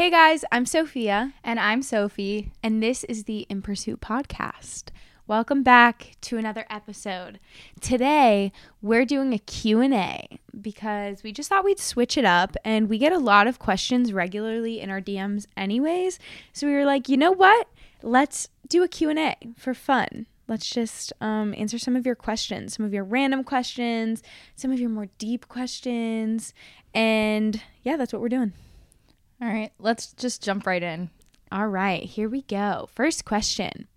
Hey 0.00 0.08
guys, 0.08 0.46
I'm 0.50 0.64
Sophia, 0.64 1.34
And 1.44 1.60
I'm 1.60 1.82
Sophie. 1.82 2.52
and 2.62 2.82
this 2.82 3.04
is 3.04 3.24
the 3.24 3.40
In 3.50 3.60
Pursuit 3.60 4.00
podcast. 4.00 4.84
Welcome 5.26 5.62
back 5.62 6.16
to 6.22 6.38
another 6.38 6.64
episode. 6.70 7.38
Today, 7.82 8.50
we're 8.80 9.04
doing 9.04 9.34
a 9.34 9.38
Q&A 9.38 10.38
because 10.58 11.22
we 11.22 11.32
just 11.32 11.50
thought 11.50 11.66
we'd 11.66 11.78
switch 11.78 12.16
it 12.16 12.24
up 12.24 12.56
and 12.64 12.88
we 12.88 12.96
get 12.96 13.12
a 13.12 13.18
lot 13.18 13.46
of 13.46 13.58
questions 13.58 14.10
regularly 14.10 14.80
in 14.80 14.88
our 14.88 15.02
DMs 15.02 15.44
anyways. 15.54 16.18
So 16.54 16.66
we 16.66 16.72
were 16.72 16.86
like, 16.86 17.10
"You 17.10 17.18
know 17.18 17.32
what? 17.32 17.68
Let's 18.02 18.48
do 18.66 18.82
a 18.82 18.88
Q&A 18.88 19.36
for 19.58 19.74
fun." 19.74 20.24
Let's 20.48 20.70
just 20.70 21.12
um, 21.20 21.54
answer 21.58 21.78
some 21.78 21.94
of 21.94 22.06
your 22.06 22.14
questions, 22.14 22.72
some 22.72 22.86
of 22.86 22.94
your 22.94 23.04
random 23.04 23.44
questions, 23.44 24.22
some 24.56 24.72
of 24.72 24.80
your 24.80 24.88
more 24.88 25.08
deep 25.18 25.46
questions. 25.48 26.54
And 26.94 27.60
yeah, 27.82 27.98
that's 27.98 28.14
what 28.14 28.22
we're 28.22 28.30
doing. 28.30 28.54
All 29.40 29.48
right, 29.48 29.72
let's 29.78 30.12
just 30.12 30.42
jump 30.42 30.66
right 30.66 30.82
in. 30.82 31.10
All 31.50 31.68
right, 31.68 32.02
here 32.02 32.28
we 32.28 32.42
go. 32.42 32.88
First 32.94 33.24
question. 33.24 33.88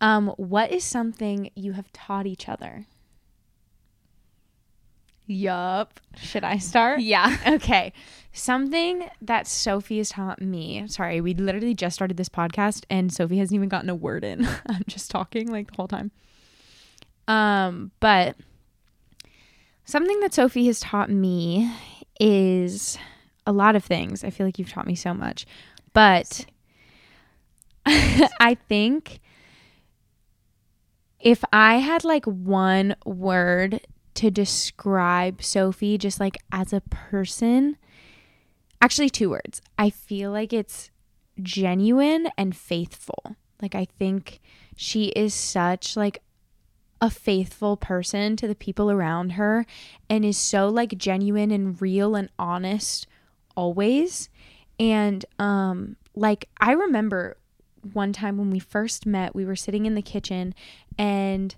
Um, 0.00 0.28
what 0.36 0.70
is 0.70 0.84
something 0.84 1.50
you 1.54 1.72
have 1.72 1.90
taught 1.92 2.26
each 2.26 2.48
other? 2.48 2.86
Yup. 5.26 5.98
Should 6.16 6.44
I 6.44 6.58
start? 6.58 7.00
Yeah. 7.00 7.36
Okay. 7.56 7.92
Something 8.32 9.08
that 9.22 9.46
Sophie 9.46 9.96
has 9.96 10.10
taught 10.10 10.42
me. 10.42 10.84
Sorry, 10.88 11.22
we 11.22 11.32
literally 11.32 11.74
just 11.74 11.94
started 11.94 12.18
this 12.18 12.28
podcast 12.28 12.84
and 12.90 13.10
Sophie 13.10 13.38
hasn't 13.38 13.54
even 13.54 13.70
gotten 13.70 13.88
a 13.88 13.94
word 13.94 14.24
in. 14.24 14.46
I'm 14.66 14.84
just 14.86 15.10
talking 15.10 15.50
like 15.50 15.68
the 15.70 15.76
whole 15.76 15.88
time. 15.88 16.10
Um, 17.26 17.92
but 17.98 18.36
something 19.86 20.20
that 20.20 20.34
Sophie 20.34 20.66
has 20.66 20.80
taught 20.80 21.08
me 21.08 21.72
is 22.20 22.98
a 23.46 23.52
lot 23.52 23.76
of 23.76 23.84
things. 23.84 24.24
I 24.24 24.30
feel 24.30 24.46
like 24.46 24.58
you've 24.58 24.70
taught 24.70 24.86
me 24.86 24.94
so 24.94 25.14
much. 25.14 25.46
But 25.92 26.46
I 27.86 28.56
think 28.68 29.20
if 31.20 31.42
I 31.52 31.76
had 31.76 32.04
like 32.04 32.24
one 32.24 32.96
word 33.04 33.80
to 34.14 34.30
describe 34.30 35.42
Sophie 35.42 35.98
just 35.98 36.20
like 36.20 36.38
as 36.50 36.72
a 36.72 36.80
person, 36.82 37.76
actually 38.80 39.10
two 39.10 39.30
words. 39.30 39.60
I 39.78 39.90
feel 39.90 40.30
like 40.30 40.52
it's 40.52 40.90
genuine 41.42 42.28
and 42.36 42.56
faithful. 42.56 43.36
Like 43.60 43.74
I 43.74 43.86
think 43.98 44.40
she 44.74 45.06
is 45.08 45.34
such 45.34 45.96
like 45.96 46.22
a 47.00 47.10
faithful 47.10 47.76
person 47.76 48.36
to 48.36 48.48
the 48.48 48.54
people 48.54 48.90
around 48.90 49.30
her 49.32 49.66
and 50.08 50.24
is 50.24 50.38
so 50.38 50.68
like 50.68 50.96
genuine 50.96 51.50
and 51.50 51.80
real 51.80 52.14
and 52.14 52.30
honest 52.38 53.06
always. 53.56 54.28
And 54.78 55.24
um 55.38 55.96
like 56.14 56.48
I 56.60 56.72
remember 56.72 57.36
one 57.92 58.12
time 58.12 58.38
when 58.38 58.50
we 58.50 58.58
first 58.58 59.06
met, 59.06 59.34
we 59.34 59.44
were 59.44 59.56
sitting 59.56 59.86
in 59.86 59.94
the 59.94 60.02
kitchen 60.02 60.54
and 60.98 61.54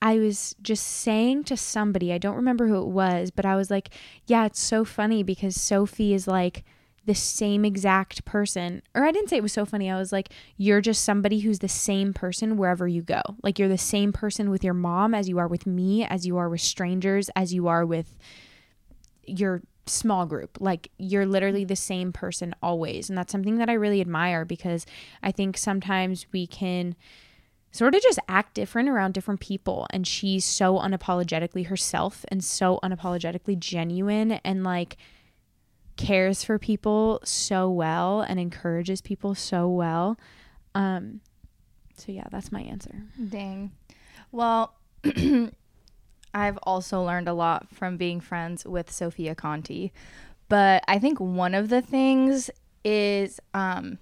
I 0.00 0.18
was 0.18 0.56
just 0.60 0.84
saying 0.84 1.44
to 1.44 1.56
somebody, 1.56 2.12
I 2.12 2.18
don't 2.18 2.34
remember 2.34 2.66
who 2.66 2.82
it 2.82 2.88
was, 2.88 3.30
but 3.30 3.46
I 3.46 3.54
was 3.54 3.70
like, 3.70 3.90
yeah, 4.26 4.46
it's 4.46 4.60
so 4.60 4.84
funny 4.84 5.22
because 5.22 5.60
Sophie 5.60 6.12
is 6.12 6.26
like 6.26 6.64
the 7.04 7.14
same 7.14 7.64
exact 7.64 8.24
person. 8.24 8.82
Or 8.94 9.04
I 9.04 9.12
didn't 9.12 9.28
say 9.30 9.36
it 9.36 9.42
was 9.42 9.52
so 9.52 9.64
funny. 9.64 9.90
I 9.90 9.98
was 9.98 10.12
like, 10.12 10.30
you're 10.56 10.80
just 10.80 11.04
somebody 11.04 11.40
who's 11.40 11.60
the 11.60 11.68
same 11.68 12.12
person 12.12 12.56
wherever 12.56 12.88
you 12.88 13.02
go. 13.02 13.22
Like 13.42 13.58
you're 13.58 13.68
the 13.68 13.78
same 13.78 14.12
person 14.12 14.50
with 14.50 14.64
your 14.64 14.74
mom 14.74 15.14
as 15.14 15.28
you 15.28 15.38
are 15.38 15.48
with 15.48 15.66
me, 15.66 16.04
as 16.04 16.26
you 16.26 16.36
are 16.36 16.48
with 16.48 16.60
strangers, 16.60 17.30
as 17.36 17.54
you 17.54 17.68
are 17.68 17.86
with 17.86 18.16
your 19.24 19.62
small 19.86 20.26
group. 20.26 20.58
Like 20.60 20.90
you're 20.98 21.26
literally 21.26 21.64
the 21.64 21.76
same 21.76 22.12
person 22.12 22.54
always. 22.62 23.08
And 23.08 23.18
that's 23.18 23.32
something 23.32 23.58
that 23.58 23.68
I 23.68 23.74
really 23.74 24.00
admire 24.00 24.44
because 24.44 24.86
I 25.22 25.32
think 25.32 25.56
sometimes 25.56 26.26
we 26.32 26.46
can 26.46 26.94
sort 27.70 27.94
of 27.94 28.02
just 28.02 28.18
act 28.28 28.54
different 28.54 28.88
around 28.88 29.14
different 29.14 29.40
people 29.40 29.86
and 29.90 30.06
she's 30.06 30.44
so 30.44 30.78
unapologetically 30.78 31.66
herself 31.66 32.22
and 32.28 32.44
so 32.44 32.78
unapologetically 32.82 33.58
genuine 33.58 34.32
and 34.44 34.62
like 34.62 34.98
cares 35.96 36.44
for 36.44 36.58
people 36.58 37.18
so 37.24 37.70
well 37.70 38.20
and 38.20 38.38
encourages 38.38 39.00
people 39.00 39.34
so 39.34 39.66
well 39.66 40.18
um 40.74 41.20
so 41.96 42.12
yeah 42.12 42.24
that's 42.30 42.52
my 42.52 42.60
answer 42.60 42.94
Dang. 43.30 43.72
Well, 44.32 44.74
I've 46.34 46.58
also 46.62 47.02
learned 47.02 47.28
a 47.28 47.34
lot 47.34 47.68
from 47.74 47.96
being 47.96 48.20
friends 48.20 48.64
with 48.64 48.90
Sophia 48.90 49.34
Conti. 49.34 49.92
But 50.48 50.84
I 50.88 50.98
think 50.98 51.18
one 51.18 51.54
of 51.54 51.68
the 51.68 51.82
things 51.82 52.50
is 52.84 53.40
um, 53.54 53.98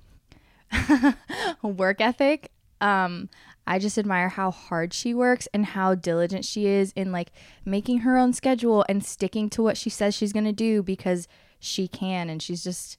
work 1.62 2.00
ethic. 2.00 2.50
Um, 2.80 3.28
I 3.66 3.78
just 3.78 3.98
admire 3.98 4.28
how 4.28 4.50
hard 4.50 4.92
she 4.92 5.14
works 5.14 5.46
and 5.52 5.64
how 5.64 5.94
diligent 5.94 6.44
she 6.44 6.66
is 6.66 6.92
in 6.96 7.12
like 7.12 7.30
making 7.64 7.98
her 8.00 8.16
own 8.16 8.32
schedule 8.32 8.84
and 8.88 9.04
sticking 9.04 9.48
to 9.50 9.62
what 9.62 9.76
she 9.76 9.90
says 9.90 10.14
she's 10.14 10.32
going 10.32 10.44
to 10.44 10.52
do 10.52 10.82
because 10.82 11.28
she 11.60 11.86
can 11.86 12.28
and 12.28 12.42
she's 12.42 12.64
just 12.64 12.96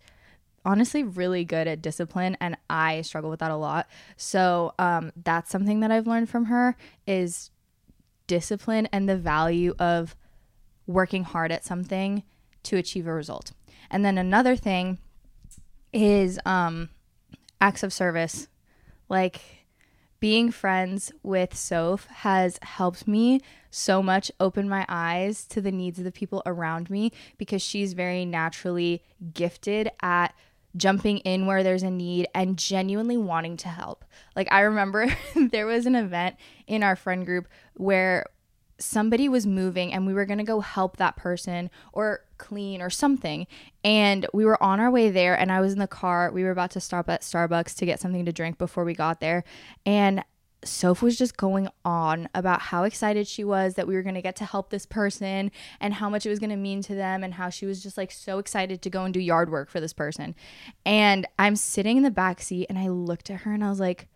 honestly 0.63 1.03
really 1.03 1.43
good 1.43 1.67
at 1.67 1.81
discipline 1.81 2.37
and 2.39 2.55
I 2.69 3.01
struggle 3.01 3.29
with 3.29 3.39
that 3.39 3.51
a 3.51 3.57
lot. 3.57 3.87
So, 4.15 4.73
um 4.79 5.11
that's 5.21 5.51
something 5.51 5.79
that 5.81 5.91
I've 5.91 6.07
learned 6.07 6.29
from 6.29 6.45
her 6.45 6.77
is 7.05 7.50
discipline 8.27 8.87
and 8.91 9.07
the 9.07 9.17
value 9.17 9.73
of 9.79 10.15
working 10.87 11.23
hard 11.23 11.51
at 11.51 11.63
something 11.63 12.23
to 12.63 12.77
achieve 12.77 13.07
a 13.07 13.13
result. 13.13 13.51
And 13.89 14.05
then 14.05 14.17
another 14.17 14.55
thing 14.55 14.99
is 15.93 16.39
um 16.45 16.89
acts 17.59 17.83
of 17.83 17.93
service. 17.93 18.47
Like 19.09 19.41
being 20.19 20.51
friends 20.51 21.11
with 21.23 21.55
Soph 21.55 22.05
has 22.07 22.59
helped 22.61 23.07
me 23.07 23.41
so 23.71 24.03
much 24.03 24.31
open 24.39 24.69
my 24.69 24.85
eyes 24.87 25.45
to 25.47 25.61
the 25.61 25.71
needs 25.71 25.97
of 25.97 26.05
the 26.05 26.11
people 26.11 26.43
around 26.45 26.89
me 26.89 27.11
because 27.37 27.61
she's 27.61 27.93
very 27.93 28.23
naturally 28.23 29.03
gifted 29.33 29.89
at 30.01 30.33
jumping 30.75 31.17
in 31.19 31.45
where 31.45 31.63
there's 31.63 31.83
a 31.83 31.91
need 31.91 32.27
and 32.33 32.57
genuinely 32.57 33.17
wanting 33.17 33.57
to 33.57 33.67
help. 33.67 34.05
Like 34.35 34.47
I 34.51 34.61
remember 34.61 35.07
there 35.35 35.65
was 35.65 35.85
an 35.85 35.95
event 35.95 36.35
in 36.67 36.83
our 36.83 36.95
friend 36.95 37.25
group 37.25 37.47
where 37.73 38.25
somebody 38.81 39.29
was 39.29 39.45
moving 39.45 39.93
and 39.93 40.07
we 40.07 40.13
were 40.13 40.25
going 40.25 40.39
to 40.39 40.43
go 40.43 40.59
help 40.59 40.97
that 40.97 41.15
person 41.15 41.69
or 41.93 42.21
clean 42.37 42.81
or 42.81 42.89
something. 42.89 43.45
And 43.83 44.25
we 44.33 44.43
were 44.43 44.61
on 44.61 44.79
our 44.79 44.89
way 44.89 45.09
there 45.09 45.37
and 45.37 45.51
I 45.51 45.61
was 45.61 45.73
in 45.73 45.79
the 45.79 45.87
car. 45.87 46.31
We 46.31 46.43
were 46.43 46.51
about 46.51 46.71
to 46.71 46.79
stop 46.79 47.09
at 47.09 47.21
Starbucks 47.21 47.75
to 47.77 47.85
get 47.85 47.99
something 47.99 48.25
to 48.25 48.33
drink 48.33 48.57
before 48.57 48.83
we 48.83 48.93
got 48.93 49.19
there. 49.19 49.43
And 49.85 50.23
Soph 50.63 51.01
was 51.01 51.17
just 51.17 51.37
going 51.37 51.67
on 51.83 52.29
about 52.35 52.61
how 52.61 52.83
excited 52.83 53.27
she 53.27 53.43
was 53.43 53.73
that 53.73 53.87
we 53.87 53.95
were 53.95 54.03
going 54.03 54.15
to 54.15 54.21
get 54.21 54.35
to 54.37 54.45
help 54.45 54.69
this 54.69 54.85
person 54.85 55.51
and 55.79 55.95
how 55.95 56.09
much 56.09 56.25
it 56.25 56.29
was 56.29 56.39
going 56.39 56.51
to 56.51 56.55
mean 56.55 56.81
to 56.83 56.93
them 56.93 57.23
and 57.23 57.33
how 57.33 57.49
she 57.49 57.65
was 57.65 57.81
just 57.81 57.97
like 57.97 58.11
so 58.11 58.37
excited 58.37 58.81
to 58.81 58.89
go 58.89 59.03
and 59.03 59.13
do 59.13 59.19
yard 59.19 59.51
work 59.51 59.69
for 59.69 59.79
this 59.79 59.93
person. 59.93 60.35
And 60.85 61.27
I'm 61.39 61.55
sitting 61.55 61.97
in 61.97 62.03
the 62.03 62.11
back 62.11 62.41
seat 62.41 62.67
and 62.69 62.77
I 62.77 62.89
looked 62.89 63.29
at 63.29 63.41
her 63.41 63.53
and 63.53 63.63
I 63.63 63.69
was 63.69 63.79
like 63.79 64.07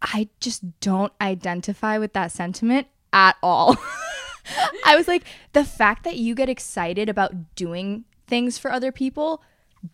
I 0.00 0.28
just 0.40 0.80
don't 0.80 1.12
identify 1.20 1.98
with 1.98 2.12
that 2.12 2.30
sentiment 2.30 2.86
at 3.12 3.36
all. 3.42 3.76
I 4.84 4.94
was 4.94 5.08
like 5.08 5.24
the 5.52 5.64
fact 5.64 6.04
that 6.04 6.16
you 6.16 6.34
get 6.34 6.48
excited 6.48 7.08
about 7.08 7.56
doing 7.56 8.04
things 8.26 8.58
for 8.58 8.70
other 8.70 8.92
people 8.92 9.42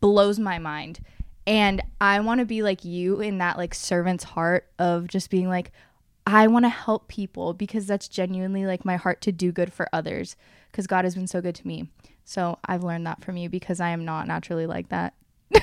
blows 0.01 0.39
my 0.39 0.59
mind 0.59 1.01
and 1.47 1.83
i 2.01 2.21
want 2.21 2.39
to 2.39 2.47
be 2.47 2.63
like 2.63 2.85
you 2.85 3.21
in 3.21 3.39
that 3.39 3.57
like 3.57 3.75
servant's 3.75 4.25
heart 4.25 4.69
of 4.79 5.07
just 5.09 5.31
being 5.31 5.49
like 5.49 5.73
i 6.27 6.47
want 6.47 6.65
to 6.65 6.69
help 6.69 7.09
people 7.09 7.53
because 7.53 7.87
that's 7.87 8.09
genuinely 8.09 8.65
like 8.65 8.85
my 8.85 8.97
heart 8.97 9.21
to 9.21 9.33
do 9.33 9.51
good 9.51 9.73
for 9.73 9.89
others 9.93 10.37
because 10.71 10.87
god 10.87 11.05
has 11.05 11.15
been 11.15 11.27
so 11.27 11.41
good 11.41 11.55
to 11.55 11.67
me. 11.67 11.89
So 12.25 12.59
i've 12.65 12.85
learned 12.85 13.07
that 13.07 13.23
from 13.25 13.37
you 13.37 13.49
because 13.49 13.81
i 13.81 13.91
am 13.91 14.05
not 14.05 14.27
naturally 14.27 14.67
like 14.67 14.89
that. 14.89 15.15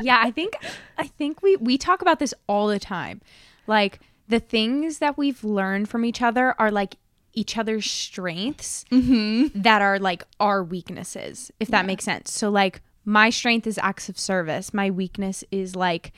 Yeah 0.00 0.20
i 0.22 0.30
think 0.30 0.56
i 0.96 1.06
think 1.06 1.42
we 1.42 1.56
we 1.56 1.76
talk 1.76 2.02
about 2.02 2.18
this 2.18 2.34
all 2.46 2.68
the 2.68 2.78
time. 2.78 3.20
Like 3.66 4.00
the 4.28 4.40
things 4.40 4.98
that 4.98 5.18
we've 5.18 5.42
learned 5.42 5.88
from 5.88 6.04
each 6.04 6.22
other 6.22 6.54
are 6.58 6.70
like 6.70 6.96
each 7.34 7.58
other's 7.58 7.90
strengths 7.90 8.84
mm-hmm. 8.90 9.60
that 9.60 9.82
are 9.82 9.98
like 9.98 10.24
our 10.40 10.62
weaknesses 10.62 11.50
if 11.60 11.68
that 11.68 11.86
makes 11.86 12.04
sense. 12.04 12.32
So 12.32 12.50
like 12.50 12.80
my 13.08 13.30
strength 13.30 13.66
is 13.66 13.78
acts 13.78 14.08
of 14.08 14.18
service 14.18 14.74
my 14.74 14.90
weakness 14.90 15.42
is 15.50 15.74
like 15.74 16.12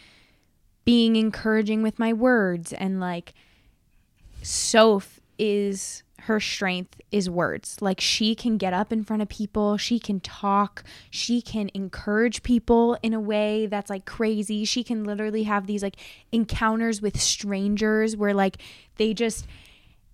being 0.84 1.14
encouraging 1.14 1.82
with 1.82 1.98
my 1.98 2.12
words 2.12 2.72
and 2.72 2.98
like 3.00 3.32
Soph 4.42 5.20
is 5.38 6.02
her 6.22 6.38
strength 6.38 7.00
is 7.10 7.31
words. 7.31 7.78
Like 7.81 8.00
she 8.00 8.34
can 8.34 8.58
get 8.58 8.72
up 8.72 8.92
in 8.92 9.04
front 9.04 9.22
of 9.22 9.28
people, 9.28 9.76
she 9.76 9.98
can 9.98 10.20
talk, 10.20 10.84
she 11.10 11.40
can 11.40 11.70
encourage 11.75 12.42
people 12.42 12.98
in 13.02 13.14
a 13.14 13.20
way 13.20 13.66
that's 13.66 13.90
like 13.90 14.04
crazy. 14.04 14.64
She 14.64 14.84
can 14.84 15.04
literally 15.04 15.44
have 15.44 15.66
these 15.66 15.82
like 15.82 15.96
encounters 16.31 17.00
with 17.00 17.19
strangers 17.19 18.16
where 18.16 18.34
like 18.34 18.58
they 18.96 19.14
just 19.14 19.46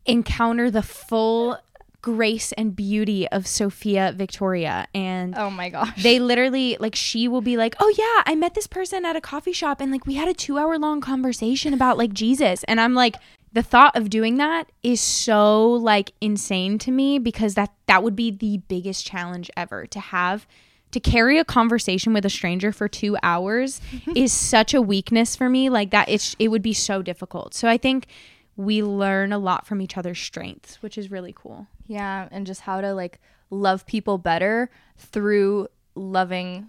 encounter 0.05 0.71
the 0.71 0.83
full 0.83 1.59
grace 2.03 2.53
and 2.53 2.77
beauty 2.77 3.27
of 3.29 3.47
Sophia 3.47 4.13
Victoria. 4.15 4.87
And 4.95 5.35
Oh 5.37 5.51
my 5.51 5.69
gosh. 5.71 6.03
they 6.03 6.19
literally 6.21 6.77
like 6.79 6.95
she 6.95 7.27
will 7.29 7.41
be 7.41 7.57
like 7.57 7.75
oh 7.81 7.93
yeah 7.99 8.23
i 8.31 8.35
met 8.37 8.55
this 8.55 8.67
person 8.67 9.05
at 9.05 9.17
a 9.17 9.21
coffee 9.21 9.53
shop 9.53 9.81
and 9.81 9.91
like 9.91 10.07
we 10.07 10.15
had 10.15 10.29
a 10.29 10.35
two 10.35 10.57
hour 10.59 10.79
long 10.79 11.01
conversation 11.01 11.75
about 11.75 11.99
like 11.99 12.13
jesus. 12.13 12.63
And 12.65 12.81
i'm 12.81 12.95
like 12.95 13.17
the 13.53 13.63
thought 13.63 13.97
of 13.97 14.11
doing 14.11 14.37
that 14.37 14.71
is 14.83 15.01
so 15.01 15.71
like 15.71 16.13
insane 16.21 16.79
to 16.79 16.91
me 16.91 17.19
because 17.19 17.55
that 17.55 17.73
that 17.87 18.03
would 18.03 18.15
be 18.15 18.31
the 18.31 18.59
biggest 18.69 19.07
challenge 19.07 19.51
ever. 19.57 19.87
To 19.87 19.99
have 20.01 20.47
to 20.93 21.01
carry 21.01 21.39
a 21.39 21.45
conversation 21.45 22.13
with 22.13 22.25
a 22.27 22.31
stranger 22.31 22.71
for 22.71 22.87
two 22.87 23.17
hours 23.23 23.81
is 24.15 24.33
such 24.33 24.75
a 24.75 24.83
weakness 24.83 25.35
for 25.35 25.49
me. 25.49 25.71
Like 25.71 25.91
that 25.91 26.09
it's 26.09 26.37
it 26.39 26.49
would 26.49 26.63
be 26.63 26.75
so 26.75 27.01
difficult. 27.03 27.55
So 27.55 27.67
i 27.67 27.79
think 27.79 28.07
we 28.57 28.83
learn 28.83 29.33
a 29.33 29.39
lot 29.39 29.67
from 29.67 29.81
each 29.81 29.97
other's 29.97 30.19
strengths 30.19 30.83
which 30.83 30.97
is 30.97 31.11
really 31.11 31.35
cool 31.37 31.67
yeah, 31.89 32.29
and 32.31 32.47
just 32.47 32.63
how 32.63 32.81
to 32.81 32.95
like 32.95 33.21
love 33.51 33.87
people 33.87 34.19
better 34.19 34.71
through 34.97 35.69
loving 35.95 36.69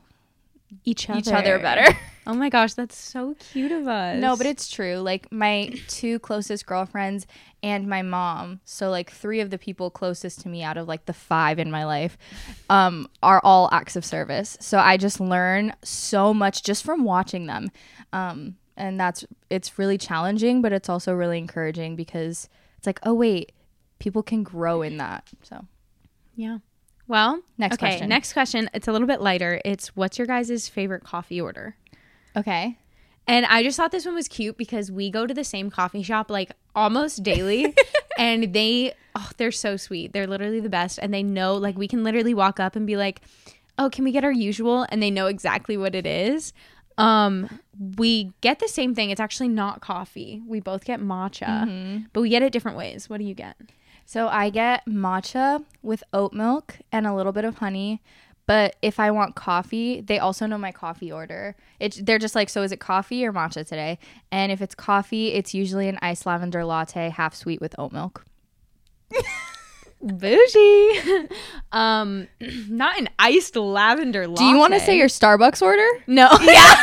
each 0.83 1.09
other, 1.09 1.19
each 1.19 1.27
other 1.27 1.59
better. 1.59 1.97
Oh 2.27 2.33
my 2.33 2.49
gosh, 2.49 2.73
that's 2.73 2.97
so 2.97 3.37
cute 3.39 3.71
of 3.71 3.87
us. 3.87 4.19
No, 4.19 4.35
but 4.35 4.45
it's 4.45 4.69
true. 4.69 4.95
Like 4.97 5.31
my 5.31 5.73
two 5.87 6.19
closest 6.19 6.65
girlfriends 6.65 7.25
and 7.63 7.87
my 7.87 8.01
mom, 8.01 8.59
so 8.65 8.89
like 8.89 9.09
three 9.09 9.39
of 9.39 9.49
the 9.49 9.57
people 9.57 9.89
closest 9.89 10.41
to 10.41 10.49
me 10.49 10.61
out 10.61 10.75
of 10.75 10.89
like 10.89 11.05
the 11.05 11.13
five 11.13 11.57
in 11.57 11.71
my 11.71 11.85
life, 11.85 12.17
um, 12.69 13.07
are 13.23 13.39
all 13.45 13.69
acts 13.71 13.95
of 13.95 14.03
service. 14.03 14.57
So 14.59 14.77
I 14.77 14.97
just 14.97 15.21
learn 15.21 15.73
so 15.85 16.33
much 16.33 16.63
just 16.63 16.83
from 16.83 17.05
watching 17.05 17.45
them. 17.45 17.71
Um, 18.11 18.57
and 18.77 18.99
that's 18.99 19.25
it's 19.49 19.77
really 19.77 19.97
challenging, 19.97 20.61
but 20.61 20.71
it's 20.71 20.89
also 20.89 21.13
really 21.13 21.37
encouraging 21.37 21.95
because 21.95 22.47
it's 22.77 22.87
like, 22.87 22.99
oh 23.03 23.13
wait, 23.13 23.51
people 23.99 24.23
can 24.23 24.43
grow 24.43 24.81
in 24.81 24.97
that. 24.97 25.27
So 25.43 25.65
yeah. 26.35 26.59
Well, 27.07 27.41
Next 27.57 27.75
okay, 27.75 27.87
question. 27.87 28.09
Next 28.09 28.33
question. 28.33 28.69
It's 28.73 28.87
a 28.87 28.91
little 28.91 29.07
bit 29.07 29.21
lighter. 29.21 29.61
It's 29.63 29.95
what's 29.95 30.17
your 30.17 30.27
guys' 30.27 30.67
favorite 30.67 31.03
coffee 31.03 31.39
order? 31.41 31.75
okay. 32.35 32.77
And 33.29 33.45
I 33.45 33.61
just 33.61 33.75
thought 33.75 33.91
this 33.91 34.05
one 34.05 34.15
was 34.15 34.29
cute 34.29 34.57
because 34.57 34.89
we 34.89 35.09
go 35.09 35.27
to 35.27 35.33
the 35.33 35.43
same 35.43 35.69
coffee 35.69 36.01
shop 36.01 36.31
like 36.31 36.51
almost 36.73 37.23
daily 37.23 37.75
and 38.17 38.53
they 38.53 38.93
oh, 39.15 39.29
they're 39.35 39.51
so 39.51 39.75
sweet. 39.75 40.13
They're 40.13 40.27
literally 40.27 40.61
the 40.61 40.69
best 40.69 40.97
and 41.01 41.13
they 41.13 41.23
know 41.23 41.55
like 41.55 41.77
we 41.77 41.89
can 41.89 42.05
literally 42.05 42.33
walk 42.33 42.57
up 42.59 42.77
and 42.77 42.87
be 42.87 42.95
like, 42.95 43.21
"Oh, 43.77 43.89
can 43.89 44.05
we 44.05 44.13
get 44.13 44.23
our 44.23 44.31
usual?" 44.31 44.85
and 44.89 45.03
they 45.03 45.11
know 45.11 45.27
exactly 45.27 45.75
what 45.75 45.93
it 45.93 46.05
is. 46.05 46.53
Um, 46.97 47.59
we 47.97 48.31
get 48.41 48.59
the 48.59 48.67
same 48.67 48.95
thing. 48.95 49.09
It's 49.11 49.21
actually 49.21 49.49
not 49.49 49.81
coffee. 49.81 50.41
We 50.47 50.59
both 50.59 50.83
get 50.83 50.99
matcha, 50.99 51.65
but 52.13 52.21
we 52.21 52.29
get 52.29 52.41
it 52.41 52.51
different 52.51 52.77
ways. 52.77 53.09
What 53.09 53.17
do 53.17 53.23
you 53.23 53.35
get? 53.35 53.55
So 54.05 54.27
I 54.29 54.49
get 54.49 54.85
matcha 54.85 55.63
with 55.83 56.03
oat 56.13 56.33
milk 56.33 56.77
and 56.91 57.05
a 57.05 57.13
little 57.13 57.33
bit 57.33 57.45
of 57.45 57.57
honey. 57.57 58.01
But 58.47 58.77
if 58.81 58.99
I 58.99 59.11
want 59.11 59.35
coffee, 59.35 59.99
they 59.99 60.19
also 60.19 60.45
know 60.45 60.57
my 60.57 60.71
coffee 60.71 61.11
order. 61.11 61.55
It's 61.81 61.97
they're 61.97 62.17
just 62.17 62.33
like, 62.33 62.49
so 62.49 62.63
is 62.63 62.71
it 62.71 62.79
coffee 62.79 63.25
or 63.25 63.33
matcha 63.33 63.67
today? 63.67 63.99
And 64.31 64.51
if 64.51 64.61
it's 64.61 64.73
coffee, 64.73 65.33
it's 65.33 65.53
usually 65.53 65.89
an 65.89 65.99
iced 66.01 66.25
lavender 66.25 66.63
latte, 66.63 67.09
half 67.09 67.35
sweet 67.35 67.59
with 67.59 67.75
oat 67.77 67.91
milk. 67.91 68.25
Bougie. 70.07 71.27
um, 71.71 72.27
not 72.69 72.97
an 72.99 73.09
iced 73.19 73.55
lavender 73.55 74.27
latte. 74.27 74.39
Do 74.43 74.45
you 74.45 74.57
want 74.57 74.73
to 74.73 74.79
say 74.79 74.97
your 74.97 75.07
Starbucks 75.07 75.61
order? 75.61 75.87
no? 76.07 76.29
Yeah. 76.41 76.75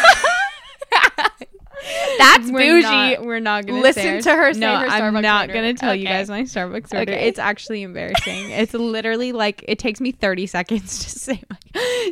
That's 2.19 2.51
we're 2.51 2.81
bougie. 2.81 2.83
Not, 2.83 3.25
we're 3.27 3.41
not 3.41 3.67
gonna 3.67 3.81
Listen 3.81 4.23
to 4.23 4.35
her 4.35 4.55
say 4.55 4.61
No, 4.61 4.79
her 4.79 4.87
I'm 4.87 5.21
not 5.21 5.43
order. 5.51 5.53
gonna 5.53 5.75
tell 5.75 5.95
you 5.95 6.07
guys 6.07 6.31
my 6.31 6.43
Starbucks 6.43 6.95
order. 6.95 7.13
Okay. 7.13 7.29
It's 7.29 7.39
actually 7.39 7.83
embarrassing. 7.83 8.51
it's 8.51 8.73
literally 8.73 9.33
like 9.33 9.63
it 9.69 9.79
takes 9.79 10.01
me 10.01 10.11
30 10.13 10.47
seconds 10.47 10.99
to 11.05 11.11
say 11.11 11.43
my 11.51 11.57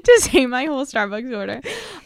to 0.05 0.21
say 0.21 0.47
my 0.47 0.67
whole 0.67 0.85
Starbucks 0.85 1.35
order. 1.35 1.61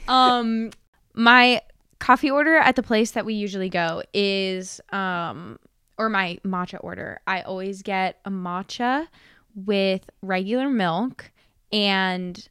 Um, 0.06 0.70
my 1.14 1.60
coffee 1.98 2.30
order 2.30 2.56
at 2.56 2.76
the 2.76 2.82
place 2.82 3.12
that 3.12 3.24
we 3.24 3.34
usually 3.34 3.68
go 3.70 4.02
is 4.12 4.80
um, 4.92 5.58
or 5.98 6.08
my 6.08 6.38
matcha 6.44 6.78
order. 6.82 7.20
I 7.26 7.42
always 7.42 7.82
get 7.82 8.18
a 8.24 8.30
matcha 8.30 9.08
with 9.54 10.08
regular 10.22 10.68
milk 10.68 11.30
and 11.72 12.48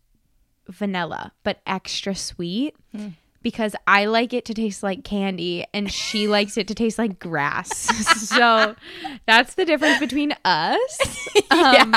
vanilla, 0.68 1.31
but 1.44 1.62
extra 1.68 2.15
sweet 2.15 2.75
because 3.44 3.75
I 3.86 4.06
like 4.06 4.33
it 4.33 4.45
to 4.45 4.53
taste 4.56 4.81
like 4.81 5.03
candy 5.03 5.65
and 5.74 5.92
she 5.92 6.27
likes 6.38 6.57
it 6.57 6.68
to 6.69 6.75
taste 6.75 6.97
like 6.97 7.19
grass. 7.19 7.77
so 8.27 8.75
that's 9.27 9.53
the 9.53 9.65
difference 9.65 10.00
between 10.00 10.36
us. 10.44 11.00
Um, 11.51 11.95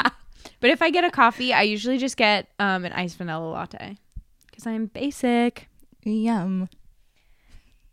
But 0.61 0.71
if 0.71 0.83
I 0.83 0.91
get 0.91 1.05
a 1.05 1.11
coffee, 1.11 1.53
I 1.53 1.63
usually 1.63 1.99
just 1.99 2.17
get 2.17 2.49
um, 2.59 2.85
an 2.85 2.93
iced 2.93 3.17
vanilla 3.17 3.47
latte 3.49 3.97
because 4.47 4.67
I'm 4.67 4.87
basic. 4.87 5.69
Yum. 6.05 6.69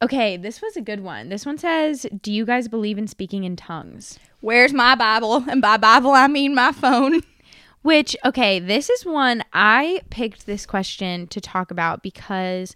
Okay, 0.05 0.37
this 0.37 0.61
was 0.61 0.77
a 0.77 0.81
good 0.81 0.99
one. 0.99 1.29
This 1.29 1.47
one 1.47 1.57
says, 1.57 2.05
Do 2.21 2.31
you 2.31 2.45
guys 2.45 2.67
believe 2.67 2.99
in 2.99 3.07
speaking 3.07 3.43
in 3.43 3.55
tongues? 3.55 4.19
Where's 4.39 4.71
my 4.71 4.93
Bible? 4.93 5.43
And 5.49 5.63
by 5.63 5.77
Bible, 5.77 6.11
I 6.11 6.27
mean 6.27 6.53
my 6.53 6.71
phone. 6.71 7.21
Which, 7.81 8.15
okay, 8.23 8.59
this 8.59 8.91
is 8.91 9.03
one 9.03 9.43
I 9.51 10.01
picked 10.11 10.45
this 10.45 10.67
question 10.67 11.25
to 11.27 11.41
talk 11.41 11.71
about 11.71 12.03
because 12.03 12.75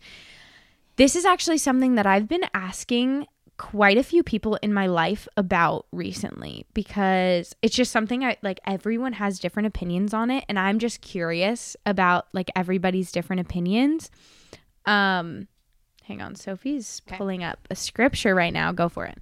this 0.95 1.15
is 1.15 1.23
actually 1.23 1.59
something 1.59 1.93
that 1.95 2.07
I've 2.07 2.27
been 2.27 2.45
asking 2.55 3.27
quite 3.57 3.99
a 3.99 4.03
few 4.03 4.23
people 4.23 4.55
in 4.63 4.73
my 4.73 4.87
life 4.87 5.27
about 5.37 5.85
recently 5.91 6.65
because 6.73 7.55
it's 7.61 7.75
just 7.75 7.91
something 7.91 8.23
I 8.23 8.37
like 8.41 8.59
everyone 8.65 9.13
has 9.13 9.37
different 9.37 9.67
opinions 9.67 10.15
on 10.15 10.31
it 10.31 10.45
and 10.49 10.57
I'm 10.57 10.79
just 10.79 11.01
curious 11.01 11.77
about 11.85 12.27
like 12.33 12.49
everybody's 12.55 13.11
different 13.11 13.41
opinions. 13.41 14.09
Um 14.85 15.47
hang 16.09 16.21
on, 16.21 16.35
Sophie's 16.35 17.01
pulling 17.01 17.43
up 17.43 17.59
a 17.69 17.75
scripture 17.75 18.33
right 18.35 18.51
now. 18.51 18.71
Go 18.73 18.89
for 18.89 19.05
it. 19.05 19.19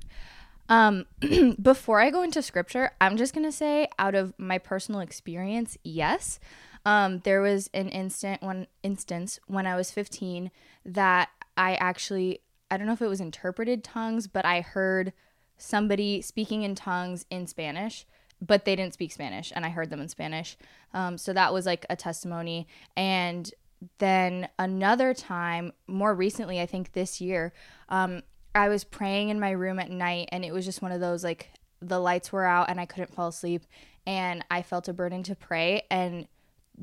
Um, 0.70 1.06
before 1.62 2.00
I 2.00 2.10
go 2.10 2.24
into 2.24 2.42
scripture, 2.42 2.92
I'm 3.00 3.18
just 3.18 3.36
gonna 3.36 3.52
say, 3.52 3.90
out 4.00 4.16
of 4.16 4.34
my 4.40 4.58
personal 4.58 5.02
experience, 5.02 5.78
yes. 5.84 6.40
Um, 6.86 7.20
there 7.20 7.42
was 7.42 7.70
an 7.74 7.90
instant 7.90 8.42
one 8.42 8.68
instance 8.82 9.40
when 9.48 9.68
I 9.68 9.76
was 9.76 9.92
15 9.92 10.50
that 10.86 11.30
I 11.58 11.76
actually 11.76 12.40
I 12.72 12.78
don't 12.78 12.88
know 12.88 12.94
if 12.94 13.02
it 13.02 13.08
was 13.08 13.22
interpreted 13.22 13.84
tongues, 13.84 14.28
but 14.28 14.46
I 14.46 14.62
heard 14.62 15.14
somebody 15.58 16.22
speaking 16.22 16.64
in 16.64 16.76
tongues 16.76 17.26
in 17.30 17.48
Spanish, 17.48 18.06
but 18.42 18.66
they 18.66 18.76
didn't 18.76 18.94
speak 18.94 19.12
Spanish, 19.12 19.52
and 19.56 19.66
I 19.66 19.70
heard 19.70 19.90
them 19.90 20.02
in 20.02 20.08
Spanish. 20.08 20.58
Um, 20.94 21.18
so 21.18 21.34
that 21.34 21.54
was 21.54 21.66
like 21.66 21.86
a 21.90 21.96
testimony. 21.96 22.68
And 22.96 23.52
then 24.00 24.50
another 24.58 25.14
time, 25.14 25.72
more 25.88 26.14
recently, 26.14 26.60
I 26.60 26.66
think 26.66 26.94
this 26.94 27.22
year, 27.22 27.54
um, 27.90 28.24
I 28.56 28.70
was 28.70 28.84
praying 28.84 29.30
in 29.30 29.40
my 29.40 29.52
room 29.52 29.80
at 29.80 29.92
night, 29.92 30.30
and 30.32 30.44
it 30.44 30.52
was 30.52 30.66
just 30.66 30.82
one 30.82 30.92
of 30.92 31.00
those 31.00 31.24
like 31.24 31.52
the 31.80 32.00
lights 32.00 32.32
were 32.32 32.46
out 32.46 32.72
and 32.72 32.80
I 32.80 32.88
couldn't 32.88 33.14
fall 33.14 33.28
asleep, 33.28 33.64
and 34.06 34.44
I 34.50 34.64
felt 34.64 34.88
a 34.88 34.94
burden 34.94 35.22
to 35.24 35.36
pray, 35.36 35.84
and 35.92 36.28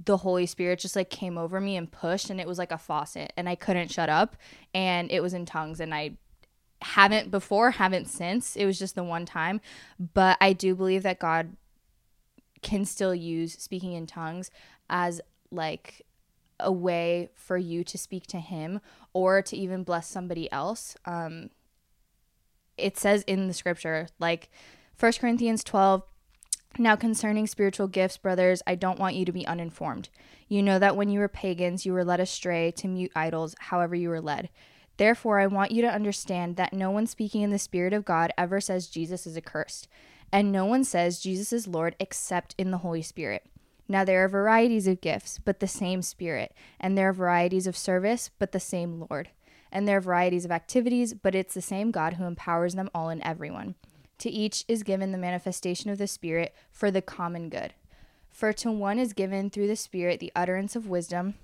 the 0.05 0.19
Holy 0.19 0.47
Spirit 0.47 0.81
just 0.81 0.97
like 0.97 1.11
came 1.11 1.39
over 1.39 1.61
me 1.61 1.77
and 1.77 1.91
pushed, 1.91 2.31
and 2.31 2.41
it 2.41 2.47
was 2.47 2.59
like 2.59 2.73
a 2.73 2.79
faucet, 2.79 3.33
and 3.37 3.49
I 3.49 3.55
couldn't 3.55 3.91
shut 3.91 4.09
up, 4.09 4.37
and 4.73 5.11
it 5.11 5.21
was 5.21 5.35
in 5.35 5.47
tongues, 5.47 5.81
and 5.81 5.95
I 5.95 6.13
haven't 6.83 7.31
before, 7.31 7.73
haven't 7.73 8.09
since. 8.09 8.57
It 8.57 8.67
was 8.67 8.79
just 8.79 8.95
the 8.95 9.05
one 9.05 9.25
time, 9.25 9.61
but 9.99 10.37
I 10.41 10.53
do 10.53 10.75
believe 10.75 11.03
that 11.03 11.19
God 11.19 11.57
can 12.63 12.85
still 12.85 13.15
use 13.15 13.55
speaking 13.55 13.93
in 13.93 14.07
tongues 14.07 14.51
as 14.89 15.21
like 15.51 16.04
a 16.61 16.73
way 16.73 17.31
for 17.35 17.57
you 17.57 17.85
to 17.85 17.99
speak 17.99 18.27
to 18.29 18.39
him 18.39 18.81
or 19.13 19.43
to 19.43 19.57
even 19.57 19.85
bless 19.85 20.09
somebody 20.09 20.51
else. 20.53 20.97
Um 21.05 21.51
it 22.77 22.99
says 22.99 23.23
in 23.23 23.47
the 23.47 23.55
scripture 23.55 24.09
like 24.19 24.51
1 24.99 25.13
Corinthians 25.21 25.63
12 25.63 26.03
now 26.77 26.97
concerning 26.97 27.47
spiritual 27.47 27.87
gifts 27.87 28.17
brothers 28.17 28.63
I 28.67 28.75
don't 28.75 28.99
want 28.99 29.15
you 29.15 29.25
to 29.25 29.33
be 29.33 29.47
uninformed. 29.47 30.09
You 30.49 30.63
know 30.63 30.79
that 30.79 30.97
when 30.97 31.09
you 31.09 31.21
were 31.21 31.29
pagans 31.29 31.87
you 31.87 31.93
were 31.93 32.05
led 32.05 32.21
astray 32.21 32.71
to 32.73 32.89
mute 32.89 33.13
idols 33.15 33.55
however 33.59 33.95
you 33.95 34.09
were 34.09 34.21
led. 34.21 34.51
Therefore 34.97 35.41
I 35.41 35.47
want 35.47 35.73
you 35.73 35.83
to 35.83 35.93
understand 35.93 36.57
that 36.57 36.73
no 36.73 36.91
one 36.91 37.07
speaking 37.07 37.43
in 37.43 37.51
the 37.51 37.59
spirit 37.59 37.93
of 37.93 38.05
God 38.05 38.33
ever 38.37 38.61
says 38.61 38.89
Jesus 38.89 39.27
is 39.27 39.37
accursed 39.37 39.89
and 40.35 40.51
no 40.51 40.65
one 40.65 40.83
says 40.83 41.21
Jesus 41.21 41.53
is 41.53 41.69
Lord 41.69 41.95
except 42.01 42.57
in 42.59 42.73
the 42.73 42.79
Holy 42.79 43.03
Spirit. 43.03 43.47
Now 43.89 44.05
there 44.05 44.25
are 44.25 44.29
varieties 44.29 44.87
of 44.87 45.01
gifts, 45.01 45.39
but 45.39 45.61
the 45.61 45.69
same 45.69 46.03
Spirit, 46.03 46.55
and 46.81 46.97
there 46.97 47.11
are 47.11 47.13
varieties 47.13 47.67
of 47.67 47.77
service, 47.77 48.31
but 48.39 48.53
the 48.53 48.61
same 48.61 49.07
Lord. 49.11 49.31
And 49.71 49.87
there 49.87 49.99
are 49.99 50.01
varieties 50.01 50.45
of 50.45 50.51
activities, 50.51 51.15
but 51.15 51.35
it's 51.35 51.55
the 51.55 51.61
same 51.61 51.91
God 51.91 52.15
who 52.15 52.25
empowers 52.25 52.75
them 52.75 52.91
all 52.95 53.11
in 53.11 53.23
everyone. 53.25 53.75
To 54.19 54.31
each 54.31 54.65
is 54.69 54.85
given 54.85 55.13
the 55.13 55.19
manifestation 55.19 55.91
of 55.91 55.99
the 55.99 56.07
Spirit 56.07 56.55
for 56.71 56.91
the 56.91 57.03
common 57.03 57.49
good. 57.49 57.75
For 58.31 58.53
to 58.55 58.71
one 58.71 58.99
is 58.99 59.13
given 59.13 59.51
through 59.51 59.67
the 59.67 59.77
Spirit 59.77 60.21
the 60.21 60.33
utterance 60.35 60.77
of 60.77 60.89
wisdom, 60.89 61.35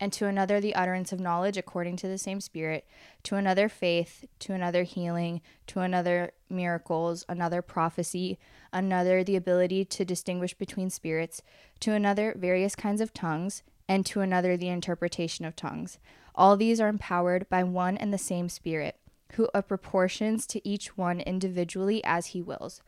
and 0.00 0.12
to 0.14 0.26
another 0.26 0.60
the 0.60 0.74
utterance 0.74 1.12
of 1.12 1.20
knowledge 1.20 1.56
according 1.56 1.96
to 1.96 2.08
the 2.08 2.18
same 2.18 2.40
Spirit, 2.40 2.86
to 3.22 3.36
another 3.36 3.68
faith, 3.68 4.24
to 4.40 4.52
another 4.52 4.82
healing, 4.82 5.40
to 5.68 5.80
another 5.80 6.32
miracles, 6.50 7.24
another 7.28 7.62
prophecy, 7.62 8.38
another 8.74 9.24
the 9.24 9.36
ability 9.36 9.84
to 9.86 10.04
distinguish 10.04 10.52
between 10.52 10.90
spirits, 10.90 11.40
to 11.80 11.92
another 11.92 12.34
various 12.36 12.74
kinds 12.74 13.00
of 13.00 13.14
tongues, 13.14 13.62
and 13.88 14.04
to 14.04 14.20
another 14.20 14.56
the 14.56 14.68
interpretation 14.68 15.44
of 15.44 15.56
tongues. 15.56 15.98
All 16.34 16.56
these 16.56 16.80
are 16.80 16.88
empowered 16.88 17.48
by 17.48 17.62
one 17.62 17.96
and 17.96 18.12
the 18.12 18.18
same 18.18 18.48
Spirit, 18.48 18.96
who 19.34 19.48
apportions 19.54 20.46
to 20.48 20.68
each 20.68 20.96
one 20.98 21.20
individually 21.20 22.02
as 22.04 22.26
he 22.26 22.42
wills. 22.42 22.82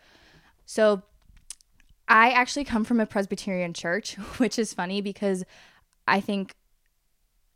So, 0.66 1.02
I 2.08 2.30
actually 2.30 2.64
come 2.64 2.84
from 2.84 3.00
a 3.00 3.06
Presbyterian 3.06 3.72
church, 3.72 4.14
which 4.38 4.58
is 4.58 4.74
funny 4.74 5.00
because 5.00 5.44
I 6.06 6.20
think 6.20 6.54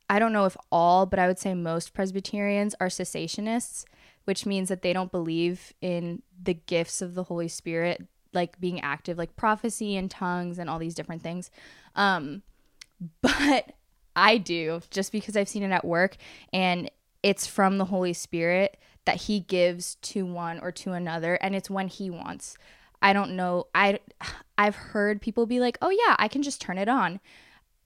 I 0.08 0.18
don't 0.18 0.32
know 0.32 0.44
if 0.44 0.56
all, 0.72 1.06
but 1.06 1.20
I 1.20 1.28
would 1.28 1.38
say 1.38 1.54
most 1.54 1.94
Presbyterians 1.94 2.74
are 2.80 2.88
cessationists, 2.88 3.84
which 4.24 4.44
means 4.44 4.68
that 4.68 4.82
they 4.82 4.92
don't 4.92 5.12
believe 5.12 5.72
in 5.80 6.22
the 6.42 6.54
gifts 6.54 7.00
of 7.00 7.14
the 7.14 7.24
Holy 7.24 7.46
Spirit, 7.46 8.08
like 8.32 8.60
being 8.60 8.80
active, 8.80 9.18
like 9.18 9.36
prophecy 9.36 9.96
and 9.96 10.10
tongues 10.10 10.58
and 10.58 10.68
all 10.70 10.78
these 10.78 10.94
different 10.94 11.22
things. 11.22 11.50
Um, 11.96 12.42
but 13.22 13.72
I 14.14 14.38
do 14.38 14.82
just 14.90 15.12
because 15.12 15.36
I've 15.36 15.48
seen 15.48 15.62
it 15.62 15.70
at 15.70 15.84
work 15.84 16.16
and 16.52 16.90
it's 17.22 17.46
from 17.46 17.78
the 17.78 17.86
Holy 17.86 18.12
Spirit 18.12 18.78
that 19.04 19.22
He 19.22 19.40
gives 19.40 19.96
to 19.96 20.24
one 20.24 20.60
or 20.60 20.72
to 20.72 20.92
another, 20.92 21.34
and 21.36 21.54
it's 21.54 21.70
when 21.70 21.88
He 21.88 22.10
wants. 22.10 22.56
I 23.02 23.12
don't 23.12 23.36
know. 23.36 23.66
I 23.74 23.98
I've 24.58 24.76
heard 24.76 25.22
people 25.22 25.46
be 25.46 25.60
like, 25.60 25.78
"Oh 25.80 25.90
yeah, 25.90 26.16
I 26.18 26.28
can 26.28 26.42
just 26.42 26.60
turn 26.60 26.78
it 26.78 26.88
on." 26.88 27.20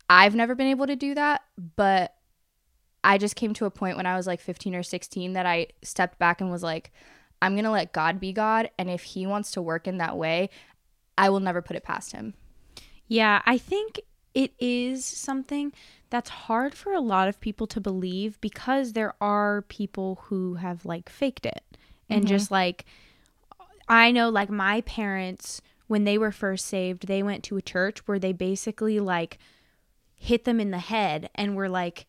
I've 0.09 0.35
never 0.35 0.55
been 0.55 0.67
able 0.67 0.87
to 0.87 0.97
do 0.97 1.15
that, 1.15 1.43
but 1.77 2.15
I 3.03 3.19
just 3.19 3.37
came 3.37 3.55
to 3.55 3.67
a 3.67 3.71
point 3.71 3.97
when 3.97 4.07
I 4.07 4.17
was 4.17 4.27
like 4.27 4.41
15 4.41 4.75
or 4.75 4.83
16 4.83 5.33
that 5.35 5.47
I 5.47 5.69
stepped 5.83 6.19
back 6.19 6.41
and 6.41 6.51
was 6.51 6.63
like, 6.63 6.93
I'm 7.45 7.55
going 7.55 7.65
to 7.65 7.71
let 7.71 7.93
God 7.93 8.19
be 8.19 8.33
God. 8.33 8.71
And 8.79 8.89
if 8.91 9.03
He 9.03 9.27
wants 9.27 9.51
to 9.53 9.63
work 9.63 9.87
in 9.87 9.99
that 9.99 10.17
way, 10.17 10.51
I 11.17 11.31
will 11.31 11.41
never 11.41 11.63
put 11.63 11.77
it 11.77 11.85
past 11.85 12.13
Him. 12.13 12.35
Yeah, 13.07 13.43
I 13.45 13.59
think 13.59 14.01
it 14.35 14.53
is 14.59 15.05
something 15.05 15.73
that's 16.11 16.31
hard 16.31 16.75
for 16.75 16.93
a 16.93 17.01
lot 17.01 17.29
of 17.29 17.41
people 17.41 17.67
to 17.69 17.81
believe 17.81 18.41
because 18.41 18.93
there 18.93 19.15
are 19.21 19.63
people 19.63 20.23
who 20.25 20.55
have 20.55 20.85
like 20.85 21.09
faked 21.09 21.47
it 21.47 21.63
and 22.09 22.23
Mm-hmm. 22.23 22.29
just 22.29 22.51
like, 22.51 22.85
I 23.89 24.11
know 24.11 24.29
like 24.31 24.51
my 24.51 24.81
parents, 24.83 25.61
when 25.87 26.05
they 26.05 26.19
were 26.19 26.33
first 26.33 26.67
saved, 26.67 27.07
they 27.07 27.23
went 27.23 27.45
to 27.45 27.57
a 27.57 27.63
church 27.63 27.99
where 28.07 28.19
they 28.19 28.33
basically 28.33 28.99
like 29.01 29.39
hit 30.17 30.45
them 30.45 30.61
in 30.61 30.71
the 30.71 30.79
head 30.79 31.29
and 31.35 31.55
were 31.57 31.69
like, 31.69 32.07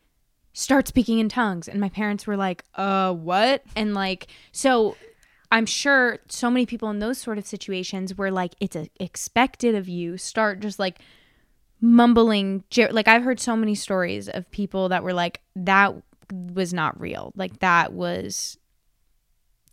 start 0.54 0.88
speaking 0.88 1.20
in 1.20 1.28
tongues. 1.28 1.68
And 1.68 1.80
my 1.82 1.90
parents 1.90 2.26
were 2.26 2.38
like, 2.38 2.64
uh, 2.76 3.14
what? 3.14 3.64
And 3.76 3.94
like, 3.94 4.28
so 4.54 4.96
I'm 5.56 5.66
sure 5.66 6.20
so 6.28 6.52
many 6.52 6.66
people 6.66 6.90
in 6.90 7.00
those 7.00 7.18
sort 7.18 7.38
of 7.38 7.48
situations 7.48 8.18
where 8.18 8.30
like 8.30 8.56
it's 8.60 8.76
a, 8.76 8.90
expected 9.00 9.74
of 9.74 9.88
you 9.88 10.18
start 10.18 10.60
just 10.60 10.80
like 10.80 11.00
mumbling. 11.80 12.66
Like 12.92 13.08
I've 13.08 13.24
heard 13.24 13.40
so 13.40 13.56
many 13.56 13.74
stories 13.74 14.28
of 14.28 14.52
people 14.52 14.90
that 14.90 15.02
were 15.02 15.14
like, 15.14 15.40
that 15.56 15.96
was 16.30 16.74
not 16.74 17.00
real. 17.00 17.32
Like 17.38 17.60
that 17.60 17.94
was 17.94 18.58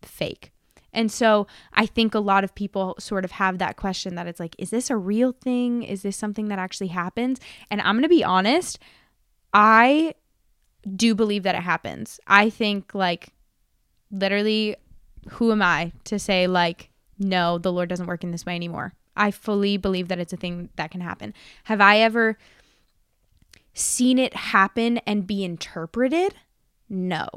fake. 0.02 0.52
And 0.92 1.10
so 1.10 1.48
I 1.72 1.86
think 1.86 2.14
a 2.14 2.20
lot 2.20 2.44
of 2.44 2.54
people 2.54 2.94
sort 3.00 3.24
of 3.24 3.32
have 3.32 3.58
that 3.58 3.76
question 3.76 4.14
that 4.14 4.28
it's 4.28 4.38
like, 4.38 4.54
is 4.58 4.70
this 4.70 4.88
a 4.88 4.96
real 4.96 5.32
thing? 5.32 5.82
Is 5.82 6.02
this 6.02 6.16
something 6.16 6.46
that 6.46 6.60
actually 6.60 6.88
happens? 6.88 7.40
And 7.72 7.80
I'm 7.80 7.96
going 7.96 8.04
to 8.04 8.08
be 8.08 8.22
honest, 8.22 8.78
I 9.52 10.14
do 10.94 11.16
believe 11.16 11.42
that 11.42 11.56
it 11.56 11.62
happens. 11.62 12.20
I 12.28 12.50
think, 12.50 12.94
like, 12.94 13.30
literally, 14.12 14.76
who 15.30 15.52
am 15.52 15.62
I 15.62 15.92
to 16.04 16.18
say, 16.18 16.46
like, 16.46 16.90
no, 17.18 17.58
the 17.58 17.72
Lord 17.72 17.88
doesn't 17.88 18.06
work 18.06 18.24
in 18.24 18.30
this 18.30 18.46
way 18.46 18.54
anymore? 18.54 18.94
I 19.16 19.30
fully 19.30 19.76
believe 19.76 20.08
that 20.08 20.18
it's 20.18 20.32
a 20.32 20.36
thing 20.36 20.70
that 20.76 20.90
can 20.90 21.00
happen. 21.00 21.34
Have 21.64 21.80
I 21.80 21.98
ever 21.98 22.38
seen 23.74 24.18
it 24.18 24.34
happen 24.34 24.98
and 24.98 25.26
be 25.26 25.44
interpreted? 25.44 26.34
No. 26.88 27.28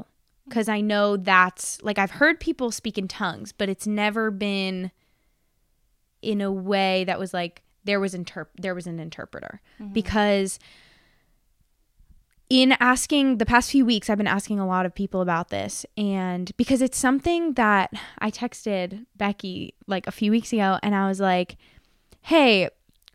Because 0.48 0.68
I 0.68 0.80
know 0.80 1.16
that's 1.16 1.82
like 1.82 1.98
I've 1.98 2.12
heard 2.12 2.40
people 2.40 2.70
speak 2.70 2.98
in 2.98 3.08
tongues, 3.08 3.52
but 3.52 3.68
it's 3.68 3.86
never 3.86 4.30
been 4.30 4.92
in 6.22 6.40
a 6.40 6.52
way 6.52 7.04
that 7.04 7.18
was 7.18 7.34
like 7.34 7.62
there 7.84 8.00
was 8.00 8.14
interp- 8.14 8.46
there 8.56 8.74
was 8.74 8.86
an 8.86 9.00
interpreter 9.00 9.60
mm-hmm. 9.80 9.92
because 9.92 10.58
in 12.48 12.76
asking 12.78 13.38
the 13.38 13.46
past 13.46 13.70
few 13.70 13.84
weeks 13.84 14.08
I've 14.08 14.18
been 14.18 14.26
asking 14.26 14.60
a 14.60 14.66
lot 14.66 14.86
of 14.86 14.94
people 14.94 15.20
about 15.20 15.48
this 15.48 15.84
and 15.96 16.50
because 16.56 16.80
it's 16.80 16.98
something 16.98 17.54
that 17.54 17.92
I 18.18 18.30
texted 18.30 19.04
Becky 19.16 19.74
like 19.86 20.06
a 20.06 20.12
few 20.12 20.30
weeks 20.30 20.52
ago 20.52 20.78
and 20.82 20.94
I 20.94 21.08
was 21.08 21.20
like 21.20 21.56
hey 22.22 22.68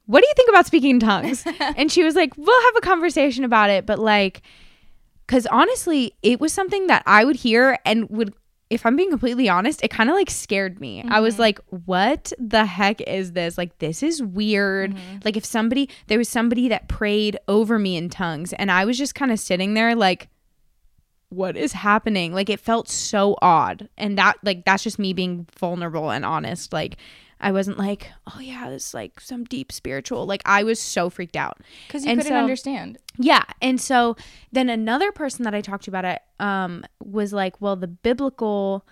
what 0.05 0.21
do 0.21 0.27
you 0.27 0.33
think 0.35 0.50
about 0.50 0.65
speaking 0.65 0.91
in 0.91 1.00
tongues? 1.00 1.45
And 1.77 1.91
she 1.91 2.03
was 2.03 2.15
like 2.15 2.35
we'll 2.35 2.61
have 2.65 2.75
a 2.75 2.81
conversation 2.81 3.45
about 3.45 3.69
it 3.69 3.85
but 3.85 4.00
like 4.00 4.41
cuz 5.27 5.45
honestly 5.47 6.13
it 6.21 6.41
was 6.41 6.51
something 6.51 6.88
that 6.88 7.03
I 7.05 7.23
would 7.23 7.38
hear 7.38 7.79
and 7.85 8.09
would 8.09 8.33
if 8.71 8.85
I'm 8.85 8.95
being 8.95 9.09
completely 9.09 9.49
honest, 9.49 9.83
it 9.83 9.89
kind 9.89 10.09
of 10.09 10.15
like 10.15 10.29
scared 10.29 10.79
me. 10.79 11.03
I 11.07 11.19
was 11.19 11.33
mm-hmm. 11.33 11.41
like, 11.41 11.59
what 11.85 12.31
the 12.39 12.65
heck 12.65 13.01
is 13.01 13.33
this? 13.33 13.57
Like, 13.57 13.77
this 13.79 14.01
is 14.01 14.23
weird. 14.23 14.95
Mm-hmm. 14.95 15.17
Like, 15.25 15.35
if 15.35 15.43
somebody, 15.43 15.89
there 16.07 16.17
was 16.17 16.29
somebody 16.29 16.69
that 16.69 16.87
prayed 16.87 17.37
over 17.49 17.77
me 17.77 17.97
in 17.97 18.09
tongues, 18.09 18.53
and 18.53 18.71
I 18.71 18.85
was 18.85 18.97
just 18.97 19.13
kind 19.13 19.29
of 19.29 19.39
sitting 19.39 19.73
there, 19.73 19.93
like, 19.93 20.29
what 21.27 21.57
is 21.57 21.73
happening? 21.73 22.33
Like, 22.33 22.49
it 22.49 22.61
felt 22.61 22.87
so 22.87 23.35
odd. 23.41 23.89
And 23.97 24.17
that, 24.17 24.37
like, 24.41 24.63
that's 24.63 24.83
just 24.83 24.97
me 24.97 25.11
being 25.11 25.47
vulnerable 25.59 26.09
and 26.09 26.23
honest. 26.23 26.71
Like, 26.71 26.95
I 27.41 27.51
wasn't 27.51 27.77
like, 27.79 28.10
oh, 28.33 28.39
yeah, 28.39 28.69
this 28.69 28.88
is 28.89 28.93
like 28.93 29.19
some 29.19 29.43
deep 29.45 29.71
spiritual. 29.71 30.25
Like, 30.25 30.43
I 30.45 30.63
was 30.63 30.79
so 30.79 31.10
freaked 31.10 31.36
out. 31.36 31.57
Because 31.88 32.05
you 32.05 32.12
And 32.12 32.19
couldn't 32.19 32.31
so- 32.38 32.39
understand. 32.39 33.00
Yeah. 33.17 33.43
And 33.62 33.81
so 33.81 34.15
then 34.51 34.69
another 34.69 35.12
person 35.12 35.43
that 35.45 35.53
I 35.55 35.62
talked 35.62 35.86
to 35.86 35.91
about 35.91 36.05
it 36.05 36.21
um, 36.39 36.86
was 37.03 37.33
like, 37.33 37.60
well, 37.60 37.75
the 37.75 37.88
biblical 37.88 38.86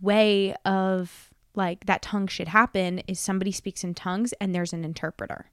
way 0.00 0.54
of 0.64 1.30
like 1.54 1.86
that 1.86 2.02
tongue 2.02 2.26
should 2.26 2.48
happen 2.48 2.98
is 3.08 3.18
somebody 3.18 3.50
speaks 3.50 3.82
in 3.82 3.94
tongues 3.94 4.32
and 4.40 4.54
there's 4.54 4.74
an 4.74 4.84
interpreter. 4.84 5.46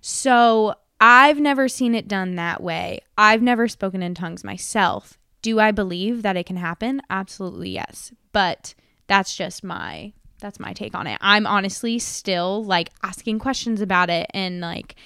So 0.00 0.74
I've 1.00 1.38
never 1.40 1.68
seen 1.68 1.94
it 1.94 2.08
done 2.08 2.34
that 2.36 2.62
way. 2.62 3.00
I've 3.16 3.42
never 3.42 3.68
spoken 3.68 4.02
in 4.02 4.14
tongues 4.14 4.44
myself. 4.44 5.18
Do 5.42 5.60
I 5.60 5.70
believe 5.70 6.22
that 6.22 6.36
it 6.36 6.44
can 6.46 6.56
happen? 6.56 7.00
Absolutely 7.10 7.70
yes. 7.70 8.12
But 8.32 8.74
that's 9.06 9.36
just 9.36 9.62
my 9.64 10.12
that's 10.40 10.60
my 10.60 10.72
take 10.72 10.94
on 10.94 11.06
it. 11.06 11.18
I'm 11.20 11.46
honestly 11.46 11.98
still 11.98 12.64
like 12.64 12.90
asking 13.02 13.38
questions 13.38 13.80
about 13.80 14.10
it 14.10 14.26
and 14.34 14.60
like 14.60 14.96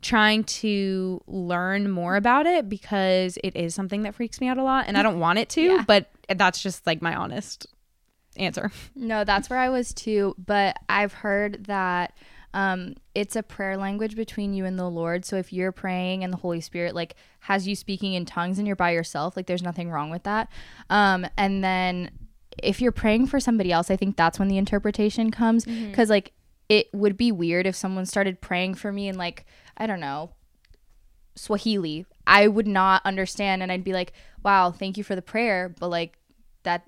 trying 0.00 0.44
to 0.44 1.20
learn 1.26 1.90
more 1.90 2.16
about 2.16 2.46
it 2.46 2.68
because 2.68 3.36
it 3.42 3.56
is 3.56 3.74
something 3.74 4.02
that 4.04 4.14
freaks 4.14 4.40
me 4.40 4.46
out 4.48 4.56
a 4.56 4.62
lot 4.62 4.84
and 4.86 4.96
I 4.96 5.02
don't 5.02 5.18
want 5.18 5.38
it 5.40 5.48
to, 5.50 5.60
Yeah. 5.60 5.84
but 5.86 6.08
that's 6.36 6.62
just 6.62 6.86
like 6.86 7.02
my 7.02 7.14
honest 7.16 7.66
answer. 8.36 8.70
No, 8.94 9.24
that's 9.24 9.50
where 9.50 9.58
I 9.58 9.68
was 9.68 9.92
too. 9.92 10.34
But 10.38 10.76
I've 10.88 11.12
heard 11.12 11.64
that 11.64 12.12
um, 12.54 12.94
it's 13.14 13.34
a 13.36 13.42
prayer 13.42 13.76
language 13.76 14.14
between 14.16 14.54
you 14.54 14.64
and 14.64 14.78
the 14.78 14.88
Lord. 14.88 15.24
So 15.24 15.36
if 15.36 15.52
you're 15.52 15.72
praying 15.72 16.22
and 16.24 16.32
the 16.32 16.36
Holy 16.38 16.60
Spirit 16.60 16.94
like 16.94 17.16
has 17.40 17.66
you 17.66 17.74
speaking 17.74 18.14
in 18.14 18.24
tongues 18.24 18.58
and 18.58 18.66
you're 18.66 18.76
by 18.76 18.92
yourself, 18.92 19.36
like 19.36 19.46
there's 19.46 19.62
nothing 19.62 19.90
wrong 19.90 20.10
with 20.10 20.22
that. 20.22 20.48
Um, 20.88 21.26
and 21.36 21.62
then 21.64 22.10
if 22.62 22.80
you're 22.80 22.92
praying 22.92 23.26
for 23.28 23.40
somebody 23.40 23.70
else, 23.72 23.90
I 23.90 23.96
think 23.96 24.16
that's 24.16 24.38
when 24.38 24.48
the 24.48 24.58
interpretation 24.58 25.30
comes 25.30 25.64
because 25.64 26.10
like 26.10 26.32
it 26.68 26.88
would 26.92 27.16
be 27.16 27.32
weird 27.32 27.66
if 27.66 27.74
someone 27.76 28.04
started 28.06 28.40
praying 28.40 28.74
for 28.74 28.92
me 28.92 29.08
and 29.08 29.16
like 29.18 29.44
I 29.76 29.86
don't 29.86 30.00
know 30.00 30.32
Swahili. 31.34 32.04
I 32.26 32.48
would 32.48 32.66
not 32.66 33.02
understand 33.04 33.62
and 33.62 33.70
I'd 33.72 33.84
be 33.84 33.92
like, 33.92 34.12
"Wow, 34.42 34.70
thank 34.72 34.96
you 34.98 35.04
for 35.04 35.14
the 35.14 35.22
prayer," 35.22 35.68
but 35.78 35.88
like 35.88 36.18
that 36.64 36.82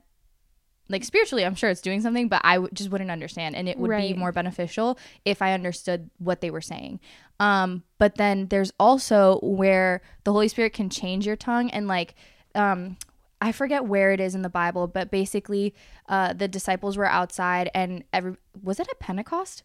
like 0.88 1.04
spiritually 1.04 1.44
i'm 1.46 1.54
sure 1.54 1.70
it's 1.70 1.80
doing 1.80 2.00
something 2.00 2.26
but 2.26 2.40
i 2.42 2.54
w- 2.56 2.68
just 2.74 2.90
wouldn't 2.90 3.12
understand 3.12 3.54
and 3.54 3.68
it 3.68 3.78
would 3.78 3.88
Right. 3.90 4.12
be 4.12 4.18
more 4.18 4.32
beneficial 4.32 4.98
if 5.24 5.40
i 5.40 5.52
understood 5.52 6.10
what 6.18 6.40
they 6.40 6.50
were 6.50 6.60
saying 6.60 6.98
um 7.38 7.84
but 7.98 8.16
then 8.16 8.48
there's 8.48 8.72
also 8.80 9.38
where 9.40 10.02
the 10.24 10.32
holy 10.32 10.48
spirit 10.48 10.72
can 10.72 10.90
change 10.90 11.24
your 11.28 11.36
tongue 11.36 11.70
and 11.70 11.86
like 11.86 12.16
um 12.56 12.96
i 13.40 13.52
forget 13.52 13.84
where 13.84 14.12
it 14.12 14.20
is 14.20 14.34
in 14.34 14.42
the 14.42 14.48
bible 14.48 14.86
but 14.86 15.10
basically 15.10 15.74
uh 16.08 16.32
the 16.32 16.48
disciples 16.48 16.96
were 16.96 17.06
outside 17.06 17.70
and 17.74 18.04
every 18.12 18.36
was 18.62 18.80
it 18.80 18.88
at 18.88 18.98
pentecost 18.98 19.62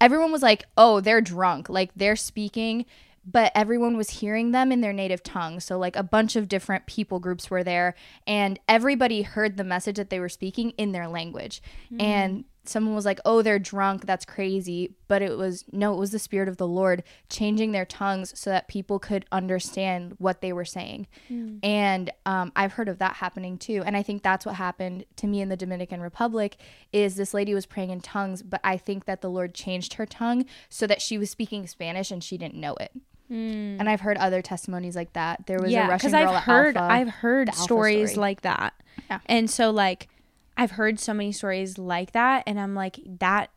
everyone 0.00 0.32
was 0.32 0.42
like 0.42 0.64
oh 0.76 1.00
they're 1.00 1.20
drunk 1.20 1.68
like 1.68 1.90
they're 1.96 2.16
speaking 2.16 2.84
but 3.26 3.52
everyone 3.54 3.96
was 3.96 4.10
hearing 4.10 4.50
them 4.50 4.70
in 4.70 4.80
their 4.80 4.92
native 4.92 5.22
tongue. 5.22 5.60
So, 5.60 5.78
like, 5.78 5.96
a 5.96 6.02
bunch 6.02 6.36
of 6.36 6.48
different 6.48 6.86
people 6.86 7.18
groups 7.18 7.50
were 7.50 7.64
there, 7.64 7.94
and 8.26 8.58
everybody 8.68 9.22
heard 9.22 9.56
the 9.56 9.64
message 9.64 9.96
that 9.96 10.10
they 10.10 10.20
were 10.20 10.28
speaking 10.28 10.70
in 10.70 10.92
their 10.92 11.08
language. 11.08 11.62
And 11.98 12.44
someone 12.64 12.94
was 12.94 13.04
like, 13.04 13.20
"Oh, 13.24 13.42
they're 13.42 13.58
drunk. 13.58 14.06
That's 14.06 14.24
crazy." 14.24 14.94
But 15.08 15.22
it 15.22 15.36
was 15.36 15.64
no, 15.72 15.94
it 15.94 15.98
was 15.98 16.10
the 16.10 16.18
spirit 16.18 16.48
of 16.48 16.56
the 16.56 16.66
Lord 16.66 17.02
changing 17.28 17.72
their 17.72 17.84
tongues 17.84 18.38
so 18.38 18.50
that 18.50 18.68
people 18.68 18.98
could 18.98 19.26
understand 19.32 20.14
what 20.18 20.40
they 20.40 20.52
were 20.52 20.64
saying. 20.64 21.06
Hmm. 21.28 21.58
And 21.62 22.10
um, 22.26 22.52
I've 22.56 22.72
heard 22.72 22.88
of 22.88 22.98
that 22.98 23.16
happening 23.16 23.58
too. 23.58 23.82
And 23.84 23.96
I 23.96 24.02
think 24.02 24.22
that's 24.22 24.46
what 24.46 24.54
happened 24.56 25.04
to 25.16 25.26
me 25.26 25.40
in 25.40 25.48
the 25.48 25.56
Dominican 25.56 26.00
Republic. 26.00 26.56
Is 26.92 27.16
this 27.16 27.34
lady 27.34 27.54
was 27.54 27.66
praying 27.66 27.90
in 27.90 28.00
tongues, 28.00 28.42
but 28.42 28.60
I 28.64 28.76
think 28.76 29.04
that 29.04 29.20
the 29.20 29.30
Lord 29.30 29.54
changed 29.54 29.94
her 29.94 30.06
tongue 30.06 30.44
so 30.68 30.86
that 30.86 31.02
she 31.02 31.18
was 31.18 31.30
speaking 31.30 31.66
Spanish 31.66 32.10
and 32.10 32.22
she 32.22 32.38
didn't 32.38 32.56
know 32.56 32.74
it. 32.74 32.92
And 33.30 33.88
I've 33.88 34.02
heard 34.02 34.16
other 34.18 34.42
testimonies 34.42 34.94
like 34.94 35.14
that. 35.14 35.46
There 35.46 35.58
was 35.58 35.70
a 35.70 35.72
yeah, 35.72 35.88
Russian 35.88 36.10
because 36.10 36.24
girl 36.24 36.34
I've 36.34 36.42
heard 36.44 36.76
Alpha. 36.76 36.92
I've 36.92 37.08
heard 37.08 37.52
stories 37.54 38.10
story. 38.12 38.20
like 38.20 38.42
that, 38.42 38.74
Yeah. 39.10 39.20
and 39.26 39.50
so 39.50 39.70
like 39.70 40.08
I've 40.56 40.72
heard 40.72 40.98
so 41.00 41.12
many 41.14 41.32
stories 41.32 41.78
like 41.78 42.12
that, 42.12 42.44
and 42.46 42.58
I'm 42.60 42.74
like 42.74 43.00
that 43.20 43.50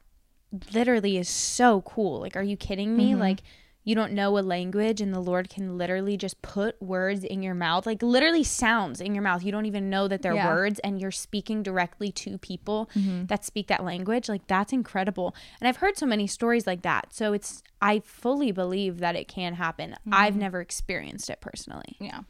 literally 0.73 1.17
is 1.17 1.29
so 1.29 1.81
cool. 1.81 2.19
Like, 2.21 2.35
are 2.35 2.43
you 2.43 2.57
kidding 2.57 2.95
me? 2.95 3.11
Mm-hmm. 3.11 3.21
Like. 3.21 3.43
You 3.83 3.95
don't 3.95 4.11
know 4.11 4.37
a 4.37 4.41
language, 4.41 4.99
and 4.99 5.13
the 5.13 5.21
Lord 5.21 5.49
can 5.49 5.77
literally 5.77 6.17
just 6.17 6.41
put 6.41 6.75
words 6.81 7.23
in 7.23 7.41
your 7.41 7.53
mouth, 7.55 7.85
like 7.85 8.03
literally 8.03 8.43
sounds 8.43 8.99
in 8.99 9.15
your 9.15 9.21
mouth. 9.21 9.43
You 9.43 9.53
don't 9.53 9.65
even 9.65 9.89
know 9.89 10.09
that 10.09 10.21
they're 10.21 10.33
Yeah. 10.35 10.53
words, 10.53 10.79
and 10.79 10.99
you're 10.99 11.09
speaking 11.09 11.63
directly 11.63 12.11
to 12.11 12.37
people 12.37 12.89
Mm-hmm. 12.97 13.27
that 13.27 13.45
speak 13.45 13.67
that 13.67 13.85
language. 13.85 14.27
Like, 14.27 14.45
that's 14.47 14.73
incredible. 14.73 15.33
And 15.61 15.69
I've 15.69 15.77
heard 15.77 15.95
so 15.97 16.05
many 16.05 16.27
stories 16.27 16.67
like 16.67 16.81
that. 16.81 17.13
So, 17.13 17.31
it's, 17.31 17.63
I 17.81 17.99
fully 18.01 18.51
believe 18.51 18.97
that 18.99 19.15
it 19.15 19.29
can 19.29 19.53
happen. 19.53 19.95
I've 20.11 20.33
Mm-hmm. 20.33 20.39
never 20.41 20.59
experienced 20.59 21.29
it 21.29 21.39
personally. 21.39 21.95
yeah. 22.01 22.23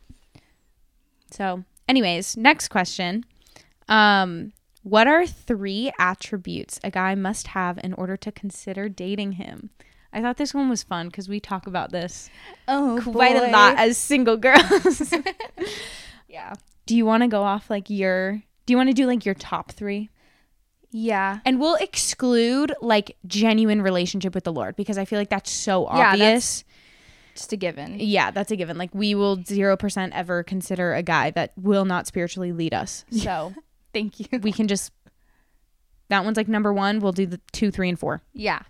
So, 1.31 1.63
anyways, 1.89 2.37
next 2.37 2.67
question. 2.67 3.25
Um, 3.89 4.53
what 4.89 5.07
are 5.07 5.25
three 5.25 5.91
attributes 5.99 6.79
a 6.83 6.91
guy 6.91 7.15
must 7.15 7.47
have 7.47 7.79
in 7.83 7.93
order 7.93 8.15
to 8.17 8.31
consider 8.31 8.87
dating 8.89 9.33
him? 9.33 9.69
I 10.13 10.21
thought 10.21 10.37
this 10.37 10.53
one 10.53 10.69
was 10.69 10.83
fun 10.83 11.07
because 11.07 11.27
we 11.27 11.39
talk 11.39 11.67
about 11.67 11.91
this 11.91 12.29
Oh, 12.67 12.99
quite 13.03 13.35
a 13.35 13.51
lot 13.51 13.77
as 13.77 13.97
single 13.97 14.37
girls. 14.37 15.13
Yeah. 16.29 16.53
do 16.85 16.95
you 16.95 17.05
want 17.05 17.23
to 17.23 17.27
go 17.27 17.43
off 17.43 17.69
like 17.69 17.89
your? 17.89 18.43
Do 18.65 18.73
you 18.73 18.77
want 18.77 18.89
to 18.89 18.93
do 18.93 19.05
like 19.07 19.25
your 19.25 19.35
top 19.35 19.71
three? 19.71 20.09
Yeah. 20.91 21.39
And 21.45 21.59
we'll 21.59 21.75
exclude 21.75 22.73
like 22.81 23.15
genuine 23.25 23.81
relationship 23.81 24.33
with 24.35 24.43
the 24.43 24.51
Lord 24.53 24.75
because 24.75 24.97
I 24.97 25.05
feel 25.05 25.19
like 25.19 25.29
that's 25.29 25.51
so 25.51 25.85
obvious. 25.85 26.63
Yeah. 26.67 26.73
Just 27.35 27.53
a 27.53 27.57
given. 27.57 27.99
yeah, 27.99 28.31
that's 28.31 28.51
a 28.51 28.55
given. 28.55 28.77
Like 28.77 28.93
we 28.95 29.13
will 29.15 29.41
zero 29.43 29.77
percent 29.77 30.13
ever 30.13 30.43
consider 30.43 30.93
a 30.95 31.03
guy 31.03 31.31
that 31.31 31.53
will 31.55 31.85
not 31.85 32.07
spiritually 32.07 32.51
lead 32.51 32.73
us. 32.73 33.05
So 33.11 33.53
Thank 33.97 34.19
you. 34.19 34.39
we 34.39 34.51
can 34.51 34.67
just 34.67 34.91
that 36.09 36.23
one's 36.23 36.37
like 36.37 36.47
number 36.47 36.71
one. 36.71 36.99
We'll 36.99 37.11
do 37.11 37.25
the 37.25 37.39
two, 37.51 37.71
three, 37.71 37.89
and 37.89 37.99
four. 37.99 38.21
Yeah. 38.33 38.61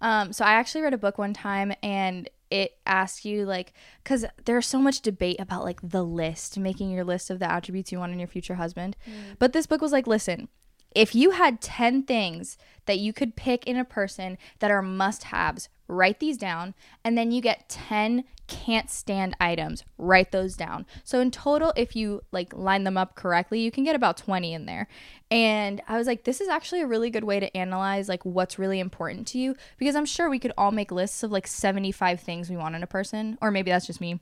Um, 0.00 0.32
so 0.32 0.44
I 0.44 0.52
actually 0.52 0.82
read 0.82 0.94
a 0.94 0.98
book 0.98 1.18
one 1.18 1.32
time 1.32 1.72
and 1.82 2.28
it 2.50 2.78
asked 2.86 3.24
you 3.24 3.44
like 3.44 3.72
because 4.02 4.24
there's 4.44 4.66
so 4.66 4.78
much 4.78 5.00
debate 5.00 5.36
about 5.40 5.64
like 5.64 5.80
the 5.82 6.04
list, 6.04 6.58
making 6.58 6.90
your 6.90 7.04
list 7.04 7.30
of 7.30 7.38
the 7.38 7.50
attributes 7.50 7.92
you 7.92 7.98
want 7.98 8.12
in 8.12 8.18
your 8.18 8.28
future 8.28 8.54
husband. 8.54 8.96
But 9.38 9.52
this 9.52 9.66
book 9.66 9.80
was 9.80 9.92
like, 9.92 10.06
listen, 10.06 10.48
if 10.94 11.14
you 11.14 11.32
had 11.32 11.60
10 11.60 12.04
things 12.04 12.56
that 12.86 12.98
you 12.98 13.12
could 13.12 13.36
pick 13.36 13.66
in 13.66 13.76
a 13.76 13.84
person 13.84 14.38
that 14.60 14.70
are 14.70 14.82
must 14.82 15.24
haves, 15.24 15.68
write 15.88 16.20
these 16.20 16.38
down. 16.38 16.74
And 17.04 17.18
then 17.18 17.32
you 17.32 17.40
get 17.42 17.68
10 17.68 18.24
can't 18.48 18.90
stand 18.90 19.36
items, 19.40 19.84
write 19.98 20.32
those 20.32 20.56
down. 20.56 20.86
So 21.04 21.20
in 21.20 21.30
total, 21.30 21.72
if 21.76 21.96
you 21.96 22.22
like 22.32 22.54
line 22.54 22.84
them 22.84 22.96
up 22.96 23.14
correctly, 23.14 23.60
you 23.60 23.70
can 23.70 23.84
get 23.84 23.96
about 23.96 24.16
20 24.16 24.52
in 24.52 24.66
there. 24.66 24.88
And 25.30 25.82
I 25.88 25.98
was 25.98 26.06
like, 26.06 26.24
this 26.24 26.40
is 26.40 26.48
actually 26.48 26.82
a 26.82 26.86
really 26.86 27.10
good 27.10 27.24
way 27.24 27.40
to 27.40 27.56
analyze 27.56 28.08
like 28.08 28.24
what's 28.24 28.58
really 28.58 28.78
important 28.78 29.26
to 29.28 29.38
you 29.38 29.56
because 29.76 29.96
I'm 29.96 30.06
sure 30.06 30.30
we 30.30 30.38
could 30.38 30.52
all 30.56 30.70
make 30.70 30.92
lists 30.92 31.24
of 31.24 31.32
like 31.32 31.48
75 31.48 32.20
things 32.20 32.48
we 32.48 32.56
want 32.56 32.76
in 32.76 32.82
a 32.82 32.86
person, 32.86 33.36
or 33.40 33.50
maybe 33.50 33.70
that's 33.70 33.86
just 33.86 34.00
me 34.00 34.20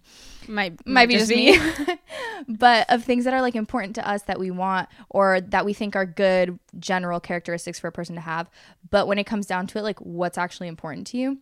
Might 0.49 0.87
might 0.87 1.09
be 1.09 1.19
just 1.19 1.31
me 1.31 1.59
but 2.49 2.91
of 2.91 3.05
things 3.05 3.25
that 3.25 3.35
are 3.35 3.43
like 3.43 3.57
important 3.57 3.95
to 3.97 4.09
us 4.09 4.23
that 4.23 4.39
we 4.39 4.51
want 4.51 4.89
or 5.11 5.41
that 5.41 5.65
we 5.65 5.73
think 5.73 5.97
are 5.97 6.07
good 6.07 6.59
general 6.79 7.21
characteristics 7.21 7.79
for 7.79 7.89
a 7.89 7.93
person 7.93 8.15
to 8.15 8.21
have 8.21 8.51
but 8.91 9.07
when 9.07 9.19
it 9.19 9.25
comes 9.25 9.47
down 9.47 9.67
to 9.67 9.79
it 9.79 9.83
like 9.83 9.99
what's 10.01 10.39
actually 10.39 10.69
important 10.69 11.07
to 11.07 11.17
you 11.17 11.39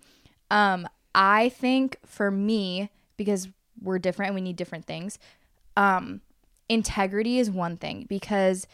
um 0.50 0.86
i 1.14 1.48
think 1.48 1.96
for 2.04 2.30
me 2.30 2.90
because 3.16 3.48
we're 3.80 3.98
different 3.98 4.28
and 4.28 4.34
we 4.34 4.40
need 4.40 4.56
different 4.56 4.86
things 4.86 5.18
um 5.76 6.20
integrity 6.68 7.38
is 7.38 7.50
one 7.50 7.76
thing 7.76 8.06
because 8.08 8.66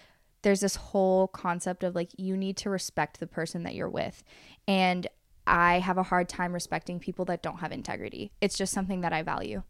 there's 0.42 0.60
this 0.60 0.76
whole 0.76 1.28
concept 1.28 1.82
of 1.82 1.94
like 1.94 2.10
you 2.16 2.36
need 2.36 2.56
to 2.56 2.70
respect 2.70 3.18
the 3.18 3.26
person 3.26 3.62
that 3.62 3.74
you're 3.74 3.88
with 3.88 4.22
and 4.66 5.06
i 5.46 5.78
have 5.78 5.98
a 5.98 6.02
hard 6.04 6.28
time 6.28 6.52
respecting 6.52 6.98
people 6.98 7.24
that 7.24 7.42
don't 7.42 7.58
have 7.58 7.72
integrity 7.72 8.30
it's 8.40 8.56
just 8.56 8.72
something 8.72 9.00
that 9.00 9.12
i 9.12 9.22
value 9.22 9.62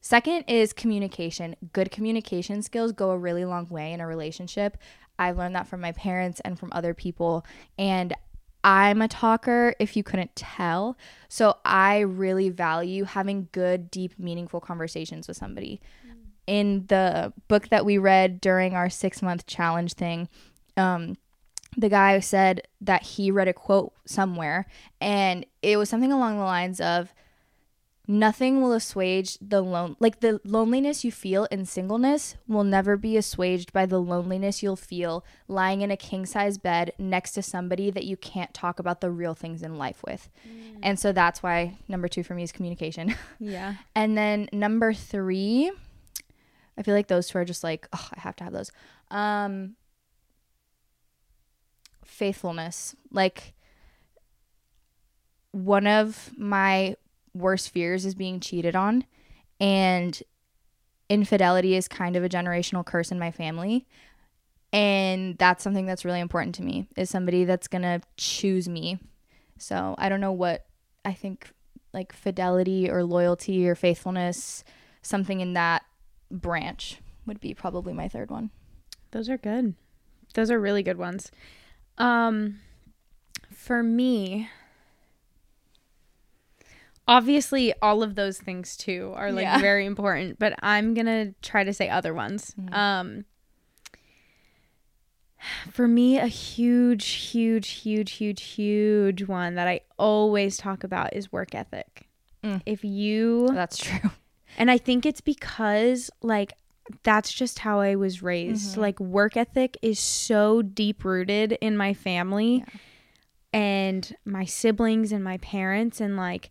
Second 0.00 0.44
is 0.48 0.72
communication. 0.72 1.56
Good 1.72 1.90
communication 1.90 2.62
skills 2.62 2.92
go 2.92 3.10
a 3.10 3.18
really 3.18 3.44
long 3.44 3.68
way 3.68 3.92
in 3.92 4.00
a 4.00 4.06
relationship. 4.06 4.78
I've 5.18 5.36
learned 5.36 5.54
that 5.56 5.68
from 5.68 5.82
my 5.82 5.92
parents 5.92 6.40
and 6.40 6.58
from 6.58 6.70
other 6.72 6.94
people. 6.94 7.44
And 7.78 8.14
I'm 8.62 9.00
a 9.00 9.08
talker, 9.08 9.74
if 9.78 9.96
you 9.96 10.02
couldn't 10.02 10.36
tell. 10.36 10.96
So 11.28 11.56
I 11.64 12.00
really 12.00 12.50
value 12.50 13.04
having 13.04 13.48
good, 13.52 13.90
deep, 13.90 14.18
meaningful 14.18 14.60
conversations 14.60 15.28
with 15.28 15.36
somebody. 15.36 15.80
In 16.46 16.86
the 16.88 17.32
book 17.48 17.68
that 17.68 17.84
we 17.84 17.96
read 17.96 18.40
during 18.40 18.74
our 18.74 18.90
six 18.90 19.22
month 19.22 19.46
challenge 19.46 19.94
thing, 19.94 20.28
um, 20.76 21.16
the 21.76 21.88
guy 21.88 22.18
said 22.20 22.62
that 22.80 23.02
he 23.02 23.30
read 23.30 23.48
a 23.48 23.52
quote 23.52 23.92
somewhere, 24.04 24.66
and 25.00 25.46
it 25.62 25.76
was 25.76 25.88
something 25.88 26.12
along 26.12 26.36
the 26.38 26.44
lines 26.44 26.80
of, 26.80 27.14
nothing 28.10 28.60
will 28.60 28.72
assuage 28.72 29.38
the 29.40 29.60
lone 29.60 29.94
like 30.00 30.18
the 30.18 30.40
loneliness 30.42 31.04
you 31.04 31.12
feel 31.12 31.44
in 31.44 31.64
singleness 31.64 32.34
will 32.48 32.64
never 32.64 32.96
be 32.96 33.16
assuaged 33.16 33.72
by 33.72 33.86
the 33.86 34.00
loneliness 34.00 34.64
you'll 34.64 34.74
feel 34.74 35.24
lying 35.46 35.80
in 35.80 35.92
a 35.92 35.96
king 35.96 36.26
size 36.26 36.58
bed 36.58 36.92
next 36.98 37.30
to 37.30 37.40
somebody 37.40 37.88
that 37.88 38.04
you 38.04 38.16
can't 38.16 38.52
talk 38.52 38.80
about 38.80 39.00
the 39.00 39.12
real 39.12 39.34
things 39.34 39.62
in 39.62 39.78
life 39.78 40.02
with. 40.04 40.28
And 40.82 40.98
so 40.98 41.12
that's 41.12 41.40
why 41.40 41.78
number 41.86 42.08
2 42.08 42.24
for 42.24 42.34
me 42.34 42.42
is 42.42 42.50
communication. 42.50 43.14
Yeah. 43.38 43.76
and 43.94 44.18
then 44.18 44.48
number 44.52 44.92
3 44.92 45.70
I 46.76 46.82
feel 46.82 46.94
like 46.94 47.06
those 47.06 47.28
two 47.28 47.38
are 47.38 47.44
just 47.44 47.62
like 47.62 47.86
oh, 47.92 48.08
I 48.16 48.20
have 48.20 48.34
to 48.36 48.44
have 48.44 48.52
those. 48.52 48.72
Um 49.12 49.76
faithfulness. 52.04 52.96
Like 53.12 53.54
one 55.52 55.86
of 55.86 56.32
my 56.36 56.96
worst 57.34 57.70
fears 57.70 58.04
is 58.04 58.14
being 58.14 58.40
cheated 58.40 58.74
on 58.74 59.04
and 59.60 60.22
infidelity 61.08 61.74
is 61.74 61.88
kind 61.88 62.16
of 62.16 62.24
a 62.24 62.28
generational 62.28 62.84
curse 62.84 63.10
in 63.10 63.18
my 63.18 63.30
family 63.30 63.86
and 64.72 65.36
that's 65.38 65.64
something 65.64 65.86
that's 65.86 66.04
really 66.04 66.20
important 66.20 66.54
to 66.54 66.62
me 66.62 66.86
is 66.96 67.10
somebody 67.10 67.44
that's 67.44 67.66
going 67.68 67.82
to 67.82 68.00
choose 68.16 68.68
me 68.68 68.98
so 69.58 69.94
i 69.98 70.08
don't 70.08 70.20
know 70.20 70.32
what 70.32 70.66
i 71.04 71.12
think 71.12 71.52
like 71.92 72.12
fidelity 72.12 72.88
or 72.88 73.02
loyalty 73.04 73.68
or 73.68 73.74
faithfulness 73.74 74.62
something 75.02 75.40
in 75.40 75.54
that 75.54 75.82
branch 76.30 77.00
would 77.26 77.40
be 77.40 77.54
probably 77.54 77.92
my 77.92 78.08
third 78.08 78.30
one 78.30 78.50
Those 79.10 79.28
are 79.28 79.38
good. 79.38 79.74
Those 80.34 80.50
are 80.50 80.60
really 80.60 80.82
good 80.82 80.98
ones. 80.98 81.30
Um 81.98 82.60
for 83.52 83.82
me 83.82 84.48
obviously 87.10 87.74
all 87.82 88.04
of 88.04 88.14
those 88.14 88.38
things 88.38 88.76
too 88.76 89.12
are 89.16 89.32
like 89.32 89.42
Yeah. 89.42 89.58
very 89.58 89.84
important, 89.84 90.38
but 90.38 90.54
I'm 90.62 90.94
to 90.94 91.34
try 91.42 91.64
to 91.64 91.72
say 91.74 91.88
other 91.88 92.14
ones. 92.14 92.54
Um 92.72 93.24
for 95.70 95.88
me 95.88 96.18
a 96.18 96.26
huge 96.26 97.06
huge 97.06 97.68
huge 97.68 98.12
huge 98.12 98.42
huge 98.42 99.24
one 99.24 99.54
that 99.54 99.66
I 99.66 99.80
always 99.98 100.56
talk 100.56 100.84
about 100.84 101.14
is 101.14 101.32
work 101.32 101.54
ethic. 101.54 102.06
Mm. 102.44 102.62
If 102.64 102.84
you 102.84 103.48
that's 103.52 103.78
true 103.78 104.10
and 104.58 104.70
I 104.70 104.78
think 104.78 105.04
it's 105.04 105.20
because 105.20 106.10
like 106.22 106.52
that's 107.02 107.32
just 107.32 107.60
how 107.60 107.80
I 107.80 107.94
was 107.96 108.22
raised. 108.22 108.76
Like 108.76 109.00
work 109.00 109.36
ethic 109.36 109.76
is 109.82 109.98
so 109.98 110.62
deep 110.62 111.04
rooted 111.04 111.52
in 111.60 111.76
my 111.76 111.94
family 111.94 112.64
and 113.52 114.14
my 114.24 114.44
siblings 114.44 115.10
and 115.12 115.24
my 115.24 115.38
parents 115.38 116.00
and 116.00 116.16
like 116.16 116.50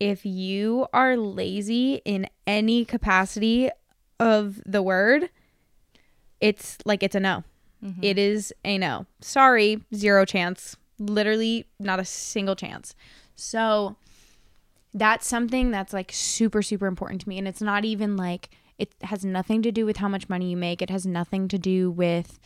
if 0.00 0.24
you 0.24 0.86
are 0.92 1.16
lazy 1.16 2.00
in 2.04 2.28
any 2.46 2.84
capacity 2.84 3.70
of 4.20 4.60
the 4.64 4.82
word, 4.82 5.30
it's 6.40 6.78
like 6.84 7.02
it's 7.02 7.14
a 7.14 7.20
no. 7.20 7.44
Mm-hmm. 7.84 8.02
It 8.02 8.18
is 8.18 8.52
a 8.64 8.78
no. 8.78 9.06
Sorry, 9.20 9.82
zero 9.94 10.24
chance. 10.24 10.76
Literally 10.98 11.66
not 11.78 12.00
a 12.00 12.04
single 12.04 12.56
chance. 12.56 12.94
So 13.34 13.96
that's 14.94 15.26
something 15.26 15.70
that's 15.70 15.92
like 15.92 16.10
super 16.12 16.62
super 16.62 16.86
important 16.86 17.20
to 17.20 17.28
me 17.28 17.36
and 17.36 17.46
it's 17.46 17.60
not 17.60 17.84
even 17.84 18.16
like 18.16 18.48
it 18.78 18.94
has 19.02 19.22
nothing 19.22 19.60
to 19.60 19.70
do 19.70 19.84
with 19.84 19.98
how 19.98 20.08
much 20.08 20.30
money 20.30 20.50
you 20.50 20.56
make 20.56 20.80
it 20.80 20.88
has 20.88 21.04
nothing 21.06 21.46
to 21.46 21.58
do 21.58 21.90
with 21.90 22.40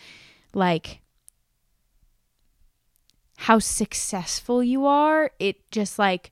like 0.53 1.03
how 3.43 3.59
successful 3.59 4.63
you 4.63 4.87
are, 4.87 5.33
it 5.41 5.69
just 5.73 5.99
like 5.99 6.31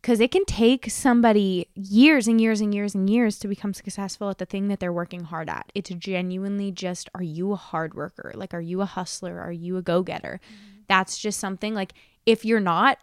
because 0.00 0.20
it 0.20 0.30
can 0.30 0.44
take 0.46 0.90
somebody 0.90 1.68
years 1.74 2.26
and 2.26 2.40
years 2.40 2.60
and 2.60 2.74
years 2.74 2.94
and 2.94 3.10
years 3.10 3.38
to 3.38 3.48
become 3.48 3.74
successful 3.74 4.30
at 4.30 4.38
the 4.38 4.46
thing 4.46 4.68
that 4.68 4.80
they're 4.80 4.92
working 4.92 5.24
hard 5.24 5.50
at. 5.50 5.70
It's 5.74 5.90
genuinely 5.90 6.72
just 6.72 7.10
are 7.14 7.22
you 7.22 7.52
a 7.52 7.56
hard 7.56 7.94
worker? 7.94 8.32
Like, 8.34 8.54
are 8.54 8.60
you 8.60 8.80
a 8.80 8.86
hustler? 8.86 9.38
Are 9.40 9.52
you 9.52 9.76
a 9.76 9.82
go 9.82 10.02
getter? 10.02 10.40
Mm-hmm. 10.42 10.80
That's 10.88 11.18
just 11.18 11.38
something 11.38 11.74
like, 11.74 11.92
if 12.24 12.44
you're 12.44 12.60
not, 12.60 12.98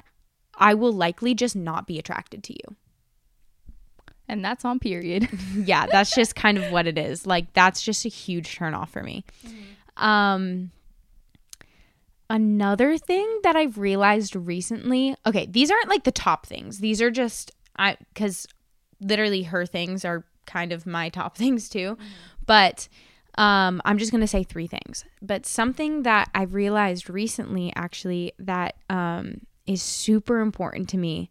I 0.55 0.73
will 0.73 0.91
likely 0.91 1.35
just 1.35 1.55
not 1.55 1.85
be 1.85 1.99
attracted 1.99 2.43
to 2.45 2.53
you. 2.53 2.75
And 4.27 4.43
that's 4.43 4.65
on 4.65 4.79
period. 4.79 5.29
yeah, 5.55 5.85
that's 5.85 6.13
just 6.13 6.35
kind 6.35 6.57
of 6.57 6.71
what 6.71 6.87
it 6.87 6.97
is. 6.97 7.27
Like, 7.27 7.53
that's 7.53 7.81
just 7.81 8.05
a 8.05 8.09
huge 8.09 8.55
turn 8.55 8.73
off 8.73 8.89
for 8.89 9.03
me. 9.03 9.23
Mm-hmm. 9.45 10.03
Um, 10.03 10.71
another 12.29 12.97
thing 12.97 13.39
that 13.43 13.55
I've 13.55 13.77
realized 13.77 14.35
recently, 14.35 15.15
okay, 15.25 15.45
these 15.45 15.71
aren't 15.71 15.89
like 15.89 16.03
the 16.03 16.11
top 16.11 16.45
things. 16.45 16.79
These 16.79 17.01
are 17.01 17.11
just 17.11 17.51
I 17.77 17.97
cuz 18.15 18.47
literally 18.99 19.43
her 19.43 19.65
things 19.65 20.03
are 20.03 20.25
kind 20.45 20.71
of 20.71 20.85
my 20.85 21.09
top 21.09 21.37
things 21.43 21.69
too. 21.69 21.95
Mm-hmm. 21.95 22.03
But 22.45 22.87
um 23.37 23.81
I'm 23.85 23.97
just 23.97 24.11
going 24.11 24.21
to 24.21 24.27
say 24.27 24.43
three 24.43 24.67
things. 24.67 25.05
But 25.21 25.45
something 25.45 26.03
that 26.03 26.29
I've 26.33 26.53
realized 26.53 27.09
recently 27.09 27.71
actually 27.75 28.33
that 28.39 28.75
um 28.89 29.41
is 29.65 29.81
super 29.81 30.39
important 30.39 30.89
to 30.89 30.97
me 30.97 31.29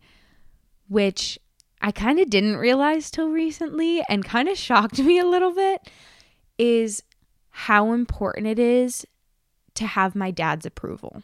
which 0.89 1.39
I 1.83 1.91
kind 1.91 2.19
of 2.19 2.31
didn't 2.31 2.57
realize 2.57 3.11
till 3.11 3.29
recently 3.29 4.03
and 4.09 4.25
kind 4.25 4.49
of 4.49 4.59
shocked 4.69 4.99
me 4.99 5.19
a 5.19 5.27
little 5.27 5.53
bit 5.53 5.91
is 6.59 7.03
how 7.51 7.93
important 7.93 8.47
it 8.47 8.59
is 8.59 9.07
to 9.77 9.87
have 9.87 10.15
my 10.15 10.31
dad's 10.31 10.67
approval. 10.67 11.23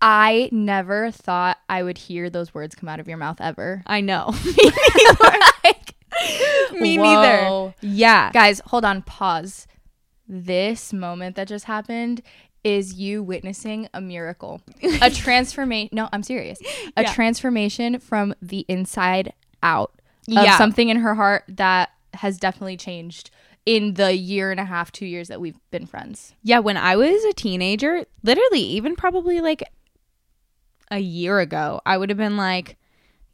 I 0.00 0.50
never 0.52 1.10
thought 1.10 1.58
I 1.68 1.82
would 1.82 1.96
hear 1.96 2.28
those 2.28 2.52
words 2.52 2.74
come 2.74 2.88
out 2.88 3.00
of 3.00 3.08
your 3.08 3.16
mouth 3.16 3.40
ever. 3.40 3.82
I 3.86 4.00
know. 4.00 4.34
me 4.44 4.52
neither. 4.56 5.38
like, 5.64 5.94
me 6.72 6.96
neither. 6.98 7.74
Yeah. 7.80 8.30
Guys, 8.32 8.60
hold 8.66 8.84
on, 8.84 9.02
pause. 9.02 9.66
This 10.28 10.92
moment 10.92 11.36
that 11.36 11.48
just 11.48 11.66
happened 11.66 12.22
is 12.64 12.94
you 12.94 13.22
witnessing 13.22 13.88
a 13.94 14.00
miracle. 14.00 14.60
a 15.02 15.10
transformation. 15.14 15.90
No, 15.92 16.08
I'm 16.12 16.22
serious. 16.22 16.58
A 16.96 17.02
yeah. 17.02 17.12
transformation 17.12 17.98
from 17.98 18.34
the 18.40 18.64
inside 18.68 19.34
out 19.62 19.92
of 20.28 20.44
yeah. 20.44 20.58
something 20.58 20.88
in 20.88 20.98
her 20.98 21.14
heart 21.14 21.44
that 21.48 21.90
has 22.14 22.38
definitely 22.38 22.76
changed 22.76 23.30
in 23.66 23.94
the 23.94 24.14
year 24.14 24.50
and 24.50 24.60
a 24.60 24.64
half, 24.64 24.92
two 24.92 25.06
years 25.06 25.28
that 25.28 25.40
we've 25.40 25.58
been 25.70 25.86
friends. 25.86 26.34
Yeah, 26.42 26.58
when 26.58 26.76
I 26.76 26.96
was 26.96 27.24
a 27.24 27.32
teenager, 27.32 28.04
literally, 28.22 28.60
even 28.60 28.94
probably 28.94 29.40
like 29.40 29.62
a 30.90 30.98
year 30.98 31.40
ago, 31.40 31.80
I 31.86 31.96
would 31.96 32.10
have 32.10 32.18
been 32.18 32.36
like, 32.36 32.76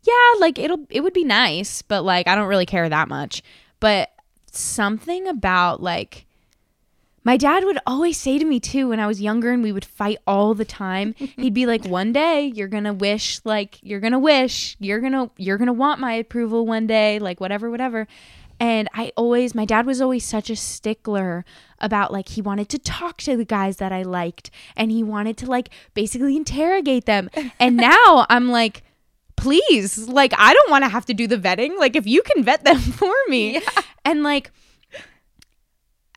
yeah, 0.02 0.40
like 0.40 0.58
it'll, 0.58 0.86
it 0.88 1.00
would 1.00 1.12
be 1.12 1.24
nice, 1.24 1.82
but 1.82 2.02
like 2.02 2.28
I 2.28 2.34
don't 2.34 2.48
really 2.48 2.66
care 2.66 2.88
that 2.88 3.08
much. 3.08 3.42
But 3.80 4.10
something 4.52 5.26
about 5.26 5.82
like, 5.82 6.26
my 7.22 7.36
dad 7.36 7.64
would 7.64 7.78
always 7.86 8.16
say 8.16 8.38
to 8.38 8.44
me 8.44 8.60
too 8.60 8.88
when 8.88 9.00
I 9.00 9.06
was 9.06 9.20
younger 9.20 9.50
and 9.50 9.62
we 9.62 9.72
would 9.72 9.84
fight 9.84 10.18
all 10.26 10.54
the 10.54 10.64
time. 10.64 11.14
He'd 11.36 11.52
be 11.52 11.66
like, 11.66 11.84
"One 11.84 12.12
day 12.12 12.46
you're 12.46 12.68
going 12.68 12.84
to 12.84 12.94
wish 12.94 13.40
like 13.44 13.78
you're 13.82 14.00
going 14.00 14.12
to 14.14 14.18
wish, 14.18 14.76
you're 14.80 15.00
going 15.00 15.12
to 15.12 15.30
you're 15.36 15.58
going 15.58 15.66
to 15.66 15.72
want 15.74 16.00
my 16.00 16.14
approval 16.14 16.66
one 16.66 16.86
day, 16.86 17.18
like 17.18 17.40
whatever 17.40 17.70
whatever." 17.70 18.06
And 18.60 18.88
I 18.92 19.10
always, 19.16 19.54
my 19.54 19.64
dad 19.64 19.86
was 19.86 20.02
always 20.02 20.24
such 20.24 20.50
a 20.50 20.56
stickler 20.56 21.46
about 21.78 22.12
like, 22.12 22.28
he 22.28 22.42
wanted 22.42 22.68
to 22.68 22.78
talk 22.78 23.16
to 23.22 23.36
the 23.36 23.44
guys 23.46 23.78
that 23.78 23.90
I 23.90 24.02
liked 24.02 24.50
and 24.76 24.90
he 24.92 25.02
wanted 25.02 25.38
to 25.38 25.46
like 25.46 25.70
basically 25.94 26.36
interrogate 26.36 27.06
them. 27.06 27.30
And 27.58 27.76
now 27.78 28.26
I'm 28.28 28.50
like, 28.50 28.84
please, 29.36 30.06
like, 30.06 30.34
I 30.36 30.52
don't 30.52 30.70
want 30.70 30.84
to 30.84 30.90
have 30.90 31.06
to 31.06 31.14
do 31.14 31.26
the 31.26 31.38
vetting. 31.38 31.78
Like, 31.78 31.96
if 31.96 32.06
you 32.06 32.22
can 32.22 32.44
vet 32.44 32.64
them 32.64 32.78
for 32.78 33.14
me. 33.28 33.54
Yeah. 33.54 33.82
And 34.04 34.22
like, 34.22 34.50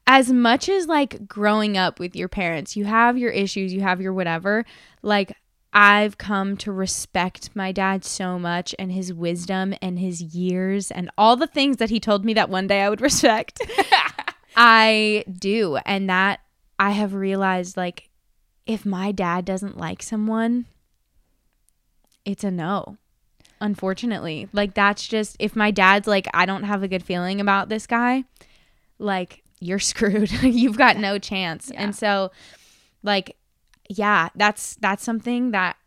as 0.05 0.29
much 0.29 0.67
as 0.67 0.85
like 0.85 1.25
growing 1.27 1.77
up 1.77 1.97
with 1.97 2.13
your 2.13 2.27
parents, 2.27 2.75
you 2.75 2.83
have 2.83 3.17
your 3.17 3.31
issues, 3.31 3.73
you 3.73 3.79
have 3.81 4.01
your 4.01 4.11
whatever. 4.11 4.65
Like, 5.01 5.37
I've 5.73 6.19
come 6.19 6.55
to 6.57 6.71
respect 6.71 7.49
my 7.55 7.71
dad 7.71 8.05
so 8.05 8.37
much 8.37 8.75
and 8.77 8.91
his 8.91 9.11
wisdom 9.11 9.73
and 9.81 9.97
his 9.97 10.21
years 10.21 10.91
and 10.91 11.09
all 11.17 11.35
the 11.35 11.47
things 11.47 11.77
that 11.77 11.89
he 11.89 11.99
told 11.99 12.23
me 12.23 12.33
that 12.35 12.49
one 12.49 12.67
day 12.67 12.81
I 12.81 12.89
would 12.89 13.01
respect. 13.09 13.59
I 14.55 15.25
do. 15.27 15.77
And 15.85 16.09
that 16.09 16.41
I 16.77 16.91
have 16.91 17.13
realized 17.13 17.75
like, 17.75 18.09
if 18.65 18.85
my 18.85 19.11
dad 19.11 19.45
doesn't 19.45 19.77
like 19.77 20.03
someone, 20.03 20.65
it's 22.23 22.43
a 22.43 22.51
no. 22.51 22.97
Unfortunately. 23.59 24.49
Like, 24.53 24.73
that's 24.73 25.07
just, 25.07 25.37
if 25.39 25.55
my 25.55 25.71
dad's 25.71 26.07
like, 26.07 26.27
I 26.33 26.45
don't 26.45 26.63
have 26.63 26.83
a 26.83 26.87
good 26.87 27.03
feeling 27.03 27.39
about 27.41 27.69
this 27.69 27.87
guy, 27.87 28.25
like, 28.99 29.41
you're 29.59 29.79
screwed. 29.79 30.31
You've 30.43 30.77
got 30.77 30.97
no 30.97 31.17
chance. 31.17 31.71
Yeah. 31.73 31.83
And 31.83 31.95
so, 31.95 32.31
like, 33.03 33.37
yeah, 33.89 34.29
that's 34.35 34.75
that's 34.75 35.03
something 35.03 35.51
that 35.51 35.77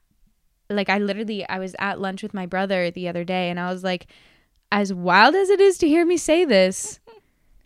like 0.69 0.89
I 0.89 0.99
literally 0.99 1.49
I 1.49 1.59
was 1.59 1.75
at 1.79 2.01
lunch 2.01 2.23
with 2.23 2.35
my 2.35 2.47
brother 2.47 2.91
the 2.91 3.09
other 3.09 3.25
day 3.25 3.51
and 3.51 3.61
I 3.61 3.73
was 3.73 3.85
like 3.85 4.07
as 4.73 4.93
wild 4.93 5.35
as 5.35 5.49
it 5.49 5.61
is 5.61 5.79
to 5.79 5.89
hear 5.89 6.05
me 6.05 6.17
say 6.17 6.45
this 6.45 6.99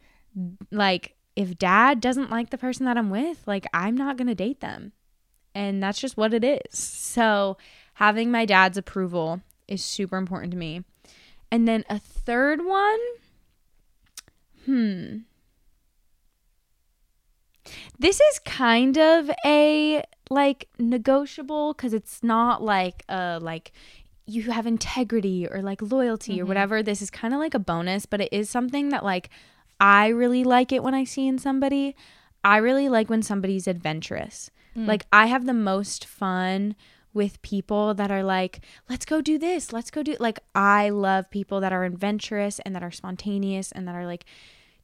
like 0.71 1.15
if 1.37 1.57
dad 1.57 2.01
doesn't 2.01 2.31
like 2.31 2.51
the 2.51 2.59
person 2.59 2.87
that 2.87 2.99
I'm 2.99 3.11
with, 3.11 3.47
like 3.47 3.67
I'm 3.73 3.97
not 3.97 4.17
going 4.17 4.27
to 4.27 4.35
date 4.35 4.61
them. 4.61 4.93
And 5.55 5.83
that's 5.83 5.99
just 5.99 6.17
what 6.17 6.35
it 6.35 6.45
is. 6.45 6.79
So, 6.79 7.57
having 7.95 8.31
my 8.31 8.45
dad's 8.45 8.79
approval 8.79 9.41
is 9.67 9.83
super 9.83 10.17
important 10.17 10.53
to 10.53 10.59
me. 10.59 10.85
And 11.51 11.67
then 11.67 11.85
a 11.89 11.99
third 11.99 12.65
one, 12.65 12.99
hmm. 14.65 15.19
This 17.99 18.21
is 18.21 18.39
kind 18.41 18.99
of 18.99 19.31
a 19.45 20.03
like 20.31 20.69
negotiable 20.79 21.75
because 21.75 21.93
it's 21.93 22.23
not 22.23 22.63
like 22.63 23.05
uh 23.09 23.39
like 23.43 23.73
you 24.27 24.43
have 24.51 24.67
integrity 24.67 25.49
or 25.49 25.61
like 25.61 25.83
loyalty 25.83 26.35
mm-hmm. 26.35 26.43
or 26.43 26.47
whatever. 26.47 26.83
This 26.83 27.03
is 27.03 27.11
kind 27.11 27.35
of 27.35 27.41
like 27.41 27.55
a 27.55 27.59
bonus, 27.59 28.07
but 28.07 28.21
it 28.21 28.33
is 28.33 28.49
something 28.49 28.91
that 28.91 29.05
like 29.05 29.29
I 29.81 30.09
really 30.09 30.45
like 30.45 30.73
it 30.73 30.83
when 30.83 30.95
I 30.95 31.05
see 31.05 31.27
in 31.27 31.39
somebody. 31.39 31.97
I 32.45 32.59
really 32.59 32.89
like 32.89 33.11
when 33.11 33.23
somebody's 33.23 33.67
adventurous. 33.67 34.51
Mm. 34.77 34.87
Like 34.87 35.07
I 35.13 35.27
have 35.27 35.47
the 35.47 35.55
most 35.55 36.05
fun 36.05 36.77
with 37.13 37.43
people 37.43 37.93
that 37.95 38.11
are 38.11 38.23
like, 38.23 38.61
let's 38.89 39.05
go 39.05 39.21
do 39.21 39.37
this, 39.37 39.73
let's 39.73 39.91
go 39.91 40.03
do 40.03 40.17
like 40.21 40.39
I 40.55 40.91
love 40.91 41.31
people 41.31 41.61
that 41.61 41.73
are 41.73 41.85
adventurous 41.85 42.61
and 42.61 42.75
that 42.75 42.83
are 42.83 42.93
spontaneous 42.93 43.73
and 43.73 43.89
that 43.89 43.95
are 43.95 44.07
like 44.07 44.25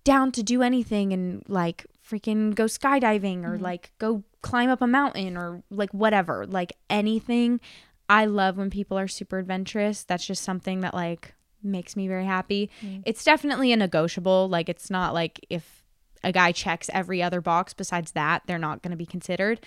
down 0.02 0.32
to 0.32 0.42
do 0.42 0.62
anything 0.62 1.12
and 1.12 1.44
like 1.48 1.86
freaking 2.08 2.54
go 2.54 2.64
skydiving 2.64 3.44
or 3.44 3.54
mm-hmm. 3.54 3.64
like 3.64 3.92
go 3.98 4.22
climb 4.42 4.70
up 4.70 4.80
a 4.80 4.86
mountain 4.86 5.36
or 5.36 5.62
like 5.70 5.92
whatever, 5.92 6.46
like 6.46 6.72
anything. 6.88 7.60
I 8.08 8.26
love 8.26 8.56
when 8.56 8.70
people 8.70 8.98
are 8.98 9.08
super 9.08 9.38
adventurous. 9.38 10.04
That's 10.04 10.26
just 10.26 10.44
something 10.44 10.80
that 10.80 10.94
like 10.94 11.34
makes 11.62 11.96
me 11.96 12.06
very 12.06 12.24
happy. 12.24 12.70
Mm-hmm. 12.82 13.00
It's 13.04 13.24
definitely 13.24 13.72
a 13.72 13.76
negotiable. 13.76 14.48
Like 14.48 14.68
it's 14.68 14.90
not 14.90 15.14
like 15.14 15.44
if 15.50 15.84
a 16.22 16.32
guy 16.32 16.52
checks 16.52 16.88
every 16.92 17.22
other 17.22 17.40
box 17.40 17.74
besides 17.74 18.12
that, 18.12 18.42
they're 18.46 18.58
not 18.58 18.82
going 18.82 18.92
to 18.92 18.96
be 18.96 19.06
considered. 19.06 19.64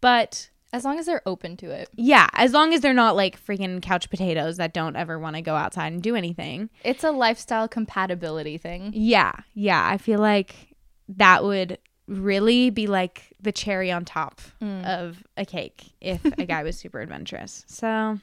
But 0.00 0.50
as 0.72 0.84
long 0.84 0.98
as 0.98 1.06
they're 1.06 1.22
open 1.26 1.56
to 1.58 1.70
it. 1.70 1.88
Yeah, 1.96 2.28
as 2.32 2.52
long 2.52 2.72
as 2.72 2.80
they're 2.80 2.94
not 2.94 3.16
like 3.16 3.44
freaking 3.44 3.82
couch 3.82 4.08
potatoes 4.08 4.56
that 4.58 4.72
don't 4.72 4.96
ever 4.96 5.18
want 5.18 5.36
to 5.36 5.42
go 5.42 5.56
outside 5.56 5.92
and 5.92 6.02
do 6.02 6.14
anything. 6.14 6.70
It's 6.84 7.02
a 7.02 7.10
lifestyle 7.10 7.66
compatibility 7.66 8.56
thing. 8.58 8.92
Yeah. 8.94 9.32
Yeah, 9.54 9.84
I 9.84 9.98
feel 9.98 10.20
like 10.20 10.69
that 11.16 11.44
would 11.44 11.78
really 12.06 12.70
be 12.70 12.86
like 12.86 13.32
the 13.40 13.52
cherry 13.52 13.90
on 13.90 14.04
top 14.04 14.40
mm. 14.60 14.84
of 14.84 15.22
a 15.36 15.44
cake 15.44 15.92
if 16.00 16.24
a 16.24 16.44
guy 16.44 16.62
was 16.64 16.76
super 16.76 17.00
adventurous. 17.00 17.64
So, 17.68 18.18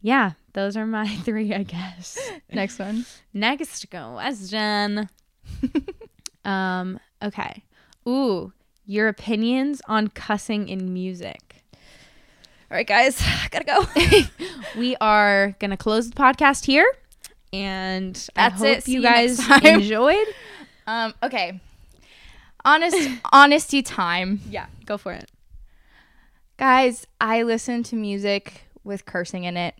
yeah, 0.00 0.32
those 0.52 0.76
are 0.76 0.86
my 0.86 1.08
three, 1.24 1.52
I 1.52 1.64
guess. 1.64 2.18
Next 2.52 2.78
one. 2.78 3.04
Next 3.32 3.88
question. 3.90 5.08
um, 6.44 7.00
okay. 7.22 7.64
Ooh, 8.08 8.52
your 8.86 9.08
opinions 9.08 9.80
on 9.86 10.08
cussing 10.08 10.68
in 10.68 10.92
music. 10.92 11.64
All 12.70 12.76
right, 12.76 12.86
guys, 12.86 13.22
gotta 13.50 13.64
go. 13.64 13.84
we 14.78 14.96
are 15.00 15.54
gonna 15.58 15.76
close 15.76 16.08
the 16.08 16.16
podcast 16.16 16.64
here, 16.64 16.90
and 17.52 18.14
that's 18.14 18.62
I 18.62 18.66
hope 18.66 18.78
it. 18.78 18.88
you 18.88 19.02
guys 19.02 19.46
enjoyed. 19.62 20.26
Um, 20.86 21.12
okay, 21.22 21.60
honest 22.64 23.08
honesty 23.32 23.82
time. 23.82 24.40
Yeah, 24.48 24.66
go 24.86 24.96
for 24.98 25.12
it. 25.12 25.30
Guys, 26.56 27.06
I 27.20 27.42
listen 27.42 27.82
to 27.84 27.96
music 27.96 28.64
with 28.84 29.04
cursing 29.04 29.44
in 29.44 29.56
it 29.56 29.74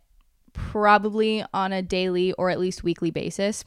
probably 0.53 1.45
on 1.53 1.73
a 1.73 1.83
daily 1.83 2.33
or 2.35 2.51
at 2.51 2.59
least 2.61 2.85
weekly 2.85 3.11
basis. 3.11 3.65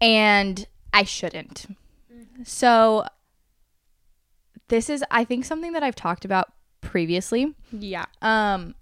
And 0.00 0.66
I 0.92 1.04
shouldn't. 1.04 1.66
Mm-hmm. 2.12 2.42
So 2.44 3.06
this 4.68 4.88
is 4.88 5.04
I 5.10 5.24
think 5.24 5.44
something 5.44 5.72
that 5.72 5.82
I've 5.82 5.94
talked 5.94 6.24
about 6.24 6.52
previously. 6.80 7.54
Yeah. 7.70 8.06
Um 8.20 8.74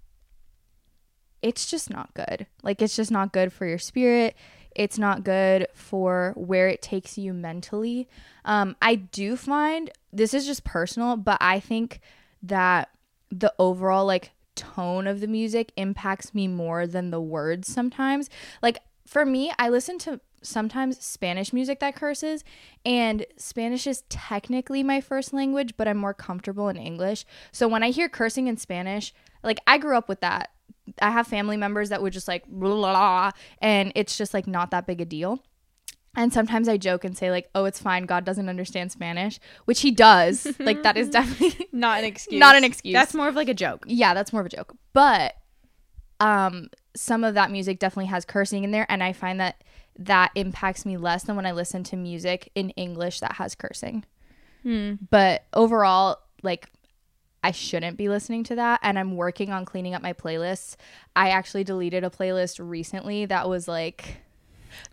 it's 1.41 1.69
just 1.69 1.89
not 1.89 2.13
good. 2.13 2.45
Like 2.63 2.81
it's 2.81 2.95
just 2.95 3.11
not 3.11 3.33
good 3.33 3.51
for 3.51 3.65
your 3.65 3.79
spirit. 3.79 4.35
It's 4.75 4.97
not 4.97 5.23
good 5.23 5.67
for 5.73 6.33
where 6.35 6.67
it 6.67 6.81
takes 6.81 7.17
you 7.17 7.33
mentally. 7.33 8.07
Um 8.45 8.75
I 8.81 8.95
do 8.95 9.35
find 9.35 9.91
this 10.11 10.33
is 10.33 10.45
just 10.45 10.63
personal, 10.63 11.17
but 11.17 11.37
I 11.41 11.59
think 11.59 11.99
that 12.43 12.89
the 13.31 13.53
overall 13.57 14.05
like 14.05 14.31
tone 14.55 15.07
of 15.07 15.21
the 15.21 15.27
music 15.27 15.71
impacts 15.77 16.33
me 16.33 16.47
more 16.47 16.85
than 16.85 17.11
the 17.11 17.21
words 17.21 17.71
sometimes. 17.71 18.29
Like 18.61 18.79
for 19.07 19.25
me, 19.25 19.51
I 19.57 19.69
listen 19.69 19.97
to 19.99 20.19
sometimes 20.41 21.03
Spanish 21.03 21.53
music 21.53 21.79
that 21.79 21.95
curses, 21.95 22.43
and 22.85 23.25
Spanish 23.37 23.85
is 23.85 24.03
technically 24.09 24.83
my 24.83 25.01
first 25.01 25.33
language, 25.33 25.75
but 25.77 25.87
I'm 25.87 25.97
more 25.97 26.13
comfortable 26.13 26.69
in 26.69 26.77
English. 26.77 27.25
So 27.51 27.67
when 27.67 27.83
I 27.83 27.91
hear 27.91 28.09
cursing 28.09 28.47
in 28.47 28.57
Spanish, 28.57 29.13
like 29.43 29.59
I 29.67 29.77
grew 29.77 29.97
up 29.97 30.09
with 30.09 30.21
that. 30.21 30.51
I 31.01 31.11
have 31.11 31.27
family 31.27 31.57
members 31.57 31.89
that 31.89 32.01
would 32.01 32.13
just 32.13 32.27
like 32.27 32.45
blah, 32.47 32.75
blah, 32.75 33.31
and 33.61 33.91
it's 33.95 34.17
just 34.17 34.33
like 34.33 34.47
not 34.47 34.71
that 34.71 34.87
big 34.87 35.01
a 35.01 35.05
deal. 35.05 35.43
And 36.13 36.33
sometimes 36.33 36.67
I 36.67 36.75
joke 36.75 37.05
and 37.05 37.17
say 37.17 37.31
like, 37.31 37.49
"Oh, 37.55 37.65
it's 37.65 37.79
fine. 37.79 38.05
God 38.05 38.25
doesn't 38.25 38.49
understand 38.49 38.91
Spanish," 38.91 39.39
which 39.65 39.81
he 39.81 39.91
does. 39.91 40.45
like 40.59 40.83
that 40.83 40.97
is 40.97 41.09
definitely 41.09 41.67
Not 41.71 41.99
an 41.99 42.05
excuse. 42.05 42.39
Not 42.39 42.55
an 42.55 42.63
excuse. 42.63 42.93
That's 42.93 43.13
more 43.13 43.27
of 43.29 43.35
like 43.35 43.47
a 43.49 43.53
joke. 43.53 43.85
yeah, 43.87 44.13
that's 44.13 44.33
more 44.33 44.41
of 44.41 44.45
a 44.45 44.49
joke. 44.49 44.75
But 44.93 45.35
um 46.19 46.69
some 46.95 47.23
of 47.23 47.33
that 47.35 47.49
music 47.49 47.79
definitely 47.79 48.07
has 48.07 48.25
cursing 48.25 48.63
in 48.65 48.71
there 48.71 48.85
and 48.89 49.01
I 49.01 49.13
find 49.13 49.39
that 49.39 49.63
that 49.97 50.31
impacts 50.35 50.85
me 50.85 50.97
less 50.97 51.23
than 51.23 51.35
when 51.37 51.45
I 51.45 51.51
listen 51.51 51.83
to 51.85 51.95
music 51.95 52.51
in 52.55 52.71
English 52.71 53.21
that 53.21 53.33
has 53.33 53.55
cursing. 53.55 54.03
Hmm. 54.63 54.95
But 55.09 55.45
overall, 55.53 56.17
like 56.43 56.69
I 57.43 57.51
shouldn't 57.51 57.97
be 57.97 58.09
listening 58.09 58.43
to 58.45 58.55
that 58.55 58.79
and 58.83 58.99
I'm 58.99 59.15
working 59.15 59.51
on 59.51 59.65
cleaning 59.65 59.93
up 59.93 60.01
my 60.01 60.13
playlists. 60.13 60.75
I 61.15 61.29
actually 61.29 61.63
deleted 61.63 62.03
a 62.03 62.09
playlist 62.09 62.59
recently 62.61 63.25
that 63.25 63.49
was 63.49 63.67
like 63.67 64.21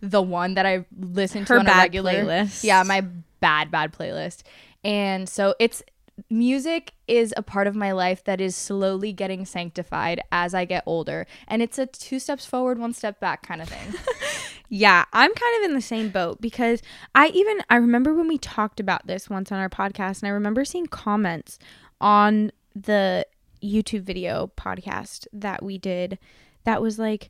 the 0.01 0.21
one 0.21 0.55
that 0.55 0.65
I 0.65 0.85
listened 0.97 1.47
to 1.47 1.53
Her 1.53 1.59
on 1.59 1.67
a 1.67 1.71
regular 1.71 2.11
playlist. 2.13 2.63
Yeah, 2.63 2.83
my 2.83 3.01
bad 3.39 3.71
bad 3.71 3.93
playlist. 3.93 4.43
And 4.83 5.29
so 5.29 5.55
it's 5.59 5.83
music 6.29 6.93
is 7.07 7.33
a 7.37 7.41
part 7.41 7.67
of 7.67 7.75
my 7.75 7.91
life 7.91 8.23
that 8.25 8.41
is 8.41 8.55
slowly 8.55 9.13
getting 9.13 9.45
sanctified 9.45 10.21
as 10.31 10.53
I 10.53 10.65
get 10.65 10.83
older. 10.85 11.27
And 11.47 11.61
it's 11.61 11.77
a 11.77 11.85
two 11.85 12.19
steps 12.19 12.45
forward, 12.45 12.77
one 12.77 12.93
step 12.93 13.19
back 13.19 13.45
kind 13.45 13.61
of 13.61 13.69
thing. 13.69 13.93
Yeah, 14.71 15.05
I'm 15.13 15.33
kind 15.33 15.57
of 15.57 15.69
in 15.69 15.75
the 15.75 15.81
same 15.81 16.09
boat 16.09 16.39
because 16.39 16.83
I 17.15 17.29
even 17.29 17.61
I 17.71 17.77
remember 17.77 18.13
when 18.13 18.27
we 18.27 18.37
talked 18.37 18.79
about 18.79 19.07
this 19.07 19.27
once 19.27 19.51
on 19.51 19.57
our 19.57 19.69
podcast 19.69 20.21
and 20.21 20.27
I 20.27 20.31
remember 20.31 20.63
seeing 20.63 20.85
comments 20.85 21.57
on 22.01 22.51
the 22.75 23.25
YouTube 23.61 24.03
video 24.03 24.51
podcast 24.57 25.27
that 25.33 25.63
we 25.63 25.77
did 25.77 26.17
that 26.63 26.81
was 26.81 26.97
like 26.97 27.29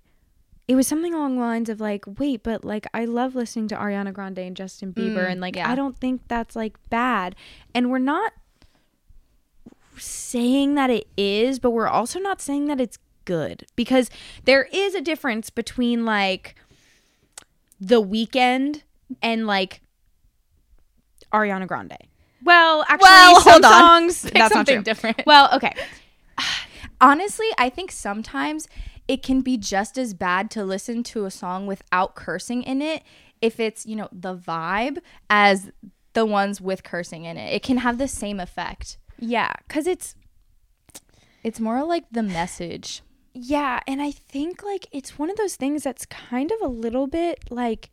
it 0.67 0.75
was 0.75 0.85
something 0.85 1.13
along 1.13 1.35
the 1.35 1.41
lines 1.41 1.69
of 1.69 1.81
like 1.81 2.03
wait 2.19 2.43
but 2.43 2.63
like 2.63 2.85
I 2.93 3.05
love 3.05 3.33
listening 3.33 3.67
to 3.69 3.75
Ariana 3.75 4.13
Grande 4.13 4.39
and 4.39 4.55
Justin 4.55 4.93
Bieber 4.93 5.25
Mm, 5.25 5.31
and 5.31 5.41
like 5.41 5.55
yeah. 5.55 5.69
I 5.69 5.75
don't 5.75 5.97
think 5.97 6.21
that's 6.27 6.55
like 6.55 6.77
bad 6.89 7.35
and 7.73 7.89
we're 7.89 7.97
not 7.97 8.33
saying 9.97 10.75
that 10.75 10.89
it 10.89 11.07
is 11.17 11.57
but 11.59 11.71
we're 11.71 11.87
also 11.87 12.19
not 12.19 12.41
saying 12.41 12.67
that 12.67 12.79
it's 12.79 12.99
good 13.25 13.65
because 13.75 14.09
there 14.45 14.67
is 14.71 14.93
a 14.93 15.01
difference 15.01 15.49
between 15.49 16.05
like 16.05 16.55
the 17.79 18.01
Weeknd 18.01 18.83
and 19.21 19.47
like 19.47 19.81
Ariana 21.31 21.67
Grande. 21.67 21.97
Well, 22.49 22.83
actually, 22.87 23.03
Well, 23.09 23.41
some 23.41 23.51
hold 23.53 23.65
on. 23.65 23.71
songs 24.09 24.23
Pick 24.23 24.33
that's 24.33 24.41
not 24.55 24.59
something 24.65 24.75
true. 24.77 24.83
different. 24.83 25.21
Well, 25.27 25.49
okay, 25.53 25.73
Honestly, 27.01 27.45
I 27.57 27.69
think 27.69 27.91
sometimes 27.91 28.67
it 29.07 29.21
can 29.23 29.41
be 29.41 29.55
just 29.55 29.97
as 29.97 30.13
bad 30.13 30.49
to 30.51 30.63
listen 30.63 31.03
to 31.03 31.25
a 31.25 31.31
song 31.31 31.67
without 31.67 32.15
cursing 32.15 32.63
in 32.63 32.81
it 32.81 33.03
if 33.41 33.59
it's, 33.59 33.85
you 33.85 33.95
know, 33.95 34.09
the 34.11 34.35
vibe 34.35 34.97
as 35.29 35.71
the 36.13 36.25
ones 36.25 36.59
with 36.59 36.83
cursing 36.83 37.25
in 37.25 37.37
it. 37.37 37.53
It 37.53 37.61
can 37.63 37.77
have 37.77 37.97
the 37.99 38.07
same 38.07 38.39
effect. 38.39 38.97
yeah, 39.19 39.51
because 39.67 39.85
it's 39.87 40.15
It's 41.43 41.59
more 41.59 41.83
like 41.83 42.05
the 42.11 42.23
message. 42.23 43.01
yeah, 43.33 43.79
and 43.87 44.01
I 44.01 44.11
think 44.11 44.63
like 44.63 44.87
it's 44.91 45.17
one 45.19 45.29
of 45.29 45.37
those 45.37 45.55
things 45.55 45.83
that's 45.83 46.05
kind 46.07 46.51
of 46.51 46.59
a 46.61 46.67
little 46.71 47.05
bit 47.07 47.37
like 47.51 47.91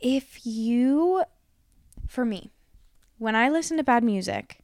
if 0.00 0.44
you, 0.44 1.22
for 2.06 2.24
me, 2.24 2.50
when 3.18 3.36
I 3.36 3.48
listen 3.48 3.76
to 3.76 3.84
bad 3.84 4.02
music, 4.02 4.60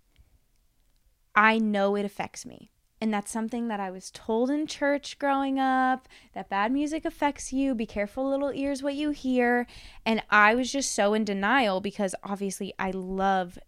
I 1.34 1.58
know 1.58 1.96
it 1.96 2.04
affects 2.04 2.46
me. 2.46 2.70
And 3.00 3.12
that's 3.12 3.30
something 3.30 3.68
that 3.68 3.80
I 3.80 3.90
was 3.90 4.10
told 4.10 4.48
in 4.48 4.66
church 4.66 5.18
growing 5.18 5.58
up 5.58 6.08
that 6.32 6.48
bad 6.48 6.72
music 6.72 7.04
affects 7.04 7.52
you. 7.52 7.74
Be 7.74 7.84
careful, 7.84 8.30
little 8.30 8.52
ears, 8.54 8.82
what 8.82 8.94
you 8.94 9.10
hear. 9.10 9.66
And 10.06 10.22
I 10.30 10.54
was 10.54 10.72
just 10.72 10.92
so 10.92 11.12
in 11.12 11.24
denial 11.24 11.80
because 11.80 12.14
obviously 12.22 12.72
I 12.78 12.92
love 12.92 13.58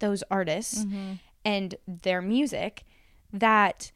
those 0.00 0.22
artists 0.30 0.84
mm-hmm. 0.84 1.14
and 1.44 1.74
their 1.86 2.20
music 2.20 2.84
that 3.32 3.92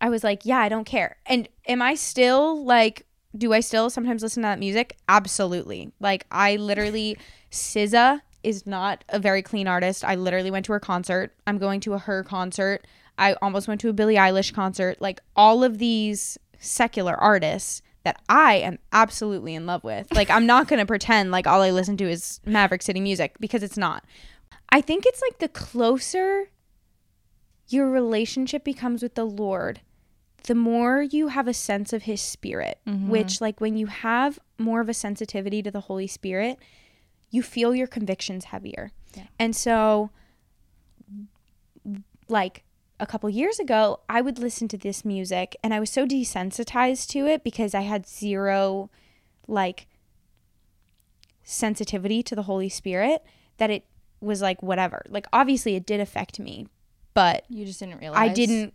I 0.00 0.10
was 0.10 0.24
like, 0.24 0.44
yeah, 0.44 0.58
I 0.58 0.68
don't 0.68 0.84
care. 0.84 1.16
And 1.24 1.48
am 1.66 1.80
I 1.80 1.94
still 1.94 2.62
like, 2.64 3.06
do 3.36 3.52
I 3.52 3.60
still 3.60 3.88
sometimes 3.88 4.22
listen 4.22 4.42
to 4.42 4.48
that 4.48 4.58
music? 4.58 4.96
Absolutely. 5.08 5.92
Like, 6.00 6.26
I 6.30 6.56
literally, 6.56 7.16
SZA 7.50 8.20
is 8.42 8.66
not 8.66 9.04
a 9.08 9.18
very 9.18 9.42
clean 9.42 9.66
artist. 9.66 10.04
I 10.04 10.14
literally 10.14 10.50
went 10.50 10.66
to 10.66 10.72
her 10.72 10.80
concert. 10.80 11.32
I'm 11.46 11.58
going 11.58 11.80
to 11.80 11.94
a 11.94 11.98
her 11.98 12.22
concert. 12.22 12.86
I 13.18 13.34
almost 13.42 13.68
went 13.68 13.80
to 13.82 13.88
a 13.88 13.92
Billie 13.92 14.16
Eilish 14.16 14.52
concert. 14.52 15.00
Like, 15.00 15.20
all 15.36 15.62
of 15.62 15.78
these 15.78 16.38
secular 16.58 17.14
artists 17.14 17.82
that 18.04 18.20
I 18.28 18.54
am 18.56 18.78
absolutely 18.92 19.54
in 19.54 19.66
love 19.66 19.84
with. 19.84 20.12
Like, 20.14 20.30
I'm 20.30 20.46
not 20.46 20.68
going 20.68 20.80
to 20.80 20.86
pretend 20.86 21.30
like 21.30 21.46
all 21.46 21.62
I 21.62 21.70
listen 21.70 21.96
to 21.98 22.08
is 22.08 22.40
Maverick 22.46 22.82
City 22.82 23.00
music 23.00 23.36
because 23.40 23.62
it's 23.62 23.76
not. 23.76 24.04
I 24.70 24.80
think 24.80 25.04
it's 25.06 25.20
like 25.20 25.38
the 25.38 25.48
closer 25.48 26.48
your 27.68 27.90
relationship 27.90 28.64
becomes 28.64 29.02
with 29.02 29.14
the 29.14 29.24
Lord, 29.24 29.80
the 30.44 30.54
more 30.54 31.02
you 31.02 31.28
have 31.28 31.46
a 31.46 31.54
sense 31.54 31.92
of 31.92 32.02
his 32.02 32.20
spirit, 32.20 32.78
mm-hmm. 32.86 33.08
which 33.08 33.40
like 33.40 33.60
when 33.60 33.76
you 33.76 33.86
have 33.86 34.38
more 34.58 34.80
of 34.80 34.88
a 34.88 34.94
sensitivity 34.94 35.62
to 35.62 35.70
the 35.70 35.82
Holy 35.82 36.06
Spirit, 36.06 36.58
you 37.30 37.42
feel 37.42 37.74
your 37.74 37.86
convictions 37.86 38.46
heavier. 38.46 38.92
And 39.38 39.54
so 39.54 40.10
like 42.28 42.62
a 42.98 43.06
couple 43.06 43.28
years 43.30 43.58
ago, 43.58 44.00
I 44.08 44.20
would 44.20 44.38
listen 44.38 44.68
to 44.68 44.78
this 44.78 45.04
music 45.04 45.56
and 45.64 45.72
I 45.74 45.80
was 45.80 45.90
so 45.90 46.06
desensitized 46.06 47.08
to 47.08 47.26
it 47.26 47.42
because 47.42 47.74
I 47.74 47.80
had 47.82 48.06
zero 48.06 48.90
like 49.48 49.86
sensitivity 51.42 52.22
to 52.22 52.36
the 52.36 52.44
Holy 52.44 52.68
Spirit 52.68 53.24
that 53.56 53.70
it 53.70 53.84
was 54.20 54.42
like 54.42 54.62
whatever. 54.62 55.02
Like 55.08 55.26
obviously 55.32 55.74
it 55.76 55.86
did 55.86 56.00
affect 56.00 56.38
me, 56.38 56.68
but 57.14 57.44
You 57.48 57.64
just 57.64 57.80
didn't 57.80 57.98
realize. 57.98 58.30
I 58.30 58.32
didn't 58.32 58.74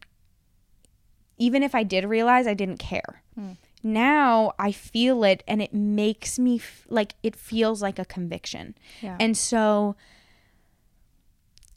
even 1.38 1.64
if 1.64 1.76
I 1.76 1.84
did 1.84 2.06
realize 2.06 2.48
I 2.48 2.54
didn't 2.54 2.78
care. 2.78 3.24
Hmm. 3.36 3.52
Now 3.86 4.54
I 4.58 4.72
feel 4.72 5.24
it 5.24 5.44
and 5.48 5.62
it 5.62 5.72
makes 5.72 6.40
me 6.40 6.56
f- 6.56 6.88
like 6.90 7.14
it 7.22 7.36
feels 7.36 7.84
like 7.84 8.00
a 8.00 8.06
conviction. 8.06 8.74
Yeah. 9.00 9.16
And 9.20 9.38
so 9.38 9.96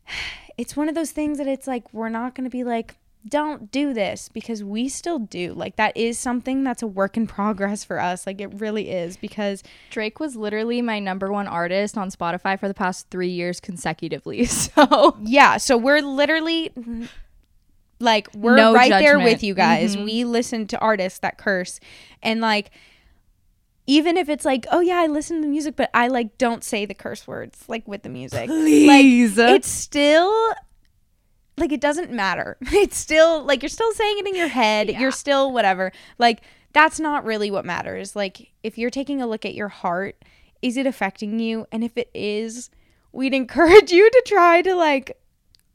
it's 0.57 0.75
one 0.75 0.89
of 0.89 0.95
those 0.95 1.13
things 1.13 1.37
that 1.37 1.47
it's 1.47 1.67
like 1.67 1.93
we're 1.93 2.09
not 2.09 2.35
going 2.35 2.45
to 2.45 2.51
be 2.51 2.65
like 2.65 2.97
don't 3.29 3.71
do 3.71 3.93
this 3.93 4.29
because 4.29 4.65
we 4.65 4.89
still 4.89 5.19
do. 5.19 5.53
Like 5.53 5.77
that 5.77 5.95
is 5.97 6.19
something 6.19 6.65
that's 6.65 6.83
a 6.83 6.87
work 6.87 7.17
in 7.17 7.27
progress 7.27 7.85
for 7.85 8.01
us. 8.01 8.27
Like 8.27 8.41
it 8.41 8.59
really 8.59 8.91
is 8.91 9.19
because 9.19 9.63
Drake 9.91 10.19
was 10.19 10.35
literally 10.35 10.81
my 10.81 10.99
number 10.99 11.31
one 11.31 11.47
artist 11.47 11.99
on 11.99 12.11
Spotify 12.11 12.59
for 12.59 12.69
the 12.69 12.75
past 12.75 13.11
three 13.11 13.29
years 13.29 13.61
consecutively. 13.61 14.49
So 14.59 15.17
yeah, 15.23 15.57
so 15.57 15.77
we're 15.77 16.01
literally 16.01 16.71
mm-hmm. 16.71 17.05
Like 18.01 18.33
we're 18.35 18.57
No 18.57 18.75
right 18.75 18.91
there 18.91 19.19
with 19.19 19.43
you 19.43 19.55
guys. 19.55 19.97
Mhm. 19.97 20.05
We 20.05 20.25
listen 20.25 20.67
to 20.69 20.79
artists 20.79 21.19
that 21.21 21.39
curse 21.39 21.81
and 22.23 22.41
like 22.41 22.71
even 23.87 24.19
if 24.19 24.29
it's 24.29 24.45
like, 24.45 24.67
oh 24.71 24.81
yeah, 24.81 24.99
I 24.99 25.07
listen 25.07 25.37
to 25.37 25.43
the 25.43 25.49
music, 25.49 25.75
but 25.75 25.89
I 25.95 26.09
like 26.09 26.37
don't 26.37 26.63
say 26.63 26.85
the 26.85 26.95
curse 26.95 27.27
words 27.27 27.65
like 27.69 27.89
with 27.89 28.03
the 28.03 28.11
music. 28.11 28.47
Please. 28.47 29.39
Like 29.39 29.51
it's 29.57 29.69
still 29.69 30.55
like 31.57 31.73
it 31.73 31.81
doesn't 31.81 32.13
matter. 32.13 32.57
It's 32.73 32.97
still 32.97 33.43
like 33.45 33.63
you're 33.63 33.71
still 33.71 33.93
saying 33.93 34.19
it 34.19 34.27
in 34.27 34.35
your 34.37 34.49
head. 34.49 34.91
Yeah. 34.91 35.01
You're 35.01 35.11
still 35.11 35.53
whatever. 35.53 35.93
Like 36.19 36.43
that's 36.75 37.01
not 37.01 37.25
really 37.25 37.51
what 37.51 37.65
matters. 37.65 38.15
Like 38.15 38.53
if 38.63 38.77
you're 38.79 38.91
taking 38.91 39.23
a 39.23 39.27
look 39.27 39.45
at 39.47 39.55
your 39.55 39.69
heart, 39.69 40.23
is 40.61 40.77
it 40.77 40.87
affecting 40.87 41.39
you? 41.41 41.67
And 41.73 41.83
if 41.83 41.97
it 41.97 42.11
is, 42.15 42.69
we'd 43.11 43.35
encourage 43.43 43.91
you 43.91 44.09
to 44.11 44.23
try 44.27 44.61
to 44.63 44.75
like 44.75 45.19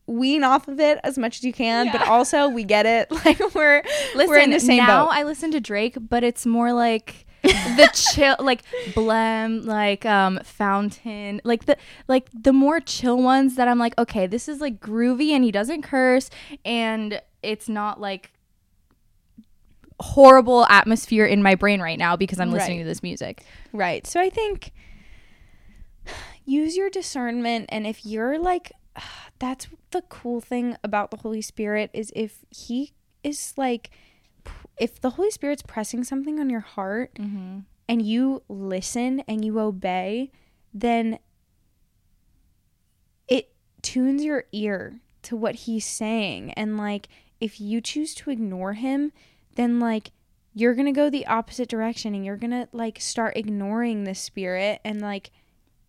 wean 0.06 0.44
off 0.44 0.68
of 0.68 0.80
it 0.80 1.00
as 1.04 1.18
much 1.18 1.38
as 1.38 1.44
you 1.44 1.54
can. 1.54 1.92
But 1.92 2.08
also 2.08 2.50
we 2.50 2.64
get 2.64 2.86
it. 2.86 3.10
Like 3.26 3.40
we're 3.56 3.84
Listen, 4.16 4.28
we're 4.30 4.40
in 4.40 4.50
the 4.52 4.60
same 4.60 4.78
now 4.78 5.06
boat. 5.06 5.12
I 5.14 5.24
listen 5.24 5.52
to 5.52 5.60
Drake, 5.60 5.96
but 6.00 6.24
it's 6.24 6.46
more 6.46 6.74
like 6.74 7.26
the 7.44 7.90
chill 8.14 8.38
like 8.40 8.62
blem 8.94 9.66
like 9.66 10.06
um 10.06 10.40
fountain 10.46 11.42
like 11.44 11.66
the 11.66 11.76
like 12.08 12.30
the 12.34 12.54
more 12.54 12.80
chill 12.80 13.22
ones 13.22 13.56
that 13.56 13.68
i'm 13.68 13.78
like 13.78 13.94
okay 14.00 14.26
this 14.28 14.48
is 14.48 14.62
like 14.62 14.80
groovy 14.80 15.32
and 15.32 15.44
he 15.44 15.52
doesn't 15.52 15.82
curse 15.82 16.30
and 16.64 17.22
it's 17.42 17.68
not 17.68 18.00
like 18.00 18.32
horrible 20.00 20.66
atmosphere 20.68 21.26
in 21.26 21.44
my 21.44 21.54
brain 21.56 21.82
right 21.82 22.00
now 22.00 22.16
because 22.16 22.40
i'm 22.40 22.50
listening 22.50 22.78
Right. 22.78 22.84
to 22.84 22.88
this 22.90 23.04
music 23.04 23.44
Right. 23.74 24.06
So 24.08 24.20
I 24.22 24.30
think 24.30 24.72
use 26.46 26.76
your 26.78 26.90
discernment 26.90 27.66
and 27.70 27.86
if 27.88 28.06
you're 28.06 28.40
like 28.40 28.72
that's 29.40 29.68
the 29.92 30.02
cool 30.04 30.42
thing 30.42 30.76
about 30.84 31.12
the 31.12 31.18
Holy 31.18 31.42
Spirit 31.42 31.90
is 31.94 32.12
if 32.16 32.46
he 32.50 32.94
is 33.24 33.54
like 33.58 33.92
if 34.78 35.00
the 35.00 35.12
Holy 35.12 35.32
Spirit's 35.32 35.62
pressing 35.62 36.04
something 36.04 36.40
on 36.40 36.50
your 36.50 36.62
heart 36.62 37.14
mm-hmm. 37.16 37.60
and 37.88 38.02
you 38.02 38.42
listen 38.50 39.22
and 39.28 39.46
you 39.46 39.60
obey, 39.60 40.32
then 40.74 41.20
it 43.28 43.54
tunes 43.82 44.24
your 44.24 44.46
ear 44.52 45.00
to 45.24 45.36
what 45.36 45.56
he's 45.56 45.86
saying. 45.86 46.52
And 46.54 46.78
like, 46.78 47.08
if 47.40 47.62
you 47.62 47.82
choose 47.82 48.16
to 48.16 48.32
ignore 48.32 48.74
him, 48.74 49.12
then 49.56 49.80
like, 49.80 50.12
you're 50.56 50.76
gonna 50.76 50.92
go 50.92 51.10
the 51.10 51.28
opposite 51.28 51.70
direction 51.70 52.14
and 52.14 52.26
you're 52.26 52.38
gonna 52.38 52.68
like 52.72 53.00
start 53.00 53.36
ignoring 53.36 54.04
the 54.04 54.14
spirit 54.14 54.80
and 54.84 55.02
like 55.02 55.32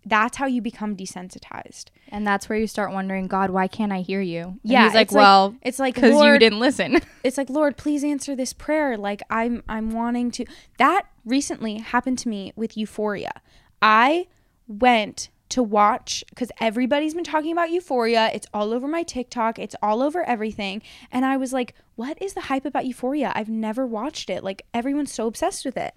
that's 0.06 0.36
how 0.36 0.46
you 0.46 0.60
become 0.60 0.96
desensitized. 0.96 1.86
and 2.08 2.26
that's 2.26 2.48
where 2.48 2.58
you 2.58 2.66
start 2.66 2.92
wondering 2.92 3.26
god 3.26 3.50
why 3.50 3.66
can't 3.66 3.92
i 3.92 4.00
hear 4.00 4.20
you? 4.20 4.42
And 4.42 4.60
Yeah, 4.62 4.84
he's 4.84 4.94
like 4.94 5.06
it's 5.08 5.12
like- 5.14 5.22
well 5.22 5.54
It's 5.62 5.78
like 5.78 5.94
because 5.94 6.20
you 6.22 6.38
didn't 6.38 6.60
listen. 6.60 7.00
it's 7.24 7.38
like 7.38 7.50
lord 7.50 7.76
please 7.76 8.04
answer 8.04 8.36
this 8.36 8.52
prayer. 8.52 8.96
Like 8.96 9.22
i'm 9.30 9.62
i'm 9.68 9.90
wanting 9.92 10.30
to. 10.32 10.44
That 10.78 11.06
recently 11.24 11.78
happened 11.78 12.18
to 12.20 12.28
me 12.28 12.52
with 12.56 12.76
euphoria. 12.76 13.32
I 13.80 14.26
went 14.68 15.28
to 15.50 15.62
watch 15.62 16.24
because 16.30 16.50
everybody's 16.60 17.14
been 17.14 17.22
talking 17.24 17.52
about 17.52 17.70
euphoria. 17.70 18.30
It's 18.34 18.46
all 18.52 18.72
over 18.72 18.88
my 18.88 19.02
tiktok. 19.02 19.58
It's 19.58 19.76
all 19.82 20.02
over 20.02 20.22
everything. 20.24 20.82
And 21.12 21.24
i 21.24 21.36
was 21.36 21.52
like 21.52 21.74
what 21.96 22.20
is 22.20 22.34
the 22.34 22.40
hype 22.42 22.64
about 22.64 22.86
euphoria? 22.86 23.30
I've 23.36 23.48
never 23.48 23.86
watched 23.86 24.28
it. 24.28 24.42
Like 24.42 24.62
everyone's 24.74 25.12
so 25.12 25.26
obsessed 25.28 25.64
with 25.64 25.76
it 25.76 25.94